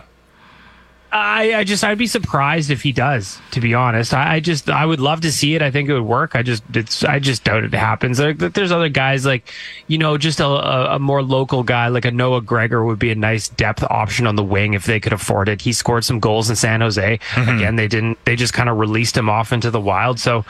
I, 1.10 1.54
I 1.54 1.64
just 1.64 1.84
I'd 1.84 1.96
be 1.96 2.06
surprised 2.06 2.70
if 2.70 2.82
he 2.82 2.92
does. 2.92 3.38
To 3.52 3.60
be 3.60 3.72
honest, 3.72 4.12
I, 4.12 4.34
I 4.34 4.40
just 4.40 4.68
I 4.68 4.84
would 4.84 5.00
love 5.00 5.22
to 5.22 5.32
see 5.32 5.54
it. 5.54 5.62
I 5.62 5.70
think 5.70 5.88
it 5.88 5.94
would 5.94 6.02
work. 6.02 6.32
I 6.34 6.42
just 6.42 6.62
it's 6.74 7.02
I 7.02 7.18
just 7.18 7.44
doubt 7.44 7.64
it 7.64 7.72
happens. 7.72 8.18
There, 8.18 8.34
there's 8.34 8.72
other 8.72 8.90
guys 8.90 9.24
like 9.24 9.50
you 9.86 9.96
know 9.96 10.18
just 10.18 10.38
a, 10.38 10.46
a, 10.46 10.98
more 10.98 11.22
local 11.22 11.62
guy 11.62 11.88
like 11.88 12.04
a 12.04 12.10
Noah 12.10 12.42
Gregor 12.42 12.84
would 12.84 12.98
be 12.98 13.10
a 13.10 13.14
nice 13.14 13.48
depth 13.48 13.82
option 13.84 14.26
on 14.26 14.36
the 14.36 14.44
wing 14.44 14.74
if 14.74 14.84
they 14.84 15.00
could 15.00 15.14
afford 15.14 15.48
it. 15.48 15.62
He 15.62 15.72
scored 15.72 16.04
some 16.04 16.20
goals 16.20 16.50
in 16.50 16.56
San 16.56 16.82
Jose. 16.82 17.18
Mm-hmm. 17.18 17.56
Again, 17.56 17.76
they 17.76 17.88
didn't. 17.88 18.22
They 18.26 18.36
just 18.36 18.52
kind 18.52 18.68
of 18.68 18.76
released 18.76 19.16
him 19.16 19.30
off 19.30 19.50
into 19.50 19.70
the 19.70 19.80
wild. 19.80 20.20
So 20.20 20.44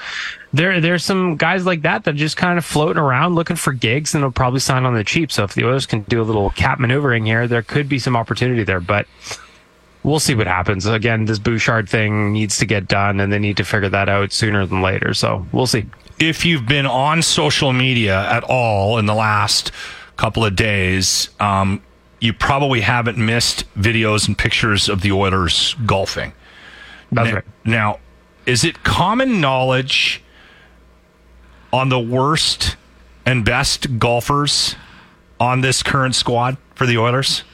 there 0.52 0.80
there's 0.80 1.04
some 1.04 1.36
guys 1.36 1.66
like 1.66 1.82
that 1.82 2.02
that 2.02 2.14
are 2.14 2.18
just 2.18 2.36
kind 2.36 2.58
of 2.58 2.64
floating 2.64 3.00
around 3.00 3.36
looking 3.36 3.56
for 3.56 3.72
gigs 3.72 4.12
and 4.12 4.24
they'll 4.24 4.32
probably 4.32 4.60
sign 4.60 4.84
on 4.84 4.94
the 4.94 5.04
cheap. 5.04 5.30
So 5.30 5.44
if 5.44 5.54
the 5.54 5.64
Oilers 5.64 5.86
can 5.86 6.00
do 6.02 6.20
a 6.20 6.24
little 6.24 6.50
cap 6.50 6.80
maneuvering 6.80 7.26
here, 7.26 7.46
there 7.46 7.62
could 7.62 7.88
be 7.88 8.00
some 8.00 8.16
opportunity 8.16 8.64
there. 8.64 8.80
But 8.80 9.06
we'll 10.02 10.20
see 10.20 10.34
what 10.34 10.46
happens. 10.46 10.86
Again, 10.86 11.24
this 11.24 11.38
Bouchard 11.38 11.88
thing 11.88 12.32
needs 12.32 12.58
to 12.58 12.66
get 12.66 12.88
done, 12.88 13.20
and 13.20 13.32
they 13.32 13.38
need 13.38 13.56
to 13.58 13.64
figure 13.64 13.88
that 13.88 14.08
out 14.08 14.32
sooner 14.32 14.66
than 14.66 14.82
later. 14.82 15.14
So 15.14 15.46
we'll 15.52 15.66
see. 15.66 15.86
If 16.18 16.44
you've 16.44 16.66
been 16.66 16.86
on 16.86 17.22
social 17.22 17.72
media 17.72 18.28
at 18.30 18.44
all 18.44 18.98
in 18.98 19.06
the 19.06 19.14
last 19.14 19.70
couple 20.16 20.44
of 20.44 20.56
days, 20.56 21.28
um, 21.38 21.82
you 22.20 22.32
probably 22.32 22.80
haven't 22.80 23.18
missed 23.18 23.72
videos 23.74 24.26
and 24.26 24.36
pictures 24.36 24.88
of 24.88 25.02
the 25.02 25.12
Oilers 25.12 25.74
golfing. 25.86 26.32
That's 27.12 27.28
now, 27.28 27.34
right. 27.34 27.44
Now, 27.64 27.98
is 28.46 28.64
it 28.64 28.82
common 28.82 29.40
knowledge 29.40 30.22
on 31.72 31.88
the 31.88 32.00
worst 32.00 32.76
and 33.24 33.44
best 33.44 33.98
golfers 33.98 34.74
on 35.38 35.60
this 35.60 35.82
current 35.82 36.14
squad 36.14 36.56
for 36.74 36.86
the 36.86 36.98
Oilers? 36.98 37.44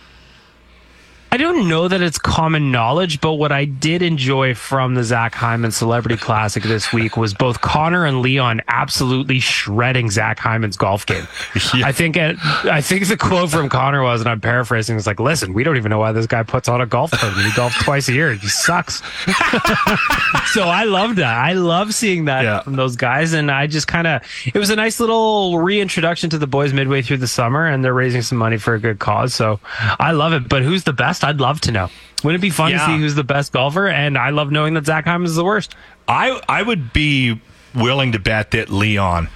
I 1.34 1.36
don't 1.36 1.68
know 1.68 1.88
that 1.88 2.00
it's 2.00 2.16
common 2.16 2.70
knowledge, 2.70 3.20
but 3.20 3.32
what 3.32 3.50
I 3.50 3.64
did 3.64 4.02
enjoy 4.02 4.54
from 4.54 4.94
the 4.94 5.02
Zach 5.02 5.34
Hyman 5.34 5.72
Celebrity 5.72 6.16
Classic 6.16 6.62
this 6.62 6.92
week 6.92 7.16
was 7.16 7.34
both 7.34 7.60
Connor 7.60 8.06
and 8.06 8.22
Leon 8.22 8.62
absolutely 8.68 9.40
shredding 9.40 10.10
Zach 10.10 10.38
Hyman's 10.38 10.76
golf 10.76 11.04
game. 11.06 11.26
I 11.74 11.90
think 11.90 12.16
it, 12.16 12.36
I 12.66 12.80
think 12.80 13.08
the 13.08 13.16
quote 13.16 13.50
from 13.50 13.68
Connor 13.68 14.04
was, 14.04 14.20
and 14.20 14.30
I'm 14.30 14.40
paraphrasing, 14.40 14.94
was 14.94 15.08
like, 15.08 15.18
"Listen, 15.18 15.54
we 15.54 15.64
don't 15.64 15.76
even 15.76 15.90
know 15.90 15.98
why 15.98 16.12
this 16.12 16.28
guy 16.28 16.44
puts 16.44 16.68
on 16.68 16.80
a 16.80 16.86
golf 16.86 17.10
tournament. 17.10 17.46
He 17.46 17.50
golfs 17.50 17.82
twice 17.82 18.08
a 18.08 18.12
year. 18.12 18.32
He 18.34 18.46
sucks." 18.46 19.02
so 20.52 20.68
I 20.68 20.84
love 20.86 21.16
that. 21.16 21.36
I 21.36 21.54
love 21.54 21.94
seeing 21.94 22.26
that 22.26 22.62
from 22.62 22.76
those 22.76 22.94
guys, 22.94 23.32
and 23.32 23.50
I 23.50 23.66
just 23.66 23.88
kind 23.88 24.06
of 24.06 24.22
it 24.46 24.56
was 24.56 24.70
a 24.70 24.76
nice 24.76 25.00
little 25.00 25.58
reintroduction 25.58 26.30
to 26.30 26.38
the 26.38 26.46
boys 26.46 26.72
midway 26.72 27.02
through 27.02 27.16
the 27.16 27.26
summer, 27.26 27.66
and 27.66 27.84
they're 27.84 27.92
raising 27.92 28.22
some 28.22 28.38
money 28.38 28.56
for 28.56 28.74
a 28.74 28.78
good 28.78 29.00
cause. 29.00 29.34
So 29.34 29.58
I 29.98 30.12
love 30.12 30.32
it. 30.32 30.48
But 30.48 30.62
who's 30.62 30.84
the 30.84 30.92
best? 30.92 31.23
I'd 31.24 31.40
love 31.40 31.60
to 31.62 31.72
know. 31.72 31.88
Wouldn't 32.22 32.40
it 32.40 32.46
be 32.46 32.50
fun 32.50 32.70
Yeah. 32.70 32.78
to 32.78 32.86
see 32.86 32.98
who's 32.98 33.14
the 33.14 33.24
best 33.24 33.52
golfer? 33.52 33.88
And 33.88 34.16
I 34.16 34.30
love 34.30 34.50
knowing 34.52 34.74
that 34.74 34.86
Zach 34.86 35.04
Hyman 35.06 35.26
is 35.26 35.34
the 35.34 35.44
worst. 35.44 35.74
I 36.06 36.40
I 36.48 36.62
would 36.62 36.92
be 36.92 37.40
willing 37.74 38.12
to 38.12 38.18
bet 38.18 38.50
that 38.52 38.70
Leon 38.70 39.28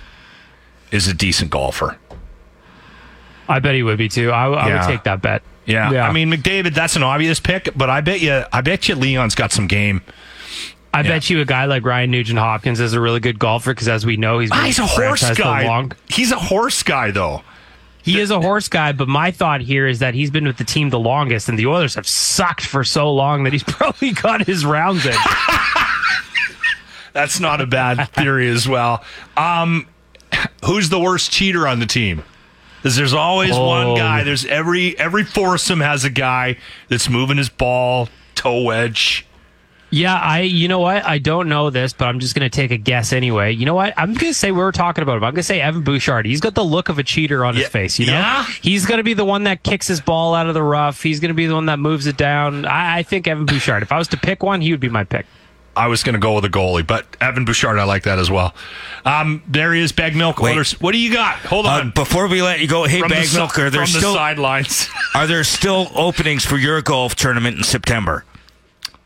is 0.90 1.08
a 1.08 1.14
decent 1.14 1.50
golfer. 1.50 1.98
I 3.48 3.58
bet 3.60 3.74
he 3.74 3.82
would 3.82 3.98
be 3.98 4.08
too. 4.08 4.30
I, 4.30 4.46
I 4.48 4.68
Yeah. 4.68 4.80
would 4.80 4.86
take 4.92 5.02
that 5.04 5.22
bet. 5.22 5.42
Yeah. 5.66 5.90
Yeah. 5.90 6.08
I 6.08 6.12
mean 6.12 6.30
McDavid, 6.30 6.74
that's 6.74 6.96
an 6.96 7.02
obvious 7.02 7.40
pick, 7.40 7.68
but 7.76 7.90
I 7.90 8.00
bet 8.00 8.20
you 8.20 8.44
I 8.52 8.60
bet 8.60 8.88
you 8.88 8.94
Leon's 8.94 9.34
got 9.34 9.52
some 9.52 9.66
game. 9.66 10.02
I 10.92 11.02
bet 11.02 11.28
you 11.30 11.40
a 11.40 11.44
guy 11.44 11.66
like 11.66 11.84
Ryan 11.84 12.10
Nugent 12.10 12.38
Hopkins 12.38 12.80
is 12.80 12.94
a 12.94 13.00
really 13.00 13.20
good 13.20 13.38
golfer 13.38 13.72
because, 13.72 13.88
as 13.88 14.04
we 14.06 14.16
know, 14.16 14.38
he's 14.38 14.50
been 14.50 14.58
Ah, 14.58 14.64
he's 14.64 14.78
a 14.78 14.86
horse 14.86 15.30
guy. 15.38 15.64
long. 15.66 15.92
He's 16.08 16.32
a 16.32 16.38
horse 16.38 16.82
guy 16.82 17.10
though. 17.10 17.42
He 18.12 18.20
is 18.20 18.30
a 18.30 18.40
horse 18.40 18.68
guy, 18.68 18.92
but 18.92 19.08
my 19.08 19.30
thought 19.30 19.60
here 19.60 19.86
is 19.86 19.98
that 20.00 20.14
he's 20.14 20.30
been 20.30 20.46
with 20.46 20.56
the 20.56 20.64
team 20.64 20.90
the 20.90 20.98
longest, 20.98 21.48
and 21.48 21.58
the 21.58 21.66
Oilers 21.66 21.94
have 21.94 22.06
sucked 22.08 22.64
for 22.64 22.84
so 22.84 23.12
long 23.12 23.44
that 23.44 23.52
he's 23.52 23.62
probably 23.66 24.12
got 24.12 24.46
his 24.46 24.64
rounds 24.64 25.04
in. 25.06 25.14
That's 27.12 27.40
not 27.40 27.60
a 27.60 27.66
bad 27.66 28.08
theory 28.10 28.48
as 28.48 28.68
well. 28.68 29.02
Um, 29.36 29.86
who's 30.64 30.88
the 30.88 31.00
worst 31.00 31.32
cheater 31.32 31.66
on 31.66 31.80
the 31.80 31.86
team? 31.86 32.22
Because 32.76 32.96
there's 32.96 33.14
always 33.14 33.50
one 33.50 33.88
Oh. 33.88 33.96
guy. 33.96 34.22
There's 34.22 34.44
every 34.44 34.96
every 34.98 35.24
foursome 35.24 35.80
has 35.80 36.04
a 36.04 36.10
guy 36.10 36.58
that's 36.88 37.08
moving 37.08 37.36
his 37.36 37.48
ball, 37.48 38.08
toe 38.36 38.62
wedge. 38.62 39.26
Yeah, 39.90 40.14
I. 40.16 40.40
You 40.40 40.68
know 40.68 40.80
what? 40.80 41.04
I 41.04 41.18
don't 41.18 41.48
know 41.48 41.70
this, 41.70 41.92
but 41.94 42.08
I'm 42.08 42.20
just 42.20 42.34
going 42.34 42.48
to 42.48 42.54
take 42.54 42.70
a 42.70 42.76
guess 42.76 43.12
anyway. 43.12 43.52
You 43.54 43.64
know 43.64 43.74
what? 43.74 43.94
I'm 43.96 44.08
going 44.14 44.32
to 44.32 44.34
say 44.34 44.50
we 44.52 44.58
were 44.58 44.70
talking 44.72 45.02
about 45.02 45.16
him. 45.16 45.24
I'm 45.24 45.30
going 45.32 45.36
to 45.36 45.42
say 45.42 45.60
Evan 45.62 45.82
Bouchard. 45.82 46.26
He's 46.26 46.40
got 46.40 46.54
the 46.54 46.64
look 46.64 46.88
of 46.90 46.98
a 46.98 47.02
cheater 47.02 47.42
on 47.44 47.56
his 47.56 47.68
face. 47.68 47.98
You 47.98 48.06
know, 48.06 48.12
Yeah? 48.12 48.44
he's 48.62 48.84
going 48.84 48.98
to 48.98 49.04
be 49.04 49.14
the 49.14 49.24
one 49.24 49.44
that 49.44 49.62
kicks 49.62 49.86
his 49.86 50.00
ball 50.02 50.34
out 50.34 50.46
of 50.46 50.52
the 50.54 50.62
rough. 50.62 51.02
He's 51.02 51.20
going 51.20 51.30
to 51.30 51.34
be 51.34 51.46
the 51.46 51.54
one 51.54 51.66
that 51.66 51.78
moves 51.78 52.06
it 52.06 52.18
down. 52.18 52.66
I, 52.66 52.98
I 52.98 53.02
think 53.02 53.26
Evan 53.26 53.46
Bouchard. 53.46 53.82
If 53.82 53.90
I 53.90 53.96
was 53.98 54.08
to 54.08 54.16
pick 54.18 54.42
one, 54.42 54.60
he 54.60 54.70
would 54.72 54.80
be 54.80 54.90
my 54.90 55.04
pick. 55.04 55.24
I 55.74 55.86
was 55.86 56.02
going 56.02 56.14
to 56.14 56.18
go 56.18 56.34
with 56.34 56.44
a 56.44 56.48
goalie, 56.48 56.84
but 56.84 57.06
Evan 57.20 57.44
Bouchard, 57.44 57.78
I 57.78 57.84
like 57.84 58.02
that 58.02 58.18
as 58.18 58.28
well. 58.30 58.52
Um, 59.04 59.42
there 59.46 59.72
he 59.72 59.80
is, 59.80 59.92
BaggedMilk. 59.92 60.40
Wait. 60.40 60.70
What 60.82 60.90
do 60.92 60.98
you 60.98 61.12
got? 61.12 61.36
Hold 61.38 61.66
Uh, 61.66 61.68
on. 61.70 61.90
before 61.92 62.26
we 62.26 62.42
let 62.42 62.58
you 62.58 62.66
go, 62.66 62.84
hey, 62.84 62.98
From 62.98 63.10
the 63.10 63.14
Bag 63.14 63.26
si- 63.26 63.38
Milk, 63.38 63.56
are 63.58 63.70
there 63.70 63.86
from 63.86 63.92
the 63.92 63.98
still 64.00 64.14
sidelines? 64.14 64.88
are 65.14 65.28
there 65.28 65.44
still 65.44 65.88
openings 65.94 66.44
for 66.44 66.56
your 66.56 66.82
golf 66.82 67.14
tournament 67.14 67.56
in 67.58 67.62
September? 67.62 68.24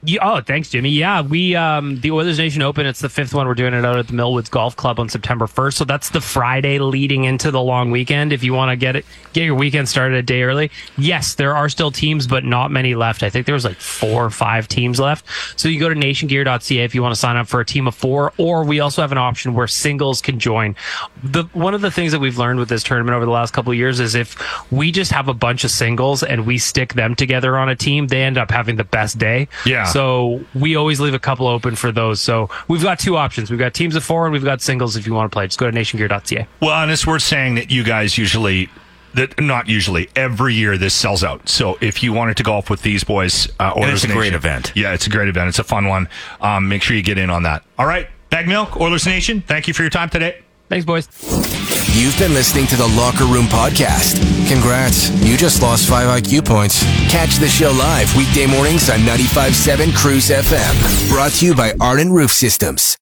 Yeah, 0.04 0.18
oh, 0.22 0.40
thanks, 0.40 0.68
Jimmy. 0.68 0.88
Yeah, 0.90 1.22
we 1.22 1.54
um 1.54 2.00
the 2.00 2.10
Oilers 2.10 2.38
Nation 2.38 2.60
Open. 2.60 2.86
It's 2.86 2.98
the 2.98 3.08
fifth 3.08 3.32
one. 3.32 3.46
We're 3.46 3.54
doing 3.54 3.72
it 3.72 3.84
out 3.84 3.98
at 3.98 4.08
the 4.08 4.14
Millwoods 4.14 4.50
Golf 4.50 4.74
Club 4.74 4.98
on 4.98 5.08
September 5.08 5.46
first. 5.46 5.78
So 5.78 5.84
that's 5.84 6.10
the 6.10 6.20
Friday 6.20 6.80
leading 6.80 7.22
into 7.22 7.52
the 7.52 7.60
long 7.60 7.92
weekend. 7.92 8.32
If 8.32 8.42
you 8.42 8.52
want 8.52 8.70
to 8.70 8.76
get 8.76 8.96
it, 8.96 9.06
get 9.32 9.44
your 9.44 9.54
weekend 9.54 9.88
started 9.88 10.16
a 10.18 10.22
day 10.22 10.42
early. 10.42 10.72
Yes, 10.98 11.34
there 11.34 11.54
are 11.54 11.68
still 11.68 11.92
teams, 11.92 12.26
but 12.26 12.44
not 12.44 12.72
many 12.72 12.96
left. 12.96 13.22
I 13.22 13.30
think 13.30 13.46
there 13.46 13.54
was 13.54 13.64
like 13.64 13.76
four 13.76 14.24
or 14.24 14.30
five 14.30 14.66
teams 14.66 14.98
left. 14.98 15.24
So 15.54 15.68
you 15.68 15.78
go 15.78 15.88
to 15.88 15.94
nationgear.ca 15.94 16.82
if 16.82 16.96
you 16.96 17.02
want 17.02 17.14
to 17.14 17.20
sign 17.20 17.36
up 17.36 17.46
for 17.46 17.60
a 17.60 17.64
team 17.64 17.86
of 17.86 17.94
four, 17.94 18.32
or 18.38 18.64
we 18.64 18.80
also 18.80 19.02
have 19.02 19.12
an 19.12 19.18
option 19.18 19.54
where 19.54 19.68
singles 19.68 20.20
can 20.20 20.40
join. 20.40 20.74
The 21.22 21.44
one 21.52 21.74
of 21.74 21.80
the 21.80 21.92
things 21.92 22.10
that 22.10 22.18
we've 22.18 22.38
learned 22.38 22.58
with 22.58 22.68
this 22.68 22.82
tournament 22.82 23.14
over 23.14 23.24
the 23.24 23.30
last 23.30 23.52
couple 23.52 23.70
of 23.70 23.78
years 23.78 24.00
is 24.00 24.16
if 24.16 24.36
we 24.72 24.90
just 24.90 25.12
have 25.12 25.28
a 25.28 25.34
bunch 25.34 25.62
of 25.62 25.70
singles 25.70 26.24
and 26.24 26.44
we 26.44 26.58
stick 26.58 26.94
them 26.94 27.14
together 27.14 27.56
on 27.56 27.68
a 27.68 27.76
team, 27.76 28.08
they 28.08 28.24
end 28.24 28.36
up 28.36 28.50
having 28.50 28.74
the 28.74 28.82
best 28.84 29.18
day. 29.18 29.46
Yeah. 29.64 29.91
So 29.92 30.44
we 30.54 30.76
always 30.76 31.00
leave 31.00 31.14
a 31.14 31.18
couple 31.18 31.46
open 31.46 31.76
for 31.76 31.92
those. 31.92 32.20
So 32.20 32.48
we've 32.68 32.82
got 32.82 32.98
two 32.98 33.16
options. 33.16 33.50
We've 33.50 33.58
got 33.60 33.74
teams 33.74 33.94
of 33.94 34.02
four 34.04 34.24
and 34.26 34.32
we've 34.32 34.44
got 34.44 34.60
singles 34.60 34.96
if 34.96 35.06
you 35.06 35.14
want 35.14 35.30
to 35.30 35.34
play. 35.34 35.46
Just 35.46 35.58
go 35.58 35.70
to 35.70 35.76
nationgear.ca. 35.76 36.46
Well, 36.60 36.82
and 36.82 36.90
it's 36.90 37.06
worth 37.06 37.22
saying 37.22 37.56
that 37.56 37.70
you 37.70 37.84
guys 37.84 38.16
usually, 38.16 38.68
that 39.14 39.38
not 39.40 39.68
usually, 39.68 40.08
every 40.16 40.54
year 40.54 40.78
this 40.78 40.94
sells 40.94 41.22
out. 41.22 41.48
So 41.48 41.76
if 41.80 42.02
you 42.02 42.12
wanted 42.12 42.36
to 42.38 42.42
golf 42.42 42.70
with 42.70 42.82
these 42.82 43.04
boys, 43.04 43.48
uh, 43.60 43.72
And 43.76 43.84
Oilers 43.84 44.04
it's 44.04 44.04
a 44.04 44.16
great 44.16 44.18
Nation- 44.32 44.34
event. 44.34 44.72
Yeah, 44.74 44.94
it's 44.94 45.06
a 45.06 45.10
great 45.10 45.28
event. 45.28 45.48
It's 45.48 45.58
a 45.58 45.64
fun 45.64 45.86
one. 45.88 46.08
Um, 46.40 46.68
make 46.68 46.82
sure 46.82 46.96
you 46.96 47.02
get 47.02 47.18
in 47.18 47.28
on 47.30 47.42
that. 47.42 47.62
All 47.78 47.86
right, 47.86 48.08
BaggedMilk, 48.30 48.80
Oilers 48.80 49.06
Nation. 49.06 49.42
Thank 49.46 49.68
you 49.68 49.74
for 49.74 49.82
your 49.82 49.90
time 49.90 50.08
today. 50.08 50.40
Thanks, 50.70 50.86
boys. 50.86 51.06
You've 51.90 52.18
been 52.18 52.32
listening 52.32 52.66
to 52.68 52.76
the 52.76 52.86
Locker 52.86 53.24
Room 53.24 53.46
Podcast. 53.46 54.16
Congrats, 54.48 55.10
you 55.24 55.36
just 55.36 55.62
lost 55.62 55.88
five 55.88 56.22
IQ 56.22 56.44
points. 56.46 56.82
Catch 57.10 57.36
the 57.36 57.48
show 57.48 57.70
live 57.72 58.14
weekday 58.16 58.46
mornings 58.46 58.88
on 58.88 59.00
95.7 59.00 59.94
Cruise 59.94 60.30
FM. 60.30 61.10
Brought 61.10 61.32
to 61.32 61.46
you 61.46 61.54
by 61.54 61.74
Arden 61.80 62.12
Roof 62.12 62.32
Systems. 62.32 62.96